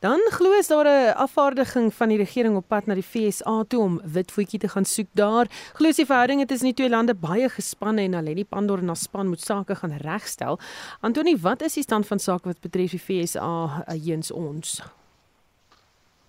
Dan 0.00 0.20
glo 0.30 0.52
is 0.58 0.68
daar 0.68 0.86
'n 0.86 1.14
afvaardiging 1.14 1.94
van 1.94 2.08
die 2.08 2.18
regering 2.18 2.56
op 2.56 2.68
pad 2.68 2.86
na 2.86 2.94
die 2.94 3.02
FSA 3.02 3.64
toe 3.68 3.80
om 3.80 4.00
witvoetjie 4.04 4.58
te 4.58 4.68
gaan 4.68 4.84
soek 4.84 5.08
daar. 5.12 5.46
Glo 5.72 5.88
is 5.88 5.96
die 5.96 6.06
verhoudinge 6.06 6.46
tussen 6.46 6.66
die 6.66 6.74
twee 6.74 6.88
lande 6.88 7.14
baie 7.14 7.48
gespanne 7.48 8.02
en 8.02 8.14
Aleni 8.14 8.44
Pandor 8.44 8.78
en 8.78 8.86
haar 8.86 8.96
span 8.96 9.28
moet 9.28 9.40
sake 9.40 9.74
gaan 9.74 9.96
regstel. 9.96 10.58
Antoni, 11.00 11.36
wat 11.36 11.62
is 11.62 11.74
die 11.74 11.82
stand 11.82 12.06
van 12.06 12.18
sake 12.18 12.48
wat 12.48 12.60
betref 12.60 12.90
die 12.90 12.98
FSA 12.98 13.84
eens 13.86 14.30
ons? 14.30 14.82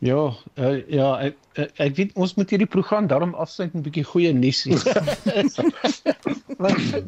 Ja, 0.01 0.33
uh, 0.57 0.81
ja, 0.89 1.09
ek, 1.21 1.35
ek 1.77 1.95
weet 1.95 2.15
ons 2.17 2.33
moet 2.33 2.49
hierdie 2.49 2.69
program 2.69 3.05
daarom 3.07 3.35
afsluit 3.37 3.73
met 3.73 3.83
'n 3.83 3.85
bietjie 3.85 4.03
goeie 4.03 4.33
nuus. 4.33 4.65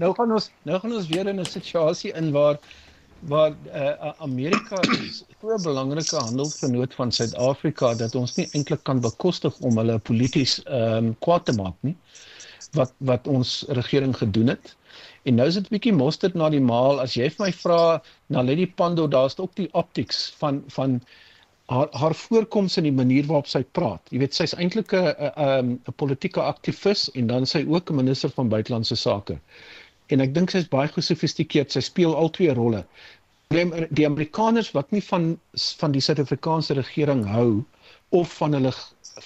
nou 0.02 0.14
gaan 0.14 0.32
ons 0.32 0.52
nou 0.62 0.80
gaan 0.80 0.94
ons 0.94 1.08
weer 1.10 1.28
in 1.28 1.42
'n 1.42 1.46
situasie 1.46 2.14
in 2.14 2.32
waar 2.32 2.60
waar 3.28 3.56
uh, 3.74 4.12
Amerika 4.18 4.80
is 4.82 5.24
so 5.42 5.56
'n 5.56 5.64
belangrike 5.64 6.16
handelsvernoot 6.16 6.94
van 6.94 7.12
Suid-Afrika 7.12 7.94
dat 7.96 8.16
ons 8.16 8.36
nie 8.36 8.48
eintlik 8.52 8.84
kan 8.84 9.00
bekostig 9.00 9.60
om 9.60 9.78
hulle 9.78 10.00
polities 10.00 10.64
ehm 10.64 11.06
um, 11.06 11.16
kwaad 11.20 11.46
te 11.46 11.54
maak 11.54 11.76
nie 11.80 11.96
wat 12.74 12.94
wat 12.98 13.28
ons 13.28 13.66
regering 13.68 14.18
gedoen 14.18 14.48
het. 14.48 14.76
En 15.24 15.36
nou 15.36 15.48
is 15.48 15.54
dit 15.54 15.64
'n 15.64 15.76
bietjie 15.76 15.94
mosterd 15.94 16.34
na 16.34 16.50
die 16.50 16.64
maal 16.72 17.00
as 17.02 17.14
jy 17.14 17.30
vir 17.30 17.46
my 17.46 17.52
vra 17.52 18.02
na 18.28 18.44
Lady 18.44 18.68
Pando 18.68 19.08
daar's 19.08 19.38
ook 19.38 19.56
die 19.56 19.70
optics 19.72 20.34
van 20.38 20.64
van 20.68 21.02
haar 21.66 21.88
haar 21.92 22.16
voorkoms 22.16 22.78
en 22.78 22.84
die 22.84 22.92
manier 22.92 23.26
waarop 23.26 23.48
sy 23.48 23.64
praat. 23.64 24.02
Jy 24.10 24.20
weet 24.20 24.36
sy's 24.36 24.54
eintlik 24.54 24.94
'n 24.94 25.16
'n 25.38 25.80
'n 25.88 25.94
politieke 25.96 26.42
aktivis 26.42 27.12
en 27.12 27.28
dan 27.28 27.46
sy 27.46 27.66
ook 27.68 27.90
'n 27.90 27.96
minister 27.96 28.30
van 28.30 28.50
buitelandse 28.50 28.96
sake 28.96 29.40
en 30.14 30.24
ek 30.24 30.34
dink 30.36 30.54
sy's 30.54 30.70
baie 30.72 30.92
gesofistikeerd. 30.94 31.74
Sy 31.74 31.84
speel 31.86 32.16
al 32.16 32.32
twee 32.38 32.54
rolle. 32.58 32.84
Die 33.54 34.08
Amerikaners 34.08 34.72
wat 34.78 34.92
nie 34.96 35.04
van 35.06 35.34
van 35.82 35.94
die 35.94 36.02
Suid-Afrikaanse 36.02 36.78
regering 36.80 37.26
hou 37.30 37.64
of 38.18 38.34
van 38.40 38.58
hulle 38.58 38.74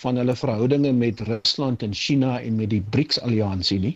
van 0.01 0.19
hulle 0.19 0.35
verhoudinge 0.35 0.91
met 0.91 1.21
Rusland 1.29 1.83
en 1.83 1.93
China 1.95 2.33
en 2.41 2.57
met 2.59 2.73
die 2.73 2.83
BRICS-alliansie 2.95 3.79
nie 3.79 3.95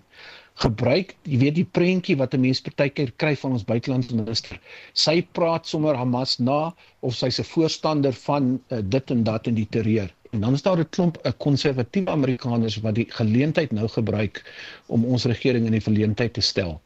gebruik, 0.62 1.16
jy 1.26 1.38
weet 1.42 1.56
die 1.58 1.68
prentjie 1.78 2.16
wat 2.20 2.34
'n 2.34 2.42
mens 2.46 2.62
partykeer 2.62 3.12
kry 3.24 3.36
van 3.44 3.52
ons 3.58 3.66
buitelandse 3.66 4.16
minister. 4.16 4.60
Sy 4.94 5.22
praat 5.38 5.68
sommer 5.68 5.96
Hamas 5.96 6.38
na 6.40 6.74
of 7.02 7.16
sy's 7.16 7.40
'n 7.40 7.50
voorstander 7.54 8.14
van 8.14 8.60
uh, 8.70 8.82
dit 8.84 9.12
en 9.12 9.24
dat 9.24 9.48
in 9.48 9.56
die 9.56 9.68
terreur. 9.70 10.10
En 10.32 10.42
dan 10.42 10.54
is 10.54 10.62
daar 10.62 10.80
'n 10.80 10.90
klomp 10.90 11.18
'n 11.24 11.38
konservatiewe 11.38 12.10
Amerikaners 12.10 12.80
wat 12.82 12.96
die 12.96 13.08
geleentheid 13.10 13.72
nou 13.72 13.88
gebruik 13.88 14.44
om 14.88 15.06
ons 15.06 15.26
regering 15.26 15.66
in 15.66 15.72
die 15.72 15.88
verleentheid 15.90 16.34
te 16.34 16.42
stel. 16.42 16.82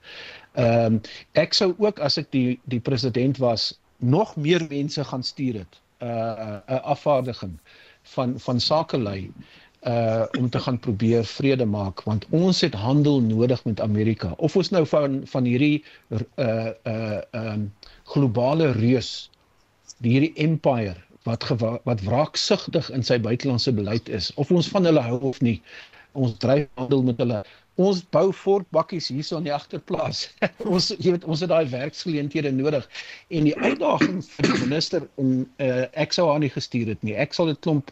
Ehm 0.53 0.93
um, 0.93 1.01
ek 1.33 1.53
sou 1.53 1.75
ook 1.77 1.99
as 1.99 2.17
ek 2.17 2.31
die 2.31 2.59
die 2.63 2.79
president 2.79 3.37
was 3.37 3.79
nog 3.99 4.35
meer 4.35 4.65
mense 4.69 5.03
gaan 5.03 5.23
stuur 5.23 5.53
het. 5.53 5.81
'n 5.99 6.05
uh, 6.05 6.59
'n 6.67 6.83
afvaardiging 6.83 7.59
van 8.03 8.39
van 8.39 8.59
sakelei 8.59 9.31
om 10.37 10.49
te 10.49 10.59
gaan 10.59 10.79
probeer 10.79 11.25
vrede 11.25 11.65
maak 11.65 12.01
want 12.09 12.25
ons 12.33 12.61
het 12.65 12.73
handel 12.73 13.19
nodig 13.21 13.63
met 13.65 13.81
Amerika. 13.81 14.33
Of 14.37 14.55
ons 14.55 14.69
nou 14.73 14.85
van 14.89 15.21
van 15.29 15.45
hierdie 15.45 15.83
uh 16.09 16.71
uh 16.83 17.21
um, 17.31 17.67
globale 18.03 18.71
reus 18.71 19.29
die 20.01 20.15
hierdie 20.17 20.33
empire 20.47 20.97
wat 21.25 21.45
wat 21.83 22.01
wraaksugtig 22.05 22.89
in 22.89 23.03
sy 23.03 23.19
buitelandse 23.19 23.73
beleid 23.73 24.09
is 24.09 24.33
of 24.41 24.51
ons 24.51 24.69
van 24.73 24.85
hulle 24.85 25.01
hou 25.01 25.19
of 25.29 25.41
nie 25.41 25.59
ons 26.15 26.35
dryf 26.39 26.67
handel 26.79 27.03
met 27.03 27.17
hulle. 27.19 27.43
Ons 27.75 28.05
bou 28.15 28.29
fort 28.31 28.67
bakkies 28.71 29.09
hierso 29.11 29.35
in 29.41 29.47
die 29.49 29.53
agterplaas 29.53 30.29
ons 30.73 30.93
jy 30.95 31.11
weet 31.15 31.25
ons 31.27 31.41
het 31.43 31.51
daai 31.51 31.67
werksgeleenthede 31.73 32.53
nodig. 32.55 32.85
En 33.29 33.49
die 33.49 33.57
uitdaging 33.57 34.21
vir 34.29 34.47
die 34.47 34.61
minister 34.61 35.07
om 35.21 35.41
uh, 35.43 35.83
ek 35.93 36.15
sou 36.15 36.29
haar 36.29 36.39
nie 36.41 36.53
gestuur 36.53 36.93
het 36.93 37.03
nie. 37.03 37.17
Ek 37.19 37.35
sal 37.35 37.51
dit 37.51 37.59
klomp 37.65 37.91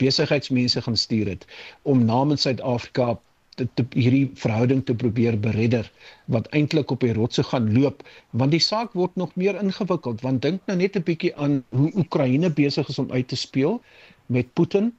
besigheidsmense 0.00 0.82
gaan 0.86 0.96
stuur 0.96 1.34
het 1.34 1.46
om 1.82 2.04
namens 2.04 2.46
Suid-Afrika 2.46 3.14
te, 3.56 3.66
te 3.74 3.84
hierdie 3.94 4.30
verhouding 4.40 4.84
te 4.86 4.94
probeer 4.94 5.38
beredder 5.40 5.90
wat 6.34 6.48
eintlik 6.56 6.90
op 6.94 7.04
die 7.04 7.14
rotse 7.16 7.44
gaan 7.50 7.68
loop 7.76 8.04
want 8.30 8.54
die 8.56 8.62
saak 8.64 8.94
word 8.98 9.16
nog 9.20 9.34
meer 9.40 9.58
ingewikkeld 9.62 10.24
want 10.26 10.42
dink 10.46 10.64
nou 10.70 10.78
net 10.80 10.96
'n 10.96 11.06
bietjie 11.06 11.34
aan 11.36 11.60
hoe 11.76 11.90
Oekraïne 12.04 12.50
besig 12.62 12.88
is 12.88 12.98
om 12.98 13.12
uit 13.12 13.28
te 13.28 13.36
speel 13.36 13.80
met 14.26 14.52
Putin 14.54 14.92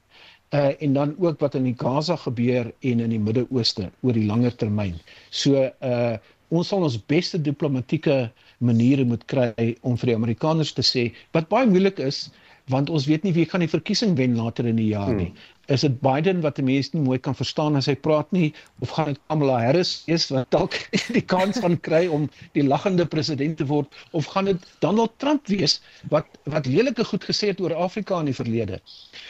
uh, 0.52 0.82
en 0.82 0.92
dan 0.92 1.14
ook 1.18 1.40
wat 1.40 1.54
in 1.54 1.64
die 1.64 1.76
Gaza 1.78 2.16
gebeur 2.16 2.72
en 2.80 3.00
in 3.00 3.10
die 3.10 3.20
Midde-Ooste 3.20 3.90
oor 4.00 4.12
die 4.16 4.26
langer 4.26 4.54
termyn. 4.56 5.00
So 5.30 5.68
uh 5.80 6.16
ons 6.52 6.68
sal 6.68 6.82
ons 6.84 6.98
beste 7.08 7.38
diplomatieke 7.40 8.26
maniere 8.60 9.06
moet 9.08 9.22
kry 9.24 9.70
om 9.80 9.94
vir 9.96 10.10
die 10.10 10.16
Amerikaners 10.18 10.74
te 10.76 10.84
sê 10.84 11.06
wat 11.32 11.48
baie 11.48 11.64
moeilik 11.64 12.02
is 12.04 12.26
want 12.72 12.90
ons 12.90 13.06
weet 13.08 13.26
nie 13.26 13.32
wie 13.36 13.44
gaan 13.48 13.62
die 13.64 13.70
verkiesing 13.70 14.14
wen 14.18 14.36
later 14.38 14.66
in 14.68 14.78
die 14.80 14.88
jaar 14.90 15.12
nie. 15.14 15.30
Hmm. 15.30 15.50
Is 15.74 15.84
dit 15.86 15.94
Biden 16.02 16.40
wat 16.42 16.56
die 16.58 16.64
mense 16.66 16.90
nie 16.96 17.04
mooi 17.04 17.18
kan 17.22 17.36
verstaan 17.38 17.78
as 17.78 17.86
hy 17.90 17.94
praat 18.06 18.32
nie 18.34 18.48
of 18.82 18.94
gaan 18.96 19.12
dit 19.12 19.20
Kamala 19.30 19.60
Harris 19.62 19.92
wees 20.08 20.26
wat 20.32 20.50
dalk 20.54 20.76
die 21.16 21.24
kans 21.34 21.60
gaan 21.62 21.78
kry 21.88 22.02
om 22.16 22.26
die 22.58 22.64
lagende 22.66 23.06
president 23.14 23.60
te 23.60 23.68
word 23.70 24.00
of 24.10 24.28
gaan 24.34 24.50
dit 24.50 24.66
Donald 24.84 25.14
Trump 25.22 25.46
wees 25.52 25.78
wat 26.14 26.28
wat 26.56 26.66
lelike 26.66 27.06
goed 27.12 27.28
gesê 27.30 27.52
het 27.52 27.62
oor 27.62 27.76
Afrika 27.86 28.20
in 28.20 28.32
die 28.32 28.36
verlede. 28.36 28.80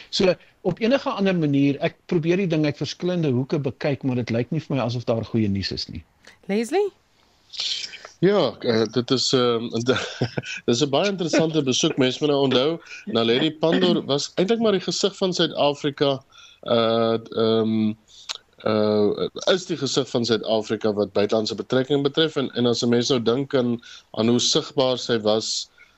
So 0.09 0.33
op 0.63 0.79
enige 0.79 1.11
ander 1.11 1.35
manier, 1.35 1.77
ek 1.83 1.99
probeer 2.11 2.39
die 2.39 2.49
ding 2.49 2.65
uit 2.65 2.79
verskillende 2.79 3.33
hoeke 3.35 3.59
bekyk, 3.59 4.07
maar 4.07 4.21
dit 4.23 4.31
lyk 4.31 4.53
nie 4.55 4.63
vir 4.63 4.77
my 4.77 4.83
asof 4.85 5.05
daar 5.09 5.27
goeie 5.27 5.51
nuus 5.51 5.73
is 5.75 5.89
nie. 5.91 6.03
Leslie 6.47 6.87
Ja, 8.23 8.53
uh, 8.59 8.83
dit 8.91 9.11
is 9.11 9.33
ehm 9.35 9.63
uh, 9.89 9.97
dis 10.65 10.81
'n 10.83 10.89
baie 10.89 11.09
interessante 11.11 11.63
besoek. 11.63 11.97
Mense 11.99 12.21
moet 12.21 12.29
nou 12.31 12.43
onthou, 12.43 12.69
Naledi 13.05 13.49
Pandor 13.51 13.99
was 14.07 14.29
eintlik 14.39 14.61
maar 14.63 14.71
die 14.71 14.85
gesig 14.85 15.17
van 15.17 15.33
Suid-Afrika 15.33 16.11
uh 16.63 17.17
ehm 17.19 17.73
um, 17.73 17.97
uh 18.63 19.27
is 19.51 19.65
die 19.67 19.77
gesig 19.77 20.07
van 20.09 20.25
Suid-Afrika 20.25 20.93
wat 20.93 21.11
buitelandse 21.11 21.55
betrekkinge 21.55 22.07
betref 22.07 22.39
en 22.39 22.47
en 22.55 22.71
as 22.71 22.85
'n 22.85 22.93
mens 22.95 23.11
nou 23.11 23.19
dink 23.21 23.55
aan 23.55 23.75
aan 24.11 24.31
hoe 24.31 24.39
sigbaar 24.39 24.97
sy 24.97 25.19
was 25.27 25.49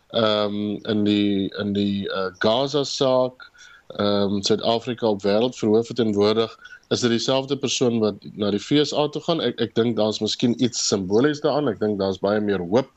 ehm 0.09 0.25
um, 0.25 0.79
in 0.93 1.03
die 1.03 1.53
in 1.61 1.73
die 1.77 2.09
uh, 2.09 2.31
Gaza 2.39 2.83
saak 2.83 3.51
ehm 3.99 4.33
um, 4.33 4.41
Suid-Afrika 4.41 5.13
op 5.13 5.21
wêreld 5.21 5.61
verhoof 5.61 5.93
verteenwoordig 5.93 6.57
is 6.93 7.01
dit 7.01 7.09
dieselfde 7.09 7.57
persoon 7.57 7.99
wat 8.03 8.21
na 8.37 8.51
die 8.53 8.61
FSA 8.61 9.07
toe 9.13 9.21
gaan? 9.25 9.41
Ek 9.41 9.61
ek 9.63 9.75
dink 9.77 9.97
daar's 9.97 10.21
miskien 10.21 10.53
iets 10.63 10.87
simbolies 10.87 11.41
daaraan. 11.41 11.71
Ek 11.71 11.79
dink 11.81 11.99
daar's 11.99 12.21
baie 12.21 12.41
meer 12.41 12.61
hoop 12.61 12.91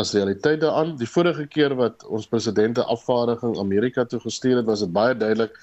as 0.00 0.12
realiteit 0.16 0.60
daaraan. 0.60 0.96
Die 1.00 1.08
vorige 1.08 1.46
keer 1.46 1.74
wat 1.78 2.04
ons 2.08 2.28
presidente 2.28 2.84
afvaardiging 2.84 3.56
Amerika 3.60 4.04
toe 4.04 4.20
gestuur 4.20 4.60
het 4.60 4.68
was 4.68 4.84
dit 4.84 4.92
baie 4.92 5.16
duidelik 5.16 5.56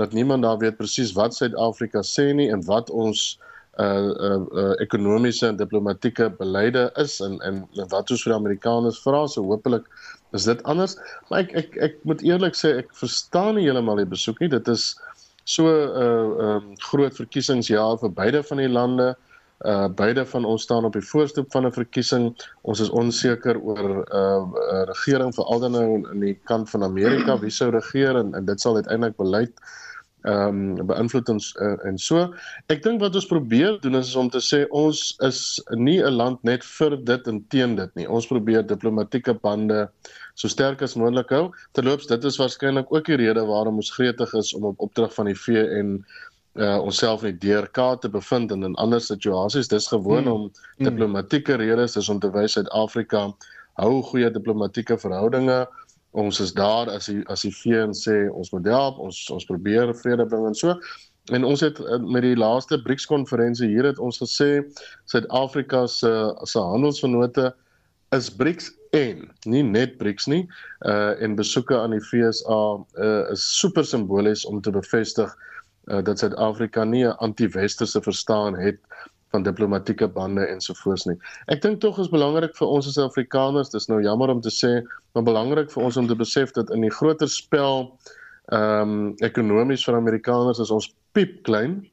dat 0.00 0.12
niemand 0.16 0.42
daar 0.42 0.58
weet 0.58 0.76
presies 0.76 1.12
wat 1.12 1.36
Suid-Afrika 1.36 2.00
sê 2.06 2.30
nie 2.32 2.48
en 2.52 2.64
wat 2.68 2.90
ons 2.90 3.38
uh 3.80 4.12
uh, 4.26 4.40
uh 4.60 4.72
ekonomiese 4.82 5.46
en 5.46 5.56
diplomatieke 5.56 6.30
beleide 6.38 6.90
is 7.00 7.20
en 7.24 7.38
en 7.46 7.62
wat 7.92 8.10
ons 8.10 8.24
vir 8.24 8.32
die 8.32 8.38
Amerikaners 8.38 8.98
vra. 9.04 9.26
So 9.28 9.44
hopelik 9.44 9.86
is 10.36 10.48
dit 10.48 10.62
anders. 10.64 10.96
Maar 11.28 11.44
ek 11.44 11.54
ek 11.62 11.78
ek 11.88 11.94
moet 12.08 12.24
eerlik 12.26 12.58
sê 12.58 12.74
ek 12.82 12.90
verstaan 12.96 13.54
nie 13.56 13.68
heeltemal 13.68 14.02
die 14.02 14.10
besoek 14.10 14.40
nie. 14.40 14.50
Dit 14.52 14.68
is 14.68 14.96
so 15.44 15.66
'n 15.66 16.02
uh, 16.02 16.54
um 16.54 16.76
groot 16.90 17.14
verkiesingsjaar 17.16 17.98
vir 17.98 18.12
beide 18.12 18.42
van 18.42 18.58
die 18.58 18.68
lande 18.68 19.16
uh 19.60 19.88
beide 19.92 20.26
van 20.26 20.44
ons 20.44 20.62
staan 20.62 20.84
op 20.84 20.92
die 20.92 21.04
voorstoep 21.04 21.52
van 21.52 21.66
'n 21.66 21.72
verkiesing 21.72 22.32
ons 22.62 22.80
is 22.80 22.90
onseker 22.90 23.60
oor 23.60 23.88
'n 23.88 24.04
uh, 24.12 24.44
uh, 24.72 24.82
regering 24.92 25.34
veral 25.34 25.60
dan 25.60 25.72
nou 25.72 26.10
in 26.12 26.20
die 26.20 26.38
kant 26.44 26.70
van 26.70 26.82
Amerika 26.82 27.38
wie 27.38 27.50
sou 27.50 27.70
regeer 27.70 28.16
en, 28.16 28.34
en 28.34 28.44
dit 28.44 28.60
sal 28.60 28.74
uiteindelik 28.74 29.16
beleid 29.16 29.52
ehm 30.22 30.78
um, 30.78 30.86
beïnvloed 30.86 31.28
ons 31.32 31.46
uh, 31.64 31.76
en 31.88 31.98
so. 31.98 32.26
Ek 32.68 32.82
dink 32.84 33.00
wat 33.00 33.14
ons 33.16 33.26
probeer 33.26 33.78
doen 33.80 33.96
is 33.96 34.12
om 34.20 34.28
te 34.30 34.42
sê 34.44 34.66
ons 34.68 34.98
is 35.24 35.40
nie 35.72 36.00
'n 36.02 36.12
land 36.12 36.42
net 36.44 36.64
vir 36.64 36.96
dit 36.96 37.28
en 37.28 37.40
teen 37.48 37.76
dit 37.76 37.94
nie. 37.96 38.08
Ons 38.08 38.26
probeer 38.26 38.66
diplomatieke 38.66 39.34
bande 39.34 39.88
so 40.34 40.48
sterk 40.48 40.82
as 40.82 40.96
moontlik 40.98 41.30
hou. 41.34 41.50
Terloops, 41.72 42.06
dit 42.10 42.24
is 42.24 42.38
waarskynlik 42.40 42.92
ook 42.92 43.06
die 43.06 43.20
rede 43.20 43.44
waarom 43.46 43.80
ons 43.82 43.92
gretig 43.94 44.34
is 44.34 44.54
om 44.54 44.70
op 44.72 44.80
opdrag 44.80 45.14
van 45.14 45.30
die 45.30 45.38
VN 45.38 46.00
uh 46.58 46.80
onsself 46.82 47.22
in 47.22 47.36
die 47.38 47.46
DRK 47.46 48.00
te 48.02 48.08
bevind 48.10 48.50
en 48.50 48.66
in 48.66 48.74
ander 48.82 49.00
situasies. 49.00 49.68
Dis 49.70 49.86
gewoon 49.86 50.26
hmm. 50.26 50.32
om 50.32 50.50
diplomatieke 50.82 51.54
redes, 51.54 51.94
dis 51.94 52.08
om 52.08 52.18
te 52.18 52.30
wys 52.34 52.58
Suid-Afrika 52.58 53.28
hou 53.78 54.00
goeie 54.02 54.30
diplomatieke 54.34 54.98
verhoudinge 54.98 55.66
ons 56.10 56.40
is 56.40 56.52
daar 56.52 56.90
as 56.90 57.06
die 57.06 57.22
as 57.30 57.44
die 57.46 57.52
VN 57.54 57.94
sê 57.94 58.24
ons 58.34 58.50
moet 58.54 58.66
help, 58.66 58.98
ons 58.98 59.18
ons 59.30 59.46
probeer 59.46 59.92
vrede 60.02 60.26
bring 60.26 60.48
en 60.48 60.58
so. 60.58 60.74
En 61.30 61.44
ons 61.46 61.60
het 61.62 61.78
eh, 61.78 61.98
met 62.02 62.24
die 62.26 62.36
laaste 62.38 62.80
BRICS 62.82 63.06
konferensie 63.06 63.68
hier 63.70 63.86
het 63.86 64.00
ons 64.02 64.18
gesê 64.22 64.64
Suid-Afrika 65.10 65.86
se 65.86 66.10
se 66.44 66.58
handelsvennote 66.58 67.52
is 68.16 68.30
BRICS 68.30 68.72
en 68.96 69.28
nie 69.46 69.62
net 69.62 69.96
BRICS 69.98 70.26
nie. 70.26 70.42
Uh 70.86 71.14
en 71.22 71.36
besoeke 71.38 71.76
aan 71.78 71.94
die 71.94 72.02
FSA 72.02 72.60
uh 73.06 73.30
is 73.30 73.44
super 73.60 73.86
simbolies 73.86 74.44
om 74.44 74.60
te 74.60 74.72
bevestig 74.74 75.30
uh 75.90 76.02
dat 76.02 76.18
Suid-Afrika 76.18 76.84
nie 76.84 77.04
'n 77.06 77.16
anti-westerse 77.26 78.02
verstaan 78.02 78.58
het 78.58 78.78
van 79.30 79.42
diplomatieke 79.42 80.08
bande 80.08 80.46
ensovoorts 80.46 81.04
nie. 81.06 81.16
Ek 81.46 81.62
dink 81.62 81.80
tog 81.80 81.98
is 81.98 82.10
belangrik 82.10 82.56
vir 82.56 82.66
ons 82.66 82.88
as 82.90 82.98
Afrikaners, 82.98 83.70
dis 83.70 83.86
nou 83.86 84.02
jammer 84.02 84.28
om 84.28 84.40
te 84.40 84.50
sê, 84.50 84.82
maar 85.14 85.22
belangrik 85.22 85.70
vir 85.70 85.84
ons 85.84 85.96
om 85.96 86.06
te 86.06 86.16
besef 86.18 86.50
dat 86.50 86.70
in 86.70 86.80
die 86.80 86.90
groter 86.90 87.28
spel 87.28 87.98
ehm 88.50 88.90
um, 88.90 89.14
ekonomies 89.22 89.84
vir 89.86 89.94
Amerikaners 89.94 90.58
is 90.58 90.70
ons 90.70 90.90
piep 91.12 91.42
klein. 91.46 91.86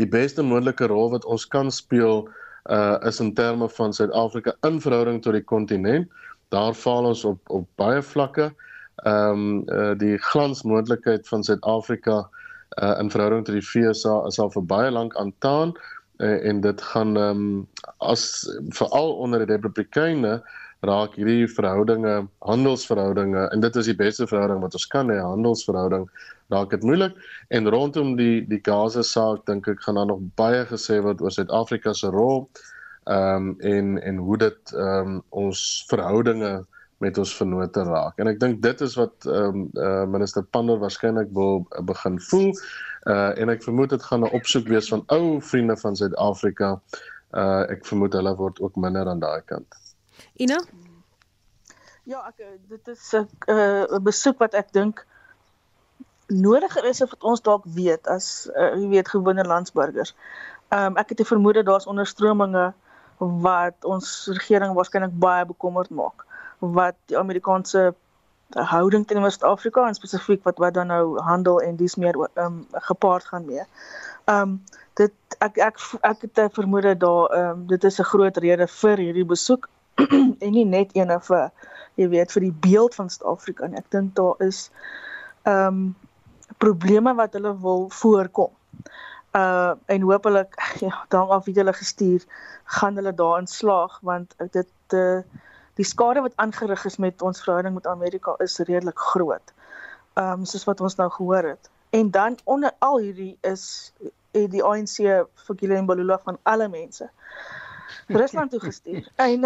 Die 0.00 0.08
beste 0.08 0.42
moontlike 0.42 0.86
rol 0.88 1.10
wat 1.10 1.24
ons 1.24 1.44
kan 1.44 1.70
speel 1.70 2.28
uh 2.64 2.96
is 3.06 3.20
in 3.20 3.34
terme 3.34 3.68
van 3.68 3.92
Suid-Afrika 3.92 4.54
in 4.66 4.80
verhouding 4.80 5.22
tot 5.22 5.32
die 5.32 5.44
kontinent. 5.44 6.08
Daar 6.48 6.74
faal 6.74 7.04
ons 7.04 7.24
op 7.24 7.38
op 7.50 7.68
baie 7.76 8.02
vlakke. 8.02 8.54
Ehm 9.04 9.30
um, 9.30 9.62
uh 9.68 9.94
die 9.98 10.18
glansmoontlikheid 10.18 11.28
van 11.28 11.44
Suid-Afrika 11.44 12.28
uh 12.82 12.98
in 12.98 13.10
verhouding 13.10 13.44
tot 13.44 13.54
die 13.54 13.64
FSA 13.64 14.26
is 14.26 14.38
al 14.38 14.50
vir 14.50 14.64
baie 14.64 14.90
lank 14.90 15.16
aantaan 15.16 15.74
uh, 16.18 16.46
en 16.46 16.60
dit 16.60 16.82
gaan 16.82 17.16
ehm 17.16 17.42
um, 17.42 17.68
as 17.98 18.46
veral 18.68 19.14
onder 19.14 19.46
die 19.46 19.54
Republikeine 19.54 20.42
raak 20.86 21.16
hierdie 21.18 21.48
verhoudinge 21.50 22.28
handelsverhoudinge 22.46 23.48
en 23.52 23.60
dit 23.60 23.76
is 23.76 23.90
die 23.90 23.96
beste 23.98 24.26
verhouding 24.30 24.60
wat 24.62 24.74
ons 24.78 24.86
kan 24.86 25.10
hê 25.10 25.18
handelsverhouding 25.18 26.06
raak 26.54 26.70
dit 26.70 26.82
moeilik 26.86 27.16
en 27.50 27.70
rondom 27.74 28.16
die 28.16 28.46
die 28.46 28.60
Gaza 28.62 29.02
saak 29.02 29.44
dink 29.46 29.68
ek 29.68 29.82
gaan 29.82 29.98
daar 29.98 30.10
nog 30.12 30.22
baie 30.38 30.64
gesê 30.70 31.00
word 31.02 31.20
oor 31.20 31.34
Suid-Afrika 31.34 31.94
se 31.94 32.10
rol 32.14 32.48
ehm 33.08 33.48
um, 33.48 33.54
en 33.60 33.98
en 34.02 34.16
hoe 34.16 34.38
dit 34.38 34.74
ehm 34.74 35.14
um, 35.16 35.22
ons 35.30 35.62
verhoudinge 35.88 36.52
met 36.98 37.18
ons 37.18 37.34
vennote 37.36 37.82
raak. 37.86 38.18
En 38.18 38.26
ek 38.30 38.40
dink 38.42 38.62
dit 38.62 38.80
is 38.86 38.96
wat 38.98 39.26
ehm 39.26 39.62
um, 39.62 39.66
uh, 39.78 40.04
minister 40.10 40.44
Pandor 40.56 40.80
waarskynlik 40.82 41.30
wil 41.32 41.66
begin 41.90 42.20
voel. 42.30 42.52
Uh 43.08 43.30
en 43.40 43.48
ek 43.54 43.62
vermoed 43.64 43.90
dit 43.94 44.02
gaan 44.02 44.24
'n 44.26 44.34
opsoek 44.36 44.68
wees 44.68 44.88
van 44.92 45.04
ou 45.14 45.40
vriende 45.40 45.76
van 45.76 45.96
Suid-Afrika. 45.96 46.80
Uh 47.32 47.64
ek 47.70 47.86
vermoed 47.86 48.12
hulle 48.12 48.34
word 48.36 48.60
ook 48.60 48.76
minder 48.76 49.08
aan 49.08 49.22
daai 49.22 49.42
kant. 49.46 49.87
Ina? 50.36 50.58
Ja, 52.08 52.24
ek 52.28 52.40
dit 52.68 52.88
is 52.88 53.12
'n 53.12 53.28
uh, 53.52 53.84
'n 53.96 54.02
besoek 54.02 54.38
wat 54.38 54.54
ek 54.54 54.72
dink 54.72 55.06
nodiger 56.28 56.84
is 56.84 57.00
of 57.00 57.10
wat 57.10 57.22
ons 57.22 57.42
dalk 57.42 57.64
weet 57.64 58.06
as 58.06 58.48
uh, 58.56 58.74
jy 58.76 58.88
weet 58.88 59.08
gewone 59.08 59.44
landsburgers. 59.44 60.14
Ehm 60.68 60.92
um, 60.92 60.96
ek 60.96 61.08
het 61.08 61.20
'n 61.20 61.32
vermoede 61.34 61.62
daar's 61.62 61.86
onderstrominge 61.86 62.72
wat 63.18 63.84
ons 63.84 64.28
regering 64.32 64.74
waarskynlik 64.74 65.18
baie 65.18 65.44
bekommerd 65.46 65.90
maak 65.90 66.24
wat 66.58 66.94
die 67.06 67.18
Amerikaanse 67.18 67.94
houding 68.54 69.06
teenoor 69.06 69.30
Suid-Afrika 69.30 69.86
en 69.86 69.94
spesifiek 69.94 70.42
wat 70.44 70.58
wat 70.58 70.74
dan 70.74 70.86
nou 70.86 71.18
handel 71.20 71.60
en 71.60 71.76
dis 71.76 71.96
meer 71.96 72.16
ehm 72.34 72.44
um, 72.44 72.66
gepaard 72.72 73.24
gaan 73.24 73.44
mee. 73.44 73.64
Ehm 74.24 74.40
um, 74.40 74.64
dit 74.94 75.12
ek 75.38 75.58
ek 75.58 75.76
ek 76.00 76.20
het 76.20 76.38
'n 76.38 76.50
vermoede 76.50 76.96
daar 76.96 77.30
ehm 77.30 77.50
um, 77.50 77.66
dit 77.66 77.84
is 77.84 77.98
'n 78.00 78.10
groot 78.12 78.36
rede 78.36 78.66
vir 78.66 78.96
hierdie 78.96 79.24
besoek 79.24 79.68
en 80.44 80.52
nie 80.54 80.64
net 80.64 80.94
eene 80.96 81.18
vir 81.28 81.50
jy 81.98 82.08
weet 82.12 82.34
vir 82.34 82.46
die 82.46 82.54
beeld 82.68 82.94
van 82.94 83.10
Suid-Afrika 83.10 83.66
nie. 83.66 83.80
Ek 83.80 83.90
dink 83.94 84.14
daar 84.18 84.38
is 84.44 84.68
ehm 85.48 85.66
um, 85.66 85.96
probleme 86.58 87.12
wat 87.14 87.34
hulle 87.36 87.52
wil 87.62 87.86
voorkom. 87.92 88.54
Uh 89.36 89.74
en 89.86 90.06
hopelik 90.08 90.54
ja, 90.84 91.04
dan 91.08 91.28
af 91.28 91.44
wie 91.44 91.54
hulle 91.54 91.74
gestuur 91.76 92.24
gaan 92.78 92.96
hulle 92.96 93.14
daarin 93.14 93.46
slaag 93.46 93.98
want 94.02 94.34
dit 94.54 94.96
uh 94.96 95.20
die 95.78 95.86
skade 95.86 96.22
wat 96.24 96.34
aangerig 96.42 96.84
is 96.84 96.96
met 96.96 97.22
ons 97.22 97.42
verhouding 97.42 97.74
met 97.74 97.86
Amerika 97.86 98.34
is 98.42 98.58
redelik 98.58 98.98
groot. 98.98 99.52
Ehm 100.14 100.40
um, 100.40 100.44
soos 100.44 100.64
wat 100.70 100.80
ons 100.80 100.96
nou 100.96 101.10
gehoor 101.10 101.52
het. 101.54 101.70
En 101.90 102.10
dan 102.10 102.38
onder 102.44 102.72
al 102.78 102.98
hierdie 102.98 103.36
is 103.40 103.92
die 104.30 104.62
ANC 104.62 104.96
vir 105.46 105.56
Gulen 105.56 105.86
Balula 105.86 106.18
van 106.24 106.38
alle 106.42 106.68
mense 106.68 107.10
Rusland 108.08 108.50
toe 108.50 108.60
gestuur. 108.60 109.08
En 109.16 109.44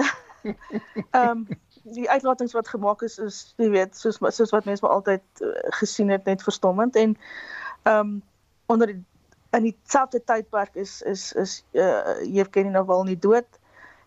ehm 1.10 1.28
um, 1.28 1.46
die 1.82 2.10
uitlatings 2.10 2.52
wat 2.52 2.68
gemaak 2.68 3.02
is 3.02 3.18
is 3.18 3.54
jy 3.56 3.70
weet 3.70 3.96
soos 3.96 4.18
soos 4.18 4.50
wat 4.50 4.64
mense 4.64 4.84
maar 4.84 4.94
altyd 4.94 5.22
uh, 5.40 5.48
gesien 5.78 6.10
het 6.10 6.24
net 6.24 6.42
verstommend 6.42 6.96
en 6.96 7.16
ehm 7.82 7.98
um, 7.98 8.22
onder 8.66 8.86
die 8.86 9.04
in 9.52 9.62
dieselfde 9.62 10.24
tydperk 10.24 10.74
is 10.74 11.02
is 11.02 11.32
is 11.32 11.64
uh, 11.72 12.22
Yevgeny 12.24 12.68
Navalny 12.68 13.18
dood 13.18 13.58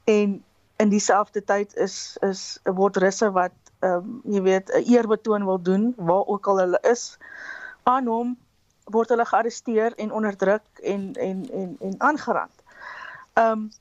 en 0.03 0.43
in 0.75 0.89
dieselfde 0.89 1.43
tyd 1.43 1.75
is 1.75 2.17
is 2.21 2.59
word 2.63 2.97
russe 2.97 3.31
wat 3.31 3.53
ehm 3.79 3.93
um, 3.93 4.21
jy 4.23 4.41
weet 4.41 4.71
'n 4.73 4.83
eerbetoon 4.91 5.45
wil 5.45 5.61
doen 5.61 5.93
waar 5.97 6.25
ook 6.25 6.47
al 6.47 6.59
hulle 6.59 6.79
is 6.81 7.17
aan 7.83 8.07
hom 8.07 8.37
word 8.83 9.09
hulle 9.09 9.25
gearresteer 9.25 9.93
en 9.95 10.11
onderdruk 10.11 10.65
en 10.83 11.13
en 11.13 11.49
en 11.51 11.75
en 11.79 11.95
aangerand. 11.97 12.63
Ehm 13.33 13.51
um, 13.51 13.71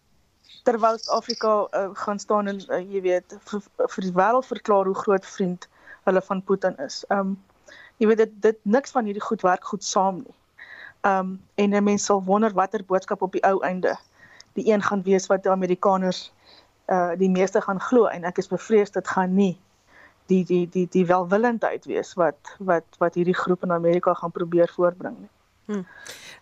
terwyl 0.64 0.98
Afrika 1.12 1.54
uh, 1.70 1.88
gaan 2.04 2.18
staan 2.18 2.46
en 2.52 2.60
uh, 2.68 2.80
jy 2.80 3.02
weet 3.04 3.36
vir, 3.50 3.62
vir 3.94 4.06
die 4.06 4.14
wêreld 4.16 4.48
verklaar 4.48 4.88
hoe 4.88 4.96
groot 4.96 5.26
vriend 5.26 5.68
hulle 6.08 6.22
van 6.24 6.42
Putin 6.44 6.78
is. 6.84 7.02
Um, 7.12 7.36
jy 8.02 8.08
weet 8.10 8.24
dit 8.24 8.32
dit 8.48 8.58
niks 8.62 8.92
van 8.96 9.04
hierdie 9.08 9.24
goed 9.24 9.44
werk 9.44 9.64
goed 9.64 9.84
saam 9.84 10.22
nie. 10.24 10.36
Um, 11.04 11.36
en 11.60 11.76
'n 11.76 11.84
mens 11.84 12.04
sal 12.04 12.22
wonder 12.24 12.52
watter 12.52 12.84
boodskap 12.84 13.22
op 13.22 13.32
die 13.32 13.44
ou 13.44 13.60
einde 13.60 13.96
die 14.54 14.72
een 14.72 14.82
gaan 14.82 15.02
wees 15.02 15.26
wat 15.26 15.42
die 15.42 15.52
Amerikaners 15.52 16.32
uh 16.92 17.12
die 17.16 17.30
meeste 17.30 17.60
gaan 17.60 17.80
glo 17.80 18.06
en 18.06 18.24
ek 18.24 18.38
is 18.38 18.48
bevrees 18.48 18.90
dit 18.90 19.08
gaan 19.08 19.34
nie 19.34 19.54
die 20.26 20.44
die 20.44 20.68
die 20.68 20.86
die 20.88 21.06
welwillendheid 21.06 21.84
wees 21.84 22.14
wat 22.20 22.56
wat 22.58 22.84
wat 22.98 23.14
hierdie 23.14 23.36
groep 23.36 23.62
in 23.62 23.72
Amerika 23.72 24.14
gaan 24.14 24.30
probeer 24.30 24.68
voorbring 24.68 25.16
nie. 25.18 25.32
Hmm. 25.64 25.86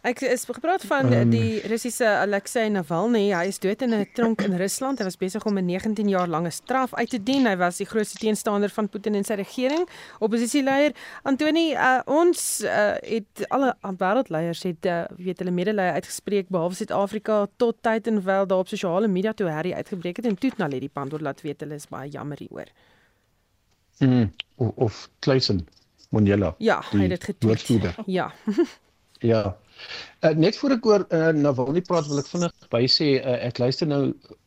Ek 0.02 0.18
is 0.26 0.42
gepraat 0.50 0.82
van 0.90 1.12
um, 1.14 1.28
die 1.30 1.60
Russiese 1.70 2.08
Alexei 2.24 2.64
Navalny. 2.74 3.28
Hy 3.30 3.44
is 3.46 3.60
dood 3.62 3.84
in 3.86 3.94
'n 3.94 4.06
tronk 4.18 4.42
in 4.42 4.56
Rusland. 4.58 4.98
Hy 4.98 5.04
was 5.06 5.16
besig 5.16 5.44
om 5.46 5.58
'n 5.58 5.64
19 5.64 6.08
jaar 6.08 6.26
lange 6.26 6.50
straf 6.50 6.94
uit 6.94 7.10
te 7.10 7.22
dien. 7.22 7.46
Hy 7.46 7.56
was 7.56 7.76
die 7.76 7.86
grootste 7.86 8.18
teenstander 8.18 8.70
van 8.70 8.88
Putin 8.88 9.14
en 9.14 9.24
sy 9.24 9.34
regering. 9.34 9.88
Oppositieleier 10.18 10.92
Antoni, 11.22 11.72
uh, 11.74 12.00
ons 12.04 12.62
uh, 12.64 12.94
het 12.98 13.46
alle 13.48 13.76
wêreldleiers 13.80 14.62
het 14.62 14.86
uh, 14.86 15.04
weet 15.16 15.38
hulle 15.38 15.54
medelee 15.54 15.90
uitgespreek 15.90 16.48
behalwe 16.48 16.74
Suid-Afrika 16.74 17.46
tot 17.56 17.76
tyd 17.80 18.06
en 18.06 18.24
wel 18.24 18.46
daar 18.46 18.58
op 18.58 18.68
sosiale 18.68 19.08
media 19.08 19.32
toe 19.32 19.48
Harry 19.48 19.72
uitgebreek 19.72 20.16
het 20.16 20.26
en 20.26 20.34
toe 20.34 20.50
na 20.56 20.68
Lady 20.68 20.88
Pandor 20.88 21.20
laat 21.20 21.40
weet 21.40 21.60
hulle 21.60 21.74
is 21.74 21.86
baie 21.86 22.10
jammer 22.10 22.38
hieroor. 22.38 22.66
Mm, 23.98 24.32
of, 24.56 24.72
of 24.74 25.08
Kleisen 25.18 25.66
Monjela. 26.10 26.54
Ja, 26.58 26.82
hy 26.90 27.06
het 27.06 27.08
dit 27.08 27.62
gedoen. 27.62 27.92
Ja. 28.06 28.32
Ja. 29.22 29.56
Uh, 30.22 30.30
net 30.38 30.56
voor 30.58 30.76
ek 30.76 30.86
oor 30.86 31.04
uh, 31.10 31.28
Navalny 31.34 31.82
praat 31.86 32.06
wil 32.10 32.20
ek 32.22 32.30
vinnig 32.30 32.66
by 32.70 32.82
sê 32.90 33.16
uh, 33.20 33.38
ek 33.46 33.58
luister 33.62 33.88
nou 33.90 34.02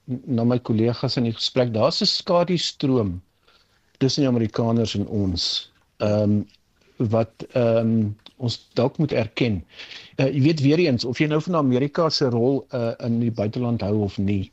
na 0.06 0.46
my 0.48 0.58
kollegas 0.60 1.18
in 1.20 1.28
die 1.28 1.36
gesprek. 1.36 1.74
Daar's 1.76 2.02
'n 2.04 2.08
skadu 2.12 2.58
stroom 2.58 3.18
tussen 4.00 4.24
die 4.24 4.32
Amerikaners 4.32 4.96
en 5.00 5.08
ons. 5.08 5.72
Ehm 6.04 6.24
um, 6.24 6.46
wat 7.12 7.48
ehm 7.52 7.92
um, 7.92 8.16
ons 8.38 8.56
dalk 8.76 8.98
moet 8.98 9.12
erken. 9.12 9.64
Uh, 10.20 10.28
jy 10.28 10.42
weet 10.42 10.62
weer 10.62 10.80
eens 10.80 11.06
of 11.06 11.20
jy 11.20 11.28
nou 11.28 11.42
van 11.42 11.56
Amerika 11.56 12.10
se 12.10 12.30
rol 12.32 12.66
uh, 12.72 12.92
in 13.04 13.20
die 13.20 13.32
buiteland 13.32 13.82
hou 13.82 14.04
of 14.08 14.18
nie 14.18 14.52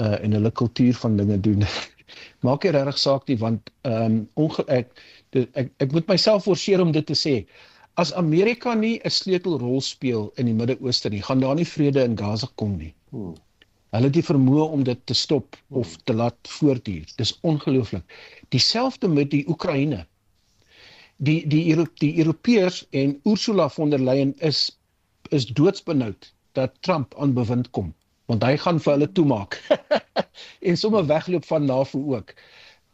uh 0.00 0.16
in 0.24 0.32
hulle 0.32 0.50
kultuur 0.50 0.94
van 0.94 1.16
dinge 1.16 1.40
doen. 1.40 1.64
Maak 2.46 2.64
nie 2.64 2.72
regtig 2.72 2.98
saak 2.98 3.28
nie 3.28 3.38
want 3.40 3.72
ehm 3.88 4.24
um, 4.36 4.52
ek, 4.68 4.88
ek 5.32 5.72
ek 5.76 5.92
moet 5.92 6.08
myself 6.08 6.44
forceer 6.44 6.80
om 6.80 6.92
dit 6.92 7.06
te 7.06 7.16
sê 7.16 7.44
as 8.00 8.12
Amerika 8.22 8.74
nie 8.74 8.96
'n 9.04 9.10
sleutelrol 9.10 9.80
speel 9.84 10.32
in 10.36 10.46
die 10.48 10.56
Midde-Ooste 10.60 11.10
nie, 11.12 11.22
gaan 11.22 11.40
daar 11.44 11.54
nie 11.58 11.68
vrede 11.68 12.04
in 12.08 12.16
Gaza 12.18 12.48
kom 12.54 12.76
nie. 12.76 12.94
Hmm. 13.10 13.34
Hulle 13.92 14.08
het 14.08 14.16
die 14.16 14.24
vermoë 14.24 14.66
om 14.76 14.84
dit 14.86 15.00
te 15.10 15.14
stop 15.14 15.56
of 15.68 15.96
te 16.08 16.14
laat 16.14 16.50
voortduur. 16.58 17.08
Dis 17.16 17.38
ongelooflik. 17.42 18.04
Dieselfde 18.54 19.08
met 19.08 19.30
die 19.30 19.44
Oekraïne. 19.48 20.04
Die 21.16 21.40
die 21.46 21.64
Euro 21.72 21.86
die 22.00 22.12
Europeërs 22.22 22.84
en 22.90 23.18
Ursula 23.24 23.68
von 23.68 23.90
der 23.90 24.00
Leyen 24.00 24.34
is 24.38 24.70
is 25.30 25.46
doodsbenoud 25.46 26.32
dat 26.52 26.78
Trump 26.80 27.14
aan 27.18 27.34
bewind 27.34 27.70
kom 27.70 27.94
want 28.30 28.44
hy 28.46 28.54
gaan 28.62 28.78
vir 28.78 28.92
hulle 28.94 29.10
toemaak 29.18 29.56
en 30.68 30.76
sommer 30.78 31.06
wegloop 31.06 31.44
van 31.50 31.66
NAVO 31.66 32.00
ook. 32.16 32.32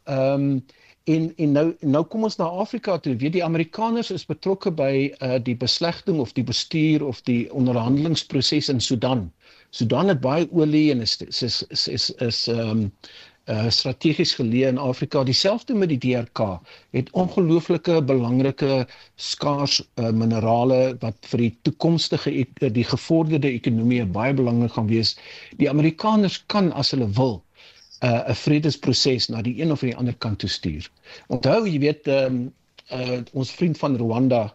Ehm 0.09 0.49
um, 0.49 0.65
En 1.07 1.27
en 1.35 1.51
nou 1.55 1.67
nou 1.79 2.01
kom 2.11 2.25
ons 2.27 2.35
na 2.39 2.45
Afrika 2.61 2.97
toe. 3.03 3.13
Weet 3.15 3.37
die 3.37 3.43
Amerikaners 3.43 4.09
is 4.11 4.25
betrokke 4.27 4.71
by 4.75 4.91
uh 5.27 5.37
die 5.49 5.55
beslegting 5.55 6.17
of 6.19 6.33
die 6.35 6.43
bestuur 6.49 7.05
of 7.07 7.21
die 7.29 7.45
onderhandelingsproses 7.61 8.67
in 8.73 8.81
Sudan. 8.83 9.21
Sudan 9.79 10.11
het 10.11 10.19
baie 10.25 10.49
olie 10.51 10.89
en 10.91 11.05
is 11.05 11.15
is 11.29 11.41
is 11.47 11.61
is 11.77 11.87
is, 11.95 12.09
is 12.27 12.41
um 12.51 12.83
uh 13.47 13.69
strategies 13.71 14.35
geleë 14.35 14.73
in 14.73 14.83
Afrika. 14.89 15.23
Dieselfde 15.23 15.79
met 15.79 15.93
die 15.95 16.01
DRK. 16.09 16.43
Het 16.91 17.13
ongelooflike 17.23 18.01
belangrike 18.11 18.83
skaars 19.15 19.79
uh 19.95 20.11
minerale 20.11 20.97
wat 21.05 21.31
vir 21.31 21.45
die 21.45 21.53
toekomstige 21.69 22.35
e-, 22.43 22.73
die 22.81 22.87
gevorderde 22.91 23.55
ekonomie 23.55 24.03
baie 24.19 24.35
belangrik 24.35 24.75
gaan 24.75 24.91
wees. 24.91 25.15
Die 25.55 25.71
Amerikaners 25.71 26.41
kan 26.51 26.73
as 26.75 26.91
hulle 26.91 27.07
wil 27.15 27.37
uh, 28.03 28.29
'n 28.29 28.35
vredesproses 28.35 29.27
na 29.27 29.41
die 29.41 29.61
een 29.61 29.71
of 29.71 29.79
die 29.85 29.95
ander 29.95 30.15
kant 30.17 30.39
toe 30.39 30.49
stuur. 30.49 30.89
Onthou, 31.27 31.65
jy 31.67 31.79
weet, 31.79 32.07
ehm 32.07 32.25
um, 32.25 32.53
uh, 32.91 33.19
ons 33.33 33.51
vriend 33.51 33.77
van 33.77 33.97
Rwanda, 33.97 34.53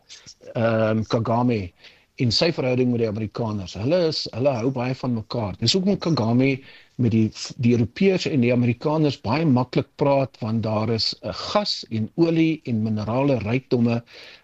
ehm 0.55 0.99
um, 0.99 1.05
Kagame 1.07 1.73
in 2.21 2.31
sy 2.33 2.53
verhouding 2.53 2.91
met 2.91 3.03
die 3.03 3.09
Amerikaners. 3.09 3.75
Hulle 3.75 4.07
is 4.09 4.27
hulle 4.37 4.53
hou 4.61 4.71
baie 4.71 4.95
van 4.95 5.15
mekaar. 5.15 5.57
Dis 5.59 5.73
hoekom 5.73 5.99
Kagame 5.99 6.59
met 7.03 7.15
die 7.15 7.29
die 7.65 7.73
Europeërs 7.77 8.27
en 8.31 8.45
die 8.45 8.53
Amerikaners 8.55 9.19
baie 9.25 9.47
maklik 9.49 9.89
praat 10.03 10.39
want 10.45 10.63
daar 10.67 10.91
is 10.95 11.13
'n 11.23 11.29
uh, 11.29 11.35
gas 11.53 11.75
en 11.91 12.11
olie 12.17 12.61
en 12.65 12.83
minerale 12.83 13.39
rykdomme 13.43 14.03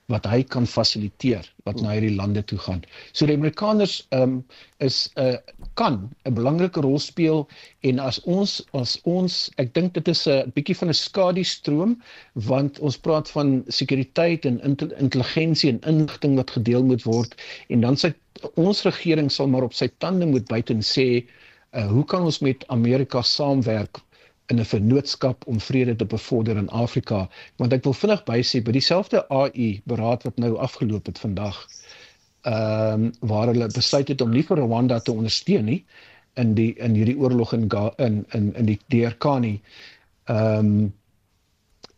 wat 0.09 0.27
hy 0.27 0.43
kan 0.43 0.67
fasiliteer 0.67 1.45
wat 1.69 1.81
na 1.85 1.93
hierdie 1.93 2.17
lande 2.17 2.43
toe 2.51 2.59
gaan. 2.59 2.81
So 3.13 3.27
die 3.29 3.37
Amerikaners 3.37 4.07
um, 4.19 4.45
is 4.79 5.11
'n 5.17 5.37
uh, 5.37 5.37
kan 5.75 5.99
'n 6.25 6.35
belangrike 6.35 6.81
rol 6.81 6.99
speel 6.99 7.49
en 7.81 7.99
as 7.99 8.21
ons 8.25 8.63
as 8.73 8.99
ons 9.05 9.51
ek 9.59 9.75
dink 9.75 9.95
dit 9.95 10.09
is 10.09 10.27
'n 10.27 10.53
bietjie 10.57 10.77
van 10.81 10.89
'n 10.89 11.01
skadu 11.01 11.45
stroom 11.45 11.93
want 12.35 12.79
ons 12.79 12.97
praat 12.97 13.29
van 13.37 13.65
sekuriteit 13.69 14.45
en 14.45 14.61
intelligensie 14.99 15.71
en 15.71 15.81
inligting 15.93 16.37
wat 16.37 16.51
gedeel 16.57 16.85
moet 16.85 17.05
word 17.05 17.37
en 17.69 17.81
dan 17.81 17.97
sê 17.97 18.15
ons 18.55 18.83
regering 18.87 19.31
sal 19.31 19.47
maar 19.47 19.67
op 19.67 19.75
sy 19.75 19.89
tande 19.99 20.27
moet 20.27 20.49
byt 20.49 20.71
en 20.71 20.83
sê 20.83 21.27
uh, 21.73 21.87
hoe 21.87 22.05
kan 22.05 22.25
ons 22.25 22.39
met 22.39 22.67
Amerika 22.69 23.23
saamwerk 23.23 24.01
in 24.47 24.61
'n 24.61 24.65
vennootskap 24.65 25.47
om 25.47 25.61
vrede 25.61 25.97
te 25.97 26.07
bevorder 26.07 26.57
in 26.57 26.69
Afrika 26.69 27.29
want 27.57 27.73
ek 27.73 27.85
wil 27.85 27.93
vinnig 27.93 28.23
bysê 28.25 28.63
by 28.63 28.73
dieselfde 28.73 29.29
AI 29.29 29.81
beraad 29.85 30.23
wat 30.23 30.37
nou 30.37 30.57
afgeloop 30.57 31.07
het 31.07 31.19
vandag 31.19 31.67
ehm 32.43 33.03
um, 33.03 33.11
waar 33.21 33.47
hulle 33.47 33.67
besluit 33.67 34.09
het 34.09 34.21
om 34.21 34.31
nie 34.31 34.45
vir 34.47 34.57
Rwanda 34.59 35.01
te 35.01 35.13
ondersteun 35.13 35.65
nie 35.65 35.85
in 36.39 36.55
die 36.55 36.75
in 36.79 36.95
hierdie 36.95 37.19
oorlog 37.19 37.53
in 37.53 37.69
in 37.97 38.25
in 38.29 38.55
in 38.55 38.67
die 38.67 38.79
DRK 38.89 39.39
nie. 39.41 39.61
Ehm 40.25 40.59
um, 40.59 40.95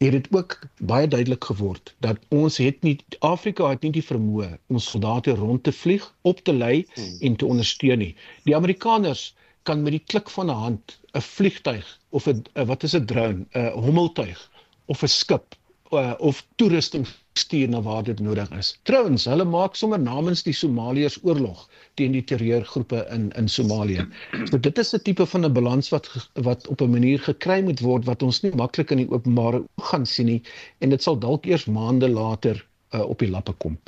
het 0.01 0.13
dit 0.13 0.29
ook 0.33 0.59
baie 0.81 1.09
duidelik 1.09 1.45
geword 1.45 1.95
dat 1.99 2.17
ons 2.29 2.57
het 2.57 2.83
nie 2.83 2.97
Afrika 3.19 3.69
het 3.69 3.83
nie 3.83 3.93
die 3.93 4.05
vermoë 4.05 4.49
om 4.67 4.79
soldate 4.79 5.35
rond 5.37 5.63
te 5.63 5.73
vlieg, 5.73 6.07
op 6.23 6.41
te 6.41 6.53
lei 6.53 6.87
hmm. 6.95 7.17
en 7.21 7.37
te 7.37 7.47
ondersteun 7.47 7.99
nie. 7.99 8.15
Die 8.45 8.57
Amerikaners 8.57 9.35
kan 9.63 9.83
met 9.83 9.93
die 9.93 10.05
klik 10.07 10.31
van 10.31 10.51
'n 10.51 10.63
hand 10.65 10.99
'n 11.15 11.21
vliegtyg 11.21 11.87
of 12.11 12.27
'n 12.27 12.43
wat 12.71 12.83
is 12.83 12.95
'n 12.97 13.05
drone, 13.05 13.47
'n 13.55 13.73
hommeltuig 13.87 14.51
of 14.87 15.03
'n 15.03 15.09
skip 15.09 15.57
uh, 15.93 16.15
of 16.19 16.47
toerusting 16.57 17.07
stuur 17.33 17.69
na 17.69 17.83
waar 17.83 18.03
dit 18.03 18.21
nodig 18.21 18.51
is. 18.59 18.79
Trouwens, 18.83 19.25
hulle 19.25 19.45
maak 19.45 19.77
sommer 19.79 20.01
namens 20.01 20.43
die 20.43 20.55
Somaliërs 20.55 21.19
oorlog 21.23 21.69
teen 21.95 22.13
die 22.13 22.25
terreurgroepe 22.25 23.05
in 23.15 23.31
in 23.39 23.49
Somalië. 23.49 24.07
So 24.51 24.59
dit 24.59 24.79
is 24.79 24.95
'n 24.95 25.03
tipe 25.03 25.27
van 25.27 25.45
'n 25.45 25.53
balans 25.53 25.89
wat 25.95 26.09
wat 26.35 26.69
op 26.69 26.81
'n 26.81 26.91
manier 26.91 27.19
gekry 27.19 27.63
moet 27.63 27.81
word 27.81 28.05
wat 28.05 28.23
ons 28.23 28.43
nie 28.43 28.55
maklik 28.55 28.91
in 28.91 29.05
die 29.05 29.11
openbare 29.11 29.65
gaan 29.91 30.07
sien 30.07 30.27
nie 30.27 30.43
en 30.79 30.91
dit 30.91 31.03
sal 31.03 31.19
dalk 31.19 31.47
eers 31.47 31.65
maande 31.67 32.09
later 32.09 32.67
uh, 32.95 33.03
op 33.09 33.19
die 33.23 33.31
lappe 33.31 33.53
kom. 33.63 33.79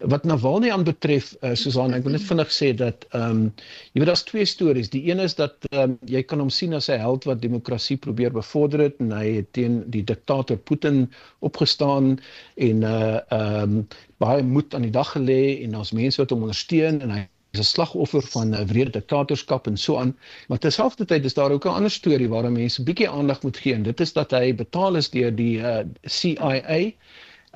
Wat 0.00 0.24
Navalny 0.24 0.70
aanbetref, 0.70 1.30
uh, 1.40 1.54
Susan, 1.58 1.94
ek 1.94 2.04
wil 2.06 2.16
net 2.16 2.26
vinnig 2.26 2.50
sê 2.54 2.72
dat 2.76 3.06
ehm 3.10 3.30
um, 3.30 3.44
jy 3.92 4.02
weet 4.02 4.10
daar's 4.10 4.26
twee 4.26 4.46
stories. 4.48 4.90
Die 4.94 5.04
een 5.10 5.22
is 5.24 5.36
dat 5.38 5.56
ehm 5.70 5.94
um, 5.94 5.96
jy 6.10 6.22
kan 6.22 6.42
hom 6.42 6.50
sien 6.50 6.74
as 6.74 6.90
'n 6.90 7.00
held 7.00 7.28
wat 7.30 7.42
demokrasie 7.42 7.96
probeer 7.96 8.34
bevorder 8.34 8.86
het 8.88 8.98
en 8.98 9.12
hy 9.12 9.26
het 9.40 9.52
teen 9.52 9.82
die 9.90 10.04
diktator 10.04 10.56
Putin 10.56 11.06
opgestaan 11.40 12.18
en 12.56 12.82
uh 12.82 13.18
ehm 13.30 13.78
um, 13.78 13.88
baie 14.18 14.42
moed 14.42 14.74
aan 14.74 14.82
die 14.82 14.94
dag 14.94 15.12
gelê 15.14 15.62
en 15.62 15.76
daar's 15.78 15.94
mense 15.94 16.18
wat 16.18 16.30
hom 16.30 16.42
ondersteun 16.42 17.00
en 17.00 17.10
hy 17.10 17.26
is 17.52 17.60
'n 17.60 17.64
slagoffer 17.64 18.22
van 18.22 18.54
'n 18.54 18.66
wrede 18.66 18.90
diktatorskap 18.90 19.66
en 19.66 19.76
so 19.76 19.96
aan. 19.96 20.16
Maar 20.48 20.58
terselfdertyd 20.58 21.24
is 21.24 21.34
daar 21.34 21.50
ook 21.50 21.64
'n 21.64 21.78
ander 21.78 21.90
storie 21.90 22.28
waaraan 22.28 22.52
mense 22.52 22.82
bietjie 22.82 23.08
aandag 23.08 23.42
moet 23.42 23.56
gee 23.56 23.74
en 23.74 23.82
dit 23.82 24.00
is 24.00 24.12
dat 24.12 24.30
hy 24.30 24.54
betaal 24.54 24.96
is 24.96 25.10
deur 25.10 25.34
die 25.34 25.58
uh, 25.58 25.78
CIA 26.02 26.92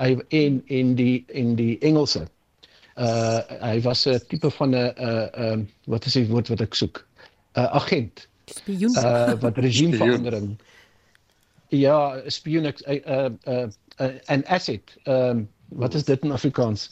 hy 0.02 0.18
en 0.28 0.62
en 0.66 0.94
die 0.98 1.24
en 1.32 1.54
die 1.58 1.78
Engelse. 1.78 2.26
Uh 2.98 3.40
hy 3.62 3.80
was 3.86 4.04
'n 4.06 4.20
tipe 4.28 4.50
van 4.50 4.74
'n 4.74 4.92
uh 4.98 5.28
um 5.46 5.68
wat 5.86 6.06
is 6.06 6.18
die 6.18 6.26
woord 6.28 6.48
wat 6.48 6.60
ek 6.60 6.74
soek? 6.74 7.06
'n 7.54 7.60
uh, 7.60 7.74
agent. 7.80 8.28
Spioen. 8.46 8.94
Uh 8.98 9.34
wat 9.40 9.58
regimeverandering. 9.58 10.58
Ja, 11.68 12.20
spioen 12.26 12.66
ek 12.66 12.82
uh 12.86 13.00
uh, 13.06 13.30
uh 13.46 13.68
uh 13.98 14.14
'n 14.28 14.44
asset. 14.46 14.96
Um 15.06 15.48
wat 15.68 15.94
is 15.94 16.04
dit 16.04 16.22
in 16.22 16.32
Afrikaans? 16.32 16.90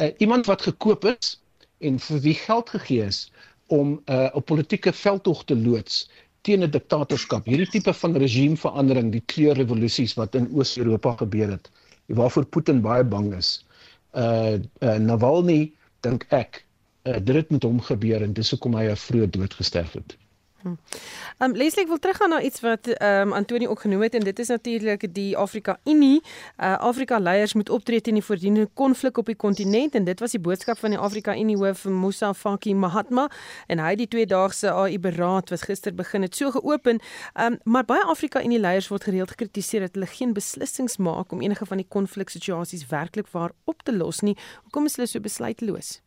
Uh, 0.00 0.12
iemand 0.18 0.46
wat 0.46 0.62
gekoop 0.62 1.04
is 1.04 1.40
en 1.78 1.98
vir 1.98 2.20
wie 2.20 2.34
geld 2.34 2.70
gegee 2.70 3.04
is 3.04 3.32
om 3.66 4.00
'n 4.06 4.12
uh, 4.12 4.28
op 4.32 4.46
politieke 4.46 4.92
veldtog 4.92 5.44
te 5.44 5.56
loods 5.56 6.08
teen 6.40 6.62
'n 6.62 6.70
diktatorskap. 6.70 7.46
Hierdie 7.46 7.70
tipe 7.70 7.92
van 7.94 8.16
regimeverandering, 8.16 9.12
die 9.12 9.22
kleurrevolusies 9.26 10.14
wat 10.14 10.34
in 10.34 10.48
Oos-Europa 10.54 11.16
gebeur 11.16 11.50
het 11.50 11.70
waarvoor 12.18 12.44
Putin 12.44 12.80
baie 12.84 13.04
bang 13.04 13.32
is. 13.34 13.64
Uh, 14.12 14.58
uh 14.84 14.96
Navalny 15.00 15.72
dink 16.04 16.26
ek 16.28 16.64
uh, 17.08 17.16
dit 17.18 17.34
het 17.34 17.50
met 17.50 17.62
hom 17.62 17.80
gebeur 17.80 18.22
en 18.22 18.34
dis 18.36 18.50
hoekom 18.52 18.76
hy 18.76 18.88
'n 18.90 19.00
vroeë 19.06 19.30
dood 19.36 19.54
gesterf 19.60 19.96
het. 19.98 20.16
Ehm 20.64 21.50
um, 21.50 21.56
Leslie 21.56 21.82
ek 21.84 21.90
wil 21.90 21.98
teruggaan 21.98 22.30
na 22.30 22.40
iets 22.42 22.60
wat 22.60 22.86
ehm 22.86 23.28
um, 23.28 23.32
Antoni 23.32 23.68
ook 23.68 23.80
genoem 23.80 24.02
het 24.02 24.14
en 24.14 24.24
dit 24.24 24.38
is 24.38 24.48
natuurlik 24.48 25.14
die 25.14 25.36
Afrika 25.36 25.78
Unie. 25.84 26.22
Uh 26.58 26.78
Afrika 26.78 27.18
leiers 27.18 27.54
moet 27.54 27.70
optree 27.70 28.00
teen 28.00 28.14
die 28.14 28.24
voortdurende 28.24 28.68
konflik 28.74 29.18
op 29.18 29.26
die 29.26 29.36
kontinent 29.36 29.94
en 29.94 30.04
dit 30.04 30.20
was 30.20 30.30
die 30.30 30.40
boodskap 30.40 30.78
van 30.78 30.90
die 30.90 30.98
Afrika 30.98 31.36
Unie 31.36 31.56
hoof 31.56 31.84
Musa 31.84 32.34
Faki 32.34 32.74
Mahatma 32.74 33.30
en 33.66 33.78
hy 33.78 33.90
het 33.90 33.98
die 33.98 34.08
tweedaagse 34.08 34.70
AI 34.70 34.98
beraad 34.98 35.50
wat 35.50 35.62
gister 35.62 35.94
begin 35.94 36.22
het 36.22 36.36
so 36.36 36.50
geopen. 36.50 37.00
Ehm 37.34 37.52
um, 37.52 37.58
maar 37.64 37.84
baie 37.84 38.04
Afrika 38.04 38.44
Unie 38.44 38.60
leiers 38.60 38.88
word 38.88 39.04
gereeld 39.04 39.30
gekritiseer 39.30 39.80
dat 39.80 39.94
hulle 39.94 40.06
geen 40.06 40.32
beslissings 40.32 40.96
maak 40.96 41.32
om 41.32 41.40
enige 41.40 41.66
van 41.66 41.76
die 41.76 41.88
konfliksituasies 41.88 42.86
werklik 42.86 43.26
waar 43.30 43.50
op 43.64 43.82
te 43.82 43.96
los 43.96 44.20
nie. 44.20 44.36
Hoekom 44.62 44.84
is 44.84 44.96
hulle 44.96 45.08
so 45.08 45.20
besluiteloos? 45.20 46.00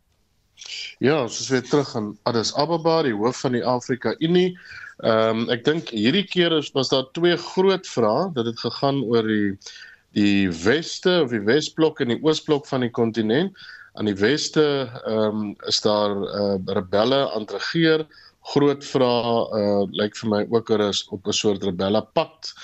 Ja, 1.03 1.27
soos 1.27 1.49
weer 1.49 1.63
terug 1.67 1.95
aan 1.95 2.13
Addis 2.23 2.53
Ababa, 2.55 3.01
die 3.03 3.13
hoof 3.13 3.41
van 3.43 3.55
die 3.57 3.65
Afrika 3.65 4.15
Unie. 4.23 4.55
Ehm 5.03 5.41
um, 5.43 5.49
ek 5.51 5.65
dink 5.67 5.89
hierdie 5.91 6.23
keer 6.23 6.55
is 6.55 6.71
was 6.75 6.89
daar 6.93 7.09
twee 7.17 7.35
groot 7.37 7.87
vrae 7.87 8.29
dat 8.37 8.47
dit 8.47 8.59
gegaan 8.63 9.01
oor 9.03 9.27
die 9.27 9.57
die 10.15 10.47
weste 10.63 11.17
of 11.25 11.33
die 11.35 11.43
wesblok 11.43 11.99
en 11.99 12.13
die 12.13 12.21
oosblok 12.23 12.69
van 12.71 12.85
die 12.85 12.93
kontinent. 12.95 13.51
Aan 13.99 14.07
die 14.07 14.15
weste 14.19 14.63
ehm 15.03 15.41
um, 15.41 15.51
is 15.67 15.81
daar 15.83 16.15
uh, 16.15 16.55
rebelle 16.79 17.25
aan 17.35 17.47
regeer. 17.51 18.05
Groot 18.55 18.87
vrae 18.87 19.35
uh 19.59 19.83
lyk 19.99 20.15
vir 20.21 20.31
my 20.31 20.41
ook 20.47 20.71
oor 20.71 20.87
is 20.87 21.03
op 21.11 21.27
'n 21.27 21.39
soort 21.43 21.63
rebelle 21.63 22.05
pakt 22.13 22.55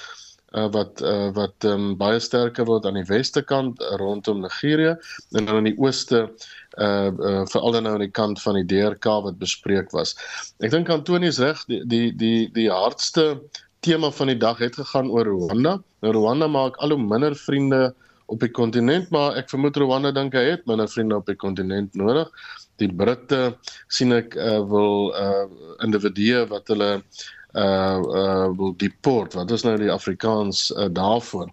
uh, 0.52 0.68
wat 0.72 1.02
uh, 1.02 1.30
wat 1.36 1.68
um, 1.68 1.94
baie 2.00 2.20
sterker 2.20 2.68
word 2.68 2.86
aan 2.86 3.00
die 3.00 3.08
weste 3.10 3.44
kant 3.48 3.82
uh, 3.82 3.96
rondom 4.02 4.42
Nigerië 4.44 4.96
en 5.38 5.46
dan 5.46 5.56
aan 5.56 5.70
die 5.70 5.78
ooste 5.80 6.26
uh, 6.28 7.10
uh 7.12 7.42
veral 7.52 7.78
dan 7.78 7.88
nou 7.88 7.96
aan 7.98 8.06
die 8.06 8.16
kant 8.22 8.42
van 8.44 8.60
die 8.60 8.68
DRK 8.68 9.08
wat 9.28 9.40
bespreek 9.42 9.92
was. 9.96 10.16
Ek 10.60 10.74
dink 10.74 10.92
Antonius 10.92 11.42
reg 11.44 11.64
die 11.72 11.82
die 11.88 12.06
die 12.16 12.48
die 12.56 12.70
hardste 12.72 13.42
tema 13.82 14.12
van 14.14 14.30
die 14.30 14.38
dag 14.38 14.62
het 14.62 14.78
gegaan 14.78 15.10
oor 15.10 15.26
Rwanda. 15.26 15.80
Nou 16.02 16.16
Rwanda 16.16 16.48
maak 16.48 16.78
al 16.78 16.96
hoe 16.96 17.02
minder 17.02 17.36
vriende 17.36 17.92
op 18.32 18.40
die 18.40 18.52
kontinent, 18.52 19.10
maar 19.12 19.36
ek 19.40 19.50
vermoed 19.52 19.78
Rwanda 19.82 20.14
dink 20.16 20.36
hy 20.38 20.46
het 20.54 20.68
minder 20.70 20.88
vriende 20.88 21.18
op 21.20 21.28
die 21.28 21.36
kontinent 21.36 21.98
nodig. 22.00 22.30
Die 22.80 22.88
Britte 22.88 23.58
sien 23.92 24.14
ek 24.16 24.38
uh, 24.40 24.62
wil 24.70 25.12
uh 25.18 25.46
individue 25.86 26.46
wat 26.50 26.70
hulle 26.72 26.92
uh 27.54 28.00
uh 28.00 28.72
deport. 28.78 29.34
Wat 29.34 29.52
is 29.52 29.64
nou 29.64 29.78
die 29.78 29.92
Afrikaans 29.92 30.72
uh, 30.72 30.88
daarvoor? 30.92 31.50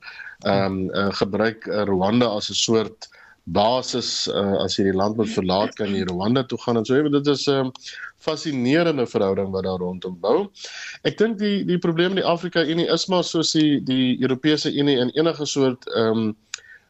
Ehm 0.46 0.64
um, 0.64 0.94
uh, 0.94 1.12
gebruik 1.18 1.66
uh, 1.66 1.82
Rwanda 1.82 2.28
as 2.36 2.50
'n 2.50 2.54
soort 2.54 3.08
basis 3.42 4.28
uh, 4.28 4.62
as 4.62 4.76
jy 4.76 4.84
die 4.90 4.96
land 4.96 5.16
moet 5.16 5.30
verlaat 5.32 5.74
kan 5.74 5.94
jy 5.94 6.04
Rwanda 6.04 6.44
toe 6.44 6.58
gaan 6.62 6.76
en 6.76 6.84
so 6.84 6.94
ewe 6.94 7.10
dit 7.10 7.26
is 7.26 7.46
'n 7.48 7.52
um, 7.52 7.72
fascinerende 8.18 9.06
verhouding 9.06 9.50
wat 9.50 9.64
daar 9.64 9.78
rondom 9.78 10.18
bou. 10.20 10.50
Ek 11.02 11.18
dink 11.18 11.38
die 11.38 11.64
die 11.64 11.78
probleem 11.78 12.10
in 12.14 12.22
die 12.22 12.30
Afrika 12.34 12.62
Unie 12.62 12.86
is 12.86 13.06
maar 13.08 13.24
soos 13.24 13.52
die 13.52 13.80
die 13.80 14.18
Europese 14.22 14.70
Unie 14.70 14.98
in 14.98 15.10
enige 15.14 15.46
soort 15.46 15.88
ehm 15.94 16.18
um, 16.18 16.36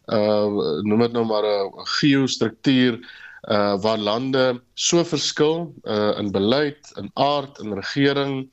uh 0.08 0.80
noem 0.88 1.00
dit 1.04 1.12
nou 1.12 1.24
maar 1.24 1.44
'n 1.44 1.72
geostruktuur 2.00 3.00
uh 3.48 3.76
waar 3.80 3.98
lande 3.98 4.60
so 4.74 5.04
verskil 5.04 5.72
uh 5.84 6.18
in 6.18 6.32
beleid, 6.32 6.92
in 6.96 7.10
aard, 7.14 7.58
in 7.58 7.72
regering, 7.72 8.48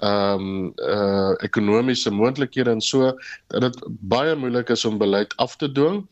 ehm 0.00 0.40
um, 0.40 0.72
uh 0.76 1.34
ekonomiese 1.44 2.10
moontlikhede 2.10 2.70
en 2.70 2.80
so 2.80 3.12
dat 3.46 3.62
dit 3.62 3.78
baie 4.00 4.34
moeilik 4.36 4.68
is 4.68 4.84
om 4.84 4.98
beleid 4.98 5.36
af 5.36 5.56
te 5.56 5.72
dwing. 5.72 6.02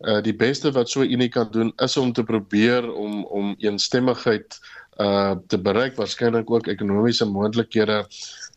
Uh 0.00 0.20
die 0.22 0.36
beste 0.36 0.72
wat 0.72 0.88
so 0.88 1.02
Unie 1.02 1.28
kan 1.28 1.48
doen 1.50 1.72
is 1.76 1.96
om 1.96 2.12
te 2.12 2.24
probeer 2.24 2.92
om 2.92 3.24
om 3.24 3.54
eensstemmigheid 3.58 4.58
uh 5.00 5.34
te 5.46 5.58
bereik, 5.58 5.96
waarskynlik 5.96 6.50
ook 6.50 6.66
ekonomiese 6.66 7.24
moontlikhede 7.24 8.04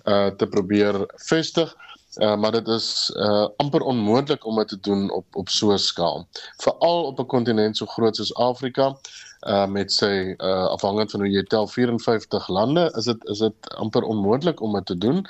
uh 0.05 0.29
te 0.29 0.47
probeer 0.47 1.05
vestig. 1.15 1.75
Uh, 2.17 2.35
maar 2.35 2.51
dit 2.51 2.67
is 2.67 3.13
uh, 3.15 3.47
amper 3.55 3.81
onmoontlik 3.81 4.45
om 4.45 4.55
dit 4.55 4.67
te 4.67 4.79
doen 4.79 5.11
op 5.11 5.35
op 5.35 5.49
so 5.49 5.71
'n 5.71 5.77
skaal. 5.77 6.27
Veral 6.57 7.03
op 7.03 7.19
'n 7.19 7.25
kontinent 7.25 7.77
so 7.77 7.85
groot 7.85 8.15
soos 8.15 8.35
Afrika 8.35 8.97
uh 9.45 9.67
met 9.67 9.91
sy 9.91 10.33
uh 10.37 10.65
afhangend 10.73 11.11
van 11.11 11.25
hoe 11.25 11.29
jy 11.29 11.43
tel 11.43 11.67
54 11.67 12.47
lande 12.49 12.87
is 12.97 13.05
dit 13.05 13.25
is 13.33 13.43
dit 13.45 13.73
amper 13.77 14.03
onmoontlik 14.03 14.61
om 14.61 14.73
dit 14.73 14.85
te 14.85 14.97
doen. 14.97 15.25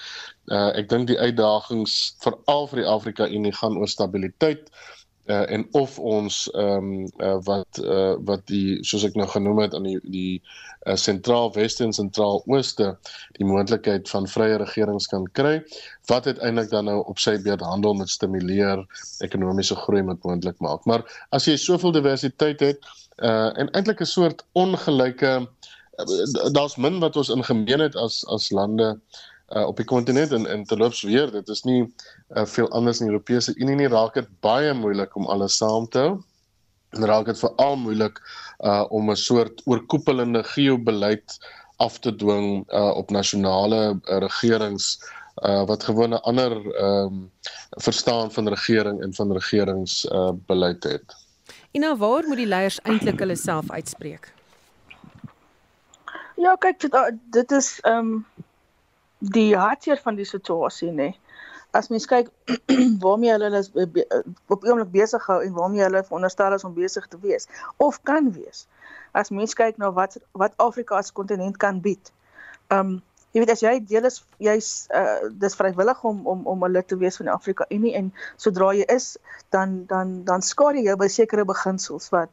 Uh 0.47 0.69
ek 0.79 0.89
dink 0.89 1.07
die 1.07 1.19
uitdagings 1.19 2.15
veral 2.23 2.67
vir 2.71 2.83
die 2.83 2.89
Afrika 2.89 3.27
Unie 3.27 3.53
gaan 3.53 3.77
oor 3.77 3.91
stabiliteit 3.91 4.71
uh 5.27 5.43
en 5.51 5.67
of 5.71 5.99
ons 5.99 6.49
ehm 6.53 6.77
um, 6.77 7.07
uh, 7.19 7.35
wat 7.43 7.79
uh 7.83 8.15
wat 8.23 8.45
die 8.47 8.79
soos 8.87 9.03
ek 9.03 9.15
nou 9.19 9.27
genoem 9.27 9.59
het 9.65 9.73
aan 9.75 9.83
die 9.83 9.99
die 10.03 10.41
uh, 10.87 10.95
sentraal 10.95 11.51
weste 11.55 11.83
en 11.83 11.93
sentraal 11.93 12.39
ooste 12.45 12.93
die 13.35 13.47
moontlikheid 13.47 14.07
van 14.09 14.27
vrye 14.31 14.59
regerings 14.61 15.09
kan 15.11 15.27
kry 15.39 15.57
wat 16.11 16.29
uiteindelik 16.31 16.71
dan 16.71 16.87
nou 16.87 17.01
op 17.11 17.19
sy 17.19 17.35
beurt 17.43 17.65
handel 17.65 17.97
met 17.99 18.09
stimuleer 18.09 18.85
ekonomiese 19.25 19.75
groei 19.75 20.05
moontlik 20.07 20.59
maak. 20.63 20.85
Maar 20.85 21.03
as 21.35 21.47
jy 21.51 21.57
soveel 21.59 21.91
diversiteit 21.91 22.63
het 22.63 22.87
uh 23.18 23.59
en 23.59 23.70
eintlik 23.72 24.01
'n 24.01 24.05
soort 24.05 24.45
ongelyke 24.53 25.47
uh, 25.97 26.51
daar's 26.51 26.76
min 26.76 26.99
wat 26.99 27.15
ons 27.15 27.30
in 27.30 27.43
gemeen 27.43 27.80
het 27.80 27.95
as 27.95 28.26
as 28.26 28.49
lande 28.49 28.99
uh 29.55 29.68
op 29.68 29.78
die 29.78 29.86
kontinent 29.86 30.32
en 30.32 30.45
en 30.45 30.63
terloops 30.63 31.01
weer 31.01 31.32
dit 31.32 31.47
is 31.49 31.63
nie 31.63 31.82
uh, 32.36 32.45
veel 32.45 32.70
anders 32.70 32.99
in 32.99 33.07
die 33.07 33.13
Europese 33.13 33.55
Unie 33.55 33.76
nie 33.76 33.88
raak 33.88 34.13
dit 34.13 34.28
baie 34.39 34.74
moeilik 34.74 35.15
om 35.15 35.26
alles 35.26 35.57
saam 35.57 35.88
te 35.88 35.99
hou 35.99 36.24
en 36.89 37.05
raak 37.05 37.26
dit 37.26 37.39
veral 37.39 37.76
moeilik 37.76 38.22
uh 38.59 38.86
om 38.89 39.09
'n 39.11 39.15
soort 39.15 39.61
oorkoepelende 39.65 40.43
geobeleid 40.43 41.38
af 41.78 41.99
te 41.99 42.15
dwing 42.15 42.65
uh 42.72 42.93
op 42.97 43.09
nasionale 43.09 43.99
uh, 44.03 44.18
regerings 44.18 44.99
uh 45.45 45.65
wat 45.65 45.84
gewoon 45.84 46.13
'n 46.13 46.22
ander 46.22 46.51
ehm 46.76 47.05
um, 47.05 47.32
verstaan 47.70 48.32
van 48.32 48.47
regering 48.47 49.01
en 49.01 49.13
van 49.13 49.32
regerings 49.32 50.05
uh 50.05 50.32
het. 50.80 51.26
En 51.72 51.82
nou 51.82 51.97
waar 51.97 52.28
moet 52.28 52.38
die 52.38 52.49
leiers 52.49 52.80
eintlik 52.82 53.20
hulle 53.20 53.36
self 53.36 53.72
uitspreek? 53.72 54.34
Ja, 56.38 56.55
kyk 56.55 56.80
dit 56.80 56.97
dit 57.36 57.51
is 57.51 57.80
ehm 57.82 57.97
um, 57.97 58.26
die 59.18 59.55
hartseer 59.57 59.99
van 60.03 60.15
die 60.15 60.26
situasie 60.26 60.91
nê. 60.93 61.07
As 61.78 61.89
mens 61.89 62.05
kyk 62.05 62.30
waarmee 63.03 63.32
hulle 63.34 63.49
is 63.57 63.72
op 64.47 64.63
oomblik 64.63 64.91
besig 64.93 65.26
hou 65.26 65.39
en 65.43 65.53
waarmee 65.53 65.82
hulle 65.82 66.03
veronderstel 66.03 66.53
is 66.53 66.63
om 66.63 66.76
besig 66.78 67.07
te 67.07 67.20
wees 67.22 67.49
of 67.78 68.01
kan 68.03 68.32
wees. 68.34 68.68
As 69.11 69.34
mens 69.34 69.57
kyk 69.57 69.82
na 69.82 69.91
wat 69.91 70.18
wat 70.32 70.53
Afrika 70.61 71.01
as 71.01 71.11
kontinent 71.11 71.57
kan 71.57 71.82
bied. 71.82 72.13
Ehm 72.68 72.80
um, 72.80 72.95
jy 73.34 73.41
weet 73.43 73.51
as 73.53 73.61
jy 73.61 73.73
deel 73.86 74.07
is 74.09 74.21
jy's 74.43 74.69
uh 74.95 75.30
dis 75.43 75.55
vrywillig 75.59 76.03
om 76.07 76.25
om 76.28 76.45
om 76.47 76.65
'n 76.65 76.71
lid 76.71 76.88
te 76.88 76.97
wees 76.97 77.17
van 77.19 77.28
die 77.30 77.34
Afrika 77.34 77.65
Unie 77.69 77.93
en 77.99 78.13
sodra 78.36 78.71
jy 78.73 78.86
is 78.95 79.17
dan 79.55 79.86
dan 79.88 80.23
dan 80.23 80.41
skaar 80.41 80.75
jy 80.75 80.84
jou 80.88 80.95
by 80.97 81.07
sekere 81.07 81.45
beginsels 81.45 82.09
wat 82.09 82.32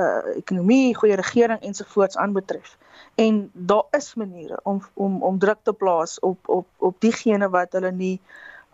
uh 0.00 0.36
ekonomie, 0.36 0.94
goeie 0.94 1.16
regering 1.16 1.60
ensovoorts 1.60 2.16
aanbetref. 2.16 2.76
En 3.16 3.50
daar 3.52 3.84
is 3.90 4.14
maniere 4.14 4.60
om 4.62 4.82
om 4.94 5.22
om 5.22 5.38
druk 5.38 5.58
te 5.62 5.72
plaas 5.72 6.20
op 6.20 6.48
op 6.48 6.66
op 6.78 7.00
diegene 7.00 7.48
wat 7.48 7.72
hulle 7.72 7.92
nie 7.92 8.20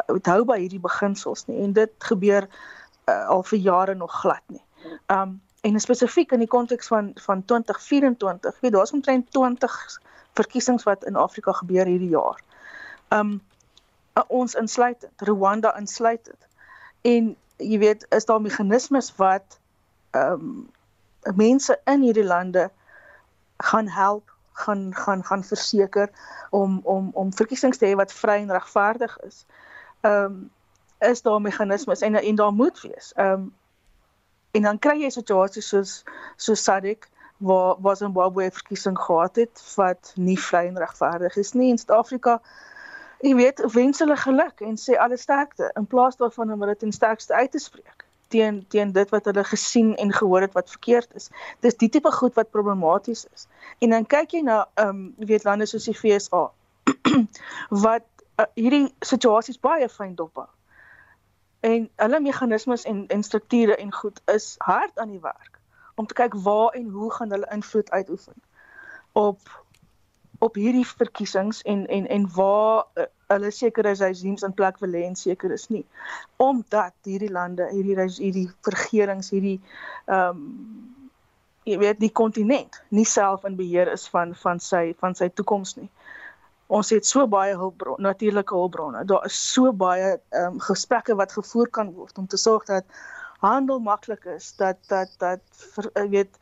hou 0.06 0.44
by 0.44 0.58
hierdie 0.58 0.82
beginsels 0.82 1.46
nie 1.46 1.62
en 1.62 1.72
dit 1.72 1.92
gebeur 1.98 2.48
uh, 3.08 3.28
al 3.28 3.42
vir 3.42 3.58
jare 3.58 3.94
nog 3.94 4.20
glad 4.20 4.42
nie. 4.46 4.64
Um 5.06 5.40
en 5.62 5.80
spesifiek 5.80 6.32
in 6.34 6.42
die 6.42 6.50
konteks 6.50 6.90
van 6.90 7.12
van 7.14 7.44
2024, 7.44 8.60
weet 8.60 8.72
daar's 8.72 8.92
omtrent 8.92 9.30
20 9.30 10.00
verkiesings 10.32 10.82
wat 10.82 11.04
in 11.04 11.16
Afrika 11.16 11.52
gebeur 11.52 11.86
hierdie 11.86 12.08
jaar. 12.08 12.40
Um 13.08 13.40
ons 14.26 14.54
insluitend, 14.54 15.12
Rwanda 15.16 15.76
insluitend. 15.78 16.48
En 17.00 17.36
jy 17.56 17.78
weet, 17.78 18.06
is 18.10 18.24
daar 18.24 18.40
meganismes 18.40 19.12
wat 19.16 19.58
um 20.10 20.70
mense 21.36 21.78
in 21.84 22.02
hierdie 22.02 22.26
lande 22.26 22.70
gaan 23.56 23.88
help, 23.88 24.34
gaan 24.52 24.90
gaan 24.94 25.24
gaan 25.24 25.44
verseker 25.44 26.10
om 26.50 26.80
om 26.82 27.10
om 27.12 27.32
verkiesings 27.32 27.78
te 27.78 27.86
hê 27.86 27.94
wat 27.96 28.12
vry 28.12 28.40
en 28.42 28.52
regverdig 28.52 29.18
is. 29.20 29.44
Um 30.00 30.50
is 30.98 31.22
daar 31.22 31.40
meganismes 31.40 32.00
en 32.00 32.14
en 32.14 32.34
daar 32.34 32.52
moet 32.52 32.80
wees. 32.80 33.12
Um 33.16 33.52
en 34.52 34.62
dan 34.68 34.78
kry 34.78 34.98
jy 35.02 35.10
situasies 35.10 35.68
soos 35.72 35.92
so 36.36 36.54
SADC 36.54 37.08
waar 37.42 37.80
waar 37.80 37.96
Zimbabwe 37.96 38.44
'n 38.44 38.58
verkiesing 38.60 38.98
gehad 38.98 39.36
het 39.36 39.62
wat 39.74 40.12
nie 40.16 40.38
vry 40.38 40.66
en 40.66 40.78
regverdig 40.78 41.36
is 41.36 41.52
nie 41.52 41.70
in 41.70 41.78
Suid-Afrika. 41.78 42.40
Jy 43.20 43.34
weet, 43.34 43.64
wens 43.72 43.98
hulle 43.98 44.16
geluk 44.16 44.60
en 44.60 44.76
sê 44.76 44.98
alle 44.98 45.16
sterkte 45.16 45.70
in 45.74 45.86
plaas 45.86 46.16
daarvan 46.16 46.52
om 46.52 46.66
dit 46.66 46.78
ten 46.78 46.92
sterkste 46.92 47.34
uit 47.34 47.50
te 47.50 47.58
spreek 47.58 48.06
teen 48.32 48.64
teen 48.68 48.92
dit 48.92 49.10
wat 49.10 49.24
hulle 49.24 49.44
gesien 49.44 49.94
en 49.96 50.12
gehoor 50.12 50.40
het 50.40 50.52
wat 50.52 50.70
verkeerd 50.70 51.14
is. 51.14 51.28
Dis 51.60 51.76
die 51.76 51.88
tipe 51.88 52.12
goed 52.12 52.34
wat 52.34 52.50
problematies 52.50 53.26
is. 53.34 53.46
En 53.78 53.90
dan 53.90 54.06
kyk 54.06 54.36
jy 54.36 54.42
na 54.46 54.64
ehm 54.74 54.88
um, 54.88 55.14
weet 55.18 55.44
lande 55.44 55.66
soos 55.66 55.88
die 55.90 55.96
FSA 55.96 56.44
wat 57.86 58.08
uh, 58.40 58.48
hierdie 58.54 58.88
situasies 59.00 59.60
baie 59.60 59.88
fyn 59.88 60.14
dophou. 60.14 60.48
En 61.62 61.88
hulle 61.96 62.20
meganismes 62.20 62.84
en 62.90 63.04
en 63.06 63.22
strukture 63.22 63.76
en 63.76 63.92
goed 63.92 64.20
is 64.34 64.54
hard 64.58 64.98
aan 64.98 65.14
die 65.14 65.20
werk 65.22 65.58
om 65.94 66.06
te 66.06 66.14
kyk 66.14 66.34
waar 66.34 66.72
en 66.78 66.88
hoe 66.88 67.12
gaan 67.12 67.30
hulle 67.30 67.50
invloed 67.50 67.90
uitoefen 67.90 68.42
op 69.12 69.64
op 70.38 70.54
hierdie 70.54 70.86
verkiesings 70.86 71.62
en 71.62 71.86
en 71.86 72.08
en 72.08 72.26
waar 72.34 72.86
uh, 72.94 73.04
hulle 73.26 73.50
sekere 73.50 73.92
regimes 73.94 74.42
in 74.42 74.54
plek 74.54 74.78
wil 74.78 74.96
hê 74.98 75.04
en 75.06 75.14
seker 75.16 75.52
is 75.52 75.68
nie 75.68 75.84
omdat 76.36 76.94
hierdie 77.02 77.30
lande 77.30 77.68
hierdie 77.70 78.08
hierdie 78.16 78.48
regerings 78.62 79.30
hierdie 79.30 79.60
ehm 80.06 80.28
um, 80.28 80.98
jy 81.68 81.78
weet 81.78 82.00
die 82.02 82.10
kontinent 82.10 82.80
nie 82.90 83.06
self 83.06 83.44
in 83.46 83.56
beheer 83.58 83.90
is 83.92 84.08
van 84.10 84.34
van 84.38 84.60
sy 84.60 84.82
van 84.98 85.14
sy 85.18 85.28
toekoms 85.30 85.76
nie. 85.78 85.88
Ons 86.72 86.90
het 86.94 87.06
so 87.06 87.26
baie 87.28 87.56
hulpbron, 87.56 88.00
natuurlike 88.00 88.54
hulpbronne. 88.54 89.04
Daar 89.04 89.24
is 89.28 89.38
so 89.52 89.72
baie 89.72 90.14
ehm 90.16 90.54
um, 90.54 90.60
gesprekke 90.60 91.14
wat 91.20 91.34
gevoer 91.36 91.68
kan 91.68 91.92
word 91.92 92.18
om 92.18 92.26
te 92.26 92.40
sorg 92.40 92.64
dat 92.70 92.84
handel 93.42 93.80
maklik 93.80 94.24
is, 94.24 94.54
dat 94.56 94.78
dat 94.88 95.12
dat 95.18 95.40
vir, 95.74 95.90
weet 96.08 96.38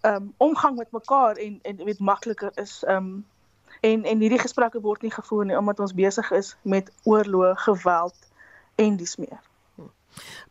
ehm 0.00 0.14
um, 0.14 0.32
omgang 0.36 0.76
met 0.78 0.90
mekaar 0.90 1.36
en 1.36 1.58
en 1.62 1.84
weet 1.84 1.98
makliker 1.98 2.50
is 2.54 2.82
ehm 2.84 2.96
um, 2.96 3.26
en 3.80 4.04
en 4.04 4.20
hierdie 4.20 4.42
gesprekke 4.42 4.80
word 4.80 5.02
nie 5.02 5.14
gevoer 5.14 5.44
nie 5.44 5.58
omdat 5.58 5.80
ons 5.80 5.94
besig 5.94 6.30
is 6.30 6.56
met 6.62 6.92
oorlog, 7.02 7.62
geweld 7.62 8.28
en 8.74 8.96
dis 8.96 9.16
meer. 9.16 9.40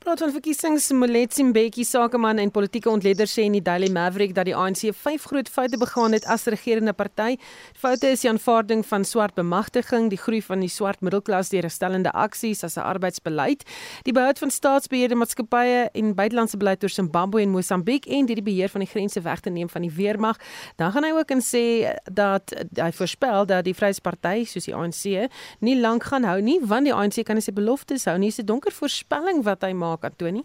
Praat 0.02 0.18
van 0.24 0.32
verkiesings 0.34 0.88
Moletsi 0.98 1.44
Mbeki 1.46 1.84
sakeman 1.86 2.40
en 2.42 2.50
politieke 2.50 2.90
ontleder 2.90 3.30
sê 3.30 3.44
in 3.46 3.54
die 3.54 3.62
Daily 3.62 3.92
Maverick 3.94 4.32
dat 4.34 4.48
die 4.50 4.56
ANC 4.58 4.88
vyf 4.98 5.28
groot 5.30 5.50
foute 5.54 5.78
begaan 5.78 6.16
het 6.18 6.24
as 6.26 6.48
regerende 6.50 6.96
party. 6.98 7.36
Foute 7.78 8.10
is 8.10 8.24
die 8.24 8.32
aanvaarding 8.32 8.82
van 8.90 9.06
swart 9.06 9.38
bemagtiging, 9.38 10.08
die 10.10 10.18
groei 10.18 10.40
van 10.42 10.66
die 10.66 10.72
swart 10.74 11.06
middelklas 11.06 11.54
deur 11.54 11.68
herstellende 11.68 12.10
aksies 12.18 12.64
as 12.66 12.78
'n 12.78 12.82
arbeidsbeleid, 12.82 13.62
die 14.04 14.12
behoud 14.12 14.40
van 14.40 14.50
staatsbeheerde 14.50 15.16
maatskappye 15.16 15.92
en 15.94 16.16
buitelandse 16.16 16.58
beleid 16.58 16.82
oor 16.82 16.90
Zimbabwe 16.90 17.42
en 17.42 17.52
Mosambiek 17.52 18.08
en 18.08 18.26
die 18.26 18.42
beheer 18.42 18.70
van 18.70 18.82
die 18.82 18.90
grense 18.90 19.22
weg 19.22 19.40
te 19.40 19.50
neem 19.50 19.70
van 19.70 19.82
die 19.82 19.94
weermag. 19.94 20.38
Dan 20.78 20.92
gaan 20.92 21.04
hy 21.04 21.12
ook 21.12 21.30
en 21.30 21.42
sê 21.42 21.94
dat 22.12 22.50
hy 22.74 22.92
voorspel 22.92 23.46
dat 23.46 23.66
die 23.66 23.76
Vryheidsparty 23.76 24.46
soos 24.46 24.66
die 24.66 24.74
ANC 24.76 25.30
nie 25.60 25.80
lank 25.80 26.04
gaan 26.04 26.24
hou 26.24 26.42
nie, 26.42 26.60
want 26.64 26.86
die 26.86 26.94
ANC 26.94 27.24
kan 27.24 27.40
sy 27.42 27.52
beloftes 27.52 28.06
hou 28.06 28.18
nie. 28.18 28.30
Dis 28.30 28.40
'n 28.40 28.46
donker 28.46 28.72
voorspelling 28.72 29.44
wat 29.44 29.62
hy 29.62 29.74
maak 29.74 29.91
Antoni? 30.00 30.44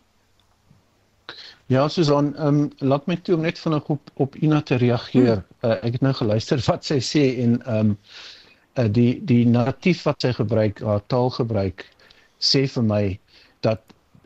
Ja, 1.66 1.88
Susan, 1.88 2.36
ehm 2.36 2.46
um, 2.46 2.70
laat 2.78 3.06
my 3.06 3.16
toe 3.16 3.34
om 3.34 3.40
net 3.42 3.58
vinnig 3.58 3.88
op 3.90 4.10
op 4.14 4.36
Ina 4.36 4.60
te 4.62 4.76
reageer. 4.78 5.42
Hmm. 5.60 5.70
Uh, 5.70 5.76
ek 5.82 5.98
het 5.98 6.04
nou 6.06 6.12
geluister 6.14 6.62
wat 6.66 6.84
sy 6.86 7.00
sê 7.02 7.24
en 7.42 7.56
ehm 7.62 7.78
um, 7.78 7.96
uh, 8.78 8.86
die 8.98 9.24
die 9.26 9.46
narratief 9.46 10.04
wat 10.06 10.22
sy 10.22 10.32
gebruik, 10.36 10.82
haar 10.86 11.02
taalgebruik 11.06 11.86
sê 12.38 12.66
vir 12.70 12.86
my 12.86 13.02
dat 13.66 13.82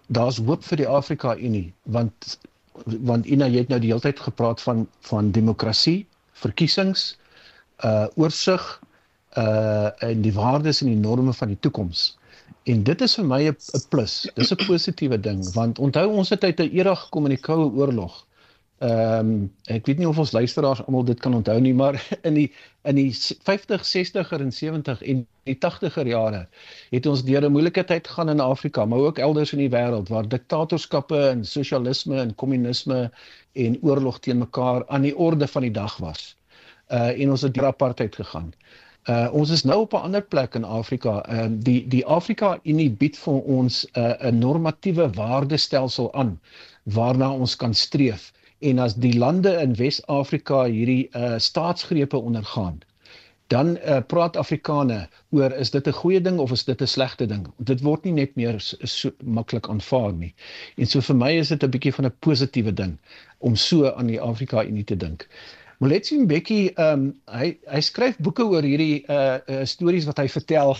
daar's 0.08 0.40
hoop 0.44 0.64
vir 0.66 0.82
die 0.82 0.88
Afrika 0.88 1.36
Unie 1.36 1.72
want 1.96 2.36
want 2.84 3.26
Ina 3.26 3.48
jy 3.48 3.64
het 3.64 3.72
nou 3.72 3.80
die 3.80 3.92
hele 3.92 4.04
tyd 4.04 4.20
gepraat 4.20 4.60
van 4.60 4.86
van 5.08 5.32
demokrasie, 5.32 6.06
verkiesings, 6.44 7.16
uh 7.84 8.06
oorsig 8.20 8.68
uh 9.40 9.88
en 10.04 10.22
die 10.22 10.34
waardes 10.36 10.82
en 10.82 10.92
die 10.92 11.02
norme 11.08 11.32
van 11.32 11.54
die 11.54 11.60
toekoms. 11.60 12.10
En 12.70 12.82
dit 12.86 13.00
is 13.06 13.14
vir 13.18 13.26
my 13.26 13.38
'n 13.50 13.84
plus. 13.92 14.14
Dis 14.34 14.50
'n 14.54 14.64
positiewe 14.66 15.18
ding 15.20 15.40
want 15.54 15.78
onthou 15.78 16.08
ons 16.22 16.28
het 16.34 16.44
uit 16.44 16.60
'n 16.60 16.74
era 16.80 16.94
gekom 16.94 17.24
in 17.26 17.34
die 17.34 17.44
koue 17.48 17.70
oorlog. 17.80 18.26
Ehm 18.78 19.30
um, 19.30 19.52
ek 19.76 19.86
weet 19.86 19.98
nie 19.98 20.08
of 20.08 20.18
ons 20.18 20.32
luisteraars 20.32 20.82
almal 20.86 21.04
dit 21.04 21.20
kan 21.20 21.34
onthou 21.34 21.58
nie, 21.60 21.74
maar 21.74 21.98
in 22.28 22.34
die 22.34 22.52
in 22.82 22.94
die 22.94 23.10
50, 23.48 23.82
60er 23.88 24.40
en 24.40 24.52
70 24.52 25.02
en 25.02 25.26
die 25.50 25.56
80er 25.66 26.06
jare 26.06 26.46
het 26.90 27.06
ons 27.06 27.24
deur 27.24 27.44
'n 27.48 27.52
moeilike 27.52 27.84
tyd 27.84 28.08
gegaan 28.08 28.28
in 28.28 28.40
Afrika, 28.40 28.84
maar 28.84 28.98
ook 28.98 29.18
elders 29.18 29.52
in 29.52 29.64
die 29.64 29.74
wêreld 29.76 30.08
waar 30.08 30.28
diktatorskappe 30.28 31.20
en 31.28 31.44
sosialisme 31.44 32.20
en 32.20 32.34
kommunisme 32.34 33.10
en 33.52 33.78
oorlog 33.82 34.20
teen 34.20 34.38
mekaar 34.38 34.86
aan 34.88 35.02
die 35.02 35.16
orde 35.16 35.48
van 35.48 35.62
die 35.62 35.76
dag 35.82 35.96
was. 35.96 36.36
Uh 36.88 37.20
en 37.22 37.30
ons 37.30 37.42
het 37.42 37.54
deur 37.54 37.66
apartheid 37.66 38.14
gegaan. 38.14 38.52
Uh 38.54 38.89
ons 39.32 39.50
is 39.50 39.64
nou 39.64 39.80
op 39.80 39.92
'n 39.92 39.96
ander 39.96 40.22
plek 40.22 40.54
in 40.54 40.64
Afrika. 40.64 41.22
Ehm 41.22 41.52
uh, 41.52 41.58
die 41.62 41.88
die 41.88 42.06
Afrika 42.06 42.58
Unie 42.62 42.90
bied 42.90 43.18
vir 43.18 43.40
ons 43.42 43.86
'n 43.92 44.00
uh, 44.00 44.30
'n 44.30 44.38
normatiewe 44.38 45.10
waardestelsel 45.10 46.12
aan 46.14 46.40
waarna 46.84 47.32
ons 47.32 47.56
kan 47.56 47.74
streef. 47.74 48.32
En 48.58 48.78
as 48.78 48.94
die 48.94 49.18
lande 49.18 49.52
in 49.60 49.74
Wes-Afrika 49.74 50.64
hierdie 50.64 51.08
uh 51.16 51.38
staatsgrepe 51.38 52.16
ondergaan, 52.16 52.80
dan 53.50 53.76
uh, 53.76 53.98
praat 54.06 54.36
Afrikane 54.36 55.08
oor 55.30 55.52
is 55.52 55.70
dit 55.70 55.86
'n 55.86 55.92
goeie 55.92 56.20
ding 56.20 56.38
of 56.38 56.50
is 56.50 56.64
dit 56.64 56.82
'n 56.82 56.86
slegte 56.86 57.26
ding? 57.26 57.46
Dit 57.56 57.80
word 57.80 58.04
nie 58.04 58.12
net 58.12 58.36
meer 58.36 58.60
so, 58.60 58.76
so 58.86 59.10
maklik 59.24 59.68
aanvaar 59.68 60.12
nie. 60.12 60.34
En 60.76 60.86
so 60.86 61.00
vir 61.00 61.16
my 61.16 61.32
is 61.38 61.48
dit 61.48 61.64
'n 61.64 61.70
bietjie 61.70 61.94
van 61.94 62.06
'n 62.06 62.16
positiewe 62.20 62.72
ding 62.72 62.98
om 63.38 63.56
so 63.56 63.90
aan 63.90 64.06
die 64.06 64.20
Afrika 64.20 64.64
Unie 64.64 64.84
te 64.84 64.96
dink. 64.96 65.28
Moletsi 65.80 66.18
Mbeki, 66.20 66.58
ehm 66.76 67.04
um, 67.04 67.04
hy 67.32 67.54
hy 67.72 67.80
skryf 67.80 68.18
boeke 68.20 68.44
oor 68.44 68.66
hierdie 68.68 69.00
uh, 69.08 69.38
uh 69.48 69.62
stories 69.64 70.04
wat 70.08 70.18
hy 70.20 70.26
vertel 70.28 70.74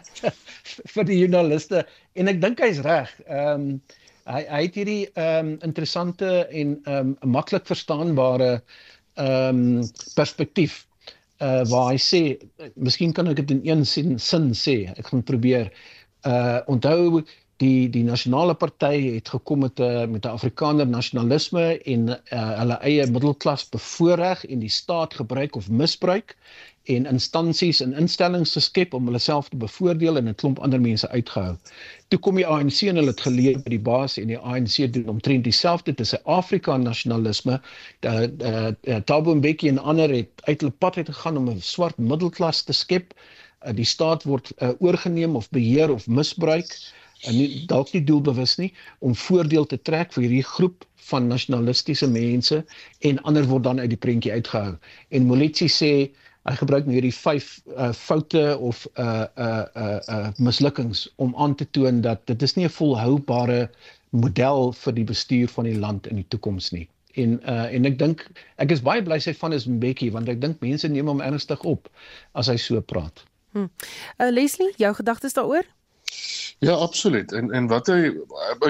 vir 0.94 1.08
die 1.08 1.16
joernaliste 1.22 1.86
en 2.20 2.28
ek 2.28 2.42
dink 2.42 2.60
hy's 2.60 2.82
reg. 2.84 3.14
Ehm 3.24 3.64
um, 3.64 3.80
hy 4.28 4.42
hy 4.44 4.60
het 4.66 4.76
hierdie 4.76 5.00
ehm 5.14 5.54
um, 5.54 5.54
interessante 5.70 6.28
en 6.50 6.76
ehm 6.84 7.14
um, 7.16 7.32
maklik 7.38 7.64
verstaanbare 7.70 8.52
ehm 8.58 9.64
um, 9.80 9.88
perspektief 10.18 10.82
uh 11.40 11.64
waar 11.72 11.94
hy 11.94 12.00
sê 12.04 12.22
miskien 12.76 13.16
kan 13.16 13.32
ek 13.32 13.40
dit 13.40 13.54
in 13.56 13.64
een 13.70 13.86
sin 13.88 14.18
sin 14.20 14.50
sê. 14.52 14.82
Ek 15.00 15.08
gaan 15.08 15.24
probeer 15.24 15.72
uh 16.28 16.60
onthou 16.68 17.24
die 17.60 17.90
die 17.92 18.04
nasionale 18.04 18.54
party 18.56 18.96
het 19.16 19.28
gekom 19.28 19.64
met 19.66 19.80
'n 19.80 20.10
met 20.10 20.24
'n 20.24 20.34
Afrikaner 20.38 20.86
nasionalisme 20.86 21.64
en 21.94 22.08
uh, 22.08 22.16
hulle 22.58 22.78
eie 22.88 23.06
middelklas 23.06 23.68
bevoordeel 23.68 24.48
en 24.48 24.58
die 24.58 24.72
staat 24.80 25.14
gebruik 25.14 25.56
of 25.56 25.68
misbruik 25.68 26.36
en 26.84 27.06
instansies 27.06 27.80
en 27.80 27.92
instellings 27.92 28.52
geskep 28.52 28.94
om 28.94 29.04
hulle 29.04 29.18
self 29.18 29.48
te 29.48 29.56
bevoordeel 29.56 30.16
en 30.16 30.28
'n 30.28 30.34
klomp 30.34 30.58
ander 30.58 30.80
mense 30.80 31.08
uitgehou. 31.08 31.56
Toe 32.08 32.18
kom 32.18 32.34
die 32.34 32.46
ANC 32.46 32.80
en 32.82 32.96
hulle 32.96 33.10
het 33.10 33.20
geleer 33.20 33.58
by 33.62 33.70
die 33.70 33.84
baas 33.90 34.16
en 34.16 34.26
die 34.26 34.38
ANC 34.38 34.92
doen 34.92 35.08
omtrent 35.08 35.44
dieselfde 35.44 35.92
dis 35.92 36.14
'n 36.14 36.24
Afrika 36.24 36.76
nasionalisme. 36.76 37.60
Dat 38.00 38.30
uh, 38.42 38.68
uh, 38.82 38.96
Thabo 39.04 39.34
Mbeki 39.34 39.68
en 39.68 39.78
ander 39.78 40.10
het 40.10 40.30
uit 40.44 40.60
hulle 40.60 40.72
pad 40.78 40.96
uit 40.96 41.08
gegaan 41.08 41.36
om 41.36 41.48
'n 41.48 41.60
swart 41.60 41.98
middelklas 41.98 42.62
te 42.62 42.72
skep. 42.72 43.12
Uh, 43.66 43.74
die 43.74 43.84
staat 43.84 44.24
word 44.24 44.52
uh, 44.58 44.70
oorgeneem 44.78 45.36
of 45.36 45.50
beheer 45.50 45.92
of 45.92 46.06
misbruik 46.06 46.72
en 47.28 47.36
nie 47.36 47.66
dalk 47.68 47.92
nie 47.92 48.04
doelbewus 48.04 48.56
nie 48.60 48.70
om 48.98 49.14
voordeel 49.14 49.66
te 49.66 49.78
trek 49.82 50.12
vir 50.16 50.26
hierdie 50.26 50.46
groep 50.46 50.86
van 51.10 51.28
nasionalistiese 51.28 52.08
mense 52.08 52.62
en 53.06 53.22
ander 53.28 53.46
word 53.50 53.66
dan 53.66 53.80
uit 53.80 53.90
die 53.92 54.00
prentjie 54.00 54.32
uitgehou. 54.32 54.76
En 55.10 55.26
Molitsi 55.28 55.68
sê 55.68 55.92
hy 56.48 56.54
gebruik 56.56 56.86
nou 56.88 56.96
hierdie 56.96 57.14
vyf 57.14 57.50
uh, 57.76 57.90
foute 57.96 58.44
of 58.58 58.86
uh 58.96 59.26
uh 59.36 59.64
uh, 59.76 59.98
uh 60.08 60.28
mislukkings 60.40 61.04
om 61.20 61.34
aan 61.36 61.54
te 61.54 61.66
toon 61.76 62.00
dat 62.06 62.24
dit 62.30 62.42
is 62.42 62.56
nie 62.56 62.64
'n 62.64 62.76
volhoubare 62.76 63.68
model 64.10 64.72
vir 64.72 64.94
die 64.94 65.04
bestuur 65.04 65.48
van 65.48 65.64
die 65.64 65.78
land 65.78 66.06
in 66.06 66.16
die 66.16 66.28
toekoms 66.28 66.70
nie. 66.72 66.88
En 67.14 67.40
uh 67.44 67.68
en 67.74 67.84
ek 67.84 67.98
dink 67.98 68.24
ek 68.56 68.70
is 68.70 68.82
baie 68.82 69.02
bly 69.02 69.18
sy 69.18 69.34
van 69.34 69.52
is 69.52 69.66
Mbeki 69.66 70.10
want 70.10 70.28
ek 70.28 70.40
dink 70.40 70.60
mense 70.60 70.88
neem 70.88 71.06
hom 71.06 71.20
ernstig 71.20 71.60
op 71.64 71.90
as 72.32 72.48
hy 72.48 72.56
so 72.56 72.80
praat. 72.80 73.24
Hm. 73.52 73.68
Uh 74.18 74.30
Leslie, 74.30 74.72
jou 74.76 74.94
gedagtes 74.94 75.36
daaroor? 75.36 75.66
Ja, 76.60 76.72
absoluut. 76.72 77.32
En 77.32 77.50
en 77.56 77.66
wat 77.72 77.86
hy 77.88 78.10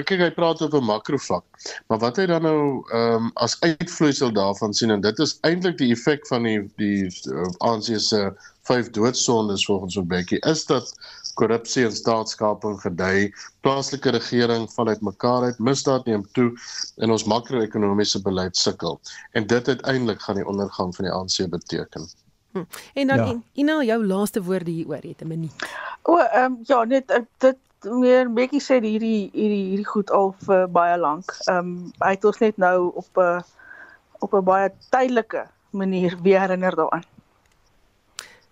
kyk 0.06 0.20
hy 0.22 0.28
praat 0.30 0.60
op 0.62 0.74
'n 0.78 0.84
makrovlak. 0.86 1.44
Maar 1.90 1.98
wat 1.98 2.16
hy 2.22 2.26
dan 2.30 2.42
nou 2.46 2.86
ehm 2.94 3.14
um, 3.14 3.30
as 3.34 3.56
uitvloeisel 3.66 4.30
daarvan 4.32 4.74
sien 4.74 4.90
en 4.94 5.00
dit 5.00 5.18
is 5.18 5.38
eintlik 5.40 5.78
die 5.78 5.90
effek 5.90 6.26
van 6.26 6.46
die 6.46 6.60
die 6.78 7.10
uh, 7.26 7.48
ANC 7.58 7.88
se 7.98 8.20
vyf 8.68 8.90
doodsondes 8.94 9.64
volgens 9.66 9.96
Obeki 9.98 10.38
is 10.46 10.62
dat 10.66 10.92
korrupsie 11.34 11.84
en 11.84 11.92
staatskaping 11.92 12.78
gedei, 12.80 13.32
plaaslike 13.66 14.10
regering 14.14 14.68
val 14.72 14.88
uitmekaar 14.88 15.42
uit, 15.48 15.58
misdaad 15.58 16.06
neem 16.06 16.22
toe 16.38 16.52
en 17.02 17.10
ons 17.10 17.24
makro-ekonomiese 17.24 18.22
beleid 18.22 18.56
sukkel. 18.56 19.00
En 19.32 19.46
dit 19.46 19.68
uiteindelik 19.68 20.22
gaan 20.22 20.38
die 20.38 20.46
ondergang 20.46 20.94
van 20.94 21.04
die 21.04 21.14
ANC 21.14 21.50
beteken. 21.50 22.06
Hm. 22.52 22.62
En 22.94 23.06
dan 23.06 23.18
ja. 23.18 23.34
Ina, 23.52 23.82
jou 23.82 24.06
laaste 24.06 24.42
woorde 24.42 24.70
hieroor, 24.70 25.02
het 25.02 25.22
'n 25.22 25.26
minuut. 25.26 25.68
O, 26.02 26.18
ehm 26.18 26.44
um, 26.44 26.58
ja, 26.62 26.84
net 26.84 27.10
uh, 27.10 27.26
dit 27.38 27.56
meer 27.84 28.28
bietjie 28.28 28.60
sê 28.60 28.80
hierdie 28.80 29.30
hierdie 29.32 29.64
hierdie 29.70 29.86
goed 29.86 30.10
al 30.10 30.34
vir 30.46 30.66
baie 30.68 30.96
lank. 30.98 31.32
Ehm 31.48 31.58
um, 31.58 31.92
hy 32.04 32.10
het 32.16 32.24
ons 32.24 32.40
net 32.40 32.56
nou 32.58 32.92
op 32.94 33.16
'n 33.16 33.20
uh, 33.20 33.40
op 34.20 34.34
'n 34.34 34.44
baie 34.44 34.70
tydelike 34.90 35.46
manier 35.70 36.18
weer 36.22 36.40
herinner 36.40 36.76
daaraan. 36.76 37.04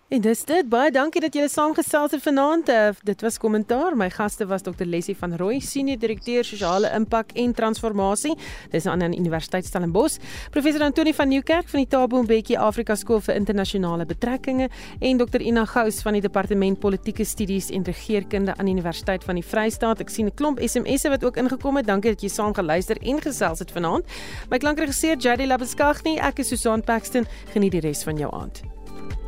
En 0.09 0.21
dis 0.21 0.39
dit. 0.41 0.65
Baie 0.65 0.89
dankie 0.89 1.21
dat 1.21 1.35
julle 1.37 1.49
saamgesels 1.53 2.15
het 2.15 2.23
vanaand. 2.25 2.69
Uh, 2.73 2.87
dit 3.05 3.21
was 3.21 3.35
kommentaar. 3.37 3.93
My 3.93 4.07
gaste 4.09 4.47
was 4.49 4.63
Dr. 4.65 4.87
Leslie 4.89 5.13
van 5.17 5.35
Rooi, 5.37 5.59
senior 5.61 5.99
direkteur 6.01 6.43
sosiale 6.43 6.89
impak 6.97 7.35
en 7.37 7.53
transformasie. 7.53 8.33
Dis 8.71 8.87
aan 8.89 9.03
die 9.05 9.19
Universiteit 9.19 9.69
Stellenbosch. 9.69 10.17
Professor 10.49 10.81
Antoni 10.81 11.13
van 11.13 11.29
Nieuwkerk 11.29 11.69
van 11.69 11.83
die 11.83 11.87
Tabo 11.87 12.23
Mbeki 12.23 12.57
Afrika 12.57 12.95
Skool 12.97 13.21
vir 13.21 13.37
Internasionale 13.37 14.07
Betrekkinge 14.09 14.71
en 14.99 15.21
Dr. 15.21 15.45
Ina 15.45 15.67
Gous 15.69 16.01
van 16.01 16.17
die 16.17 16.23
Departement 16.25 16.79
Politieke 16.81 17.23
Studies 17.23 17.69
en 17.69 17.85
Regeringskunde 17.85 18.57
aan 18.57 18.65
die 18.65 18.73
Universiteit 18.73 19.23
van 19.23 19.37
die 19.37 19.45
Vrystaat. 19.45 20.01
Ek 20.01 20.09
sien 20.09 20.25
'n 20.25 20.33
klomp 20.33 20.57
SMS'e 20.57 21.13
wat 21.13 21.23
ook 21.23 21.37
ingekom 21.37 21.77
het. 21.77 21.85
Dankie 21.85 22.15
dat 22.17 22.21
jy 22.21 22.29
saam 22.29 22.53
geluister 22.53 22.97
en 22.97 23.21
gesels 23.21 23.59
het 23.59 23.71
vanaand. 23.71 24.05
My 24.49 24.57
klankregisseur 24.57 25.17
Jady 25.17 25.45
Labeskagni. 25.45 26.17
Ek 26.17 26.39
is 26.39 26.47
Susan 26.47 26.81
Paxton. 26.81 27.27
Geniet 27.53 27.71
die 27.71 27.81
res 27.81 28.03
van 28.03 28.17
jou 28.17 28.33
aand. 28.33 28.78
Thank 29.09 29.25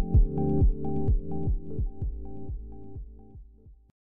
you. 0.00 0.11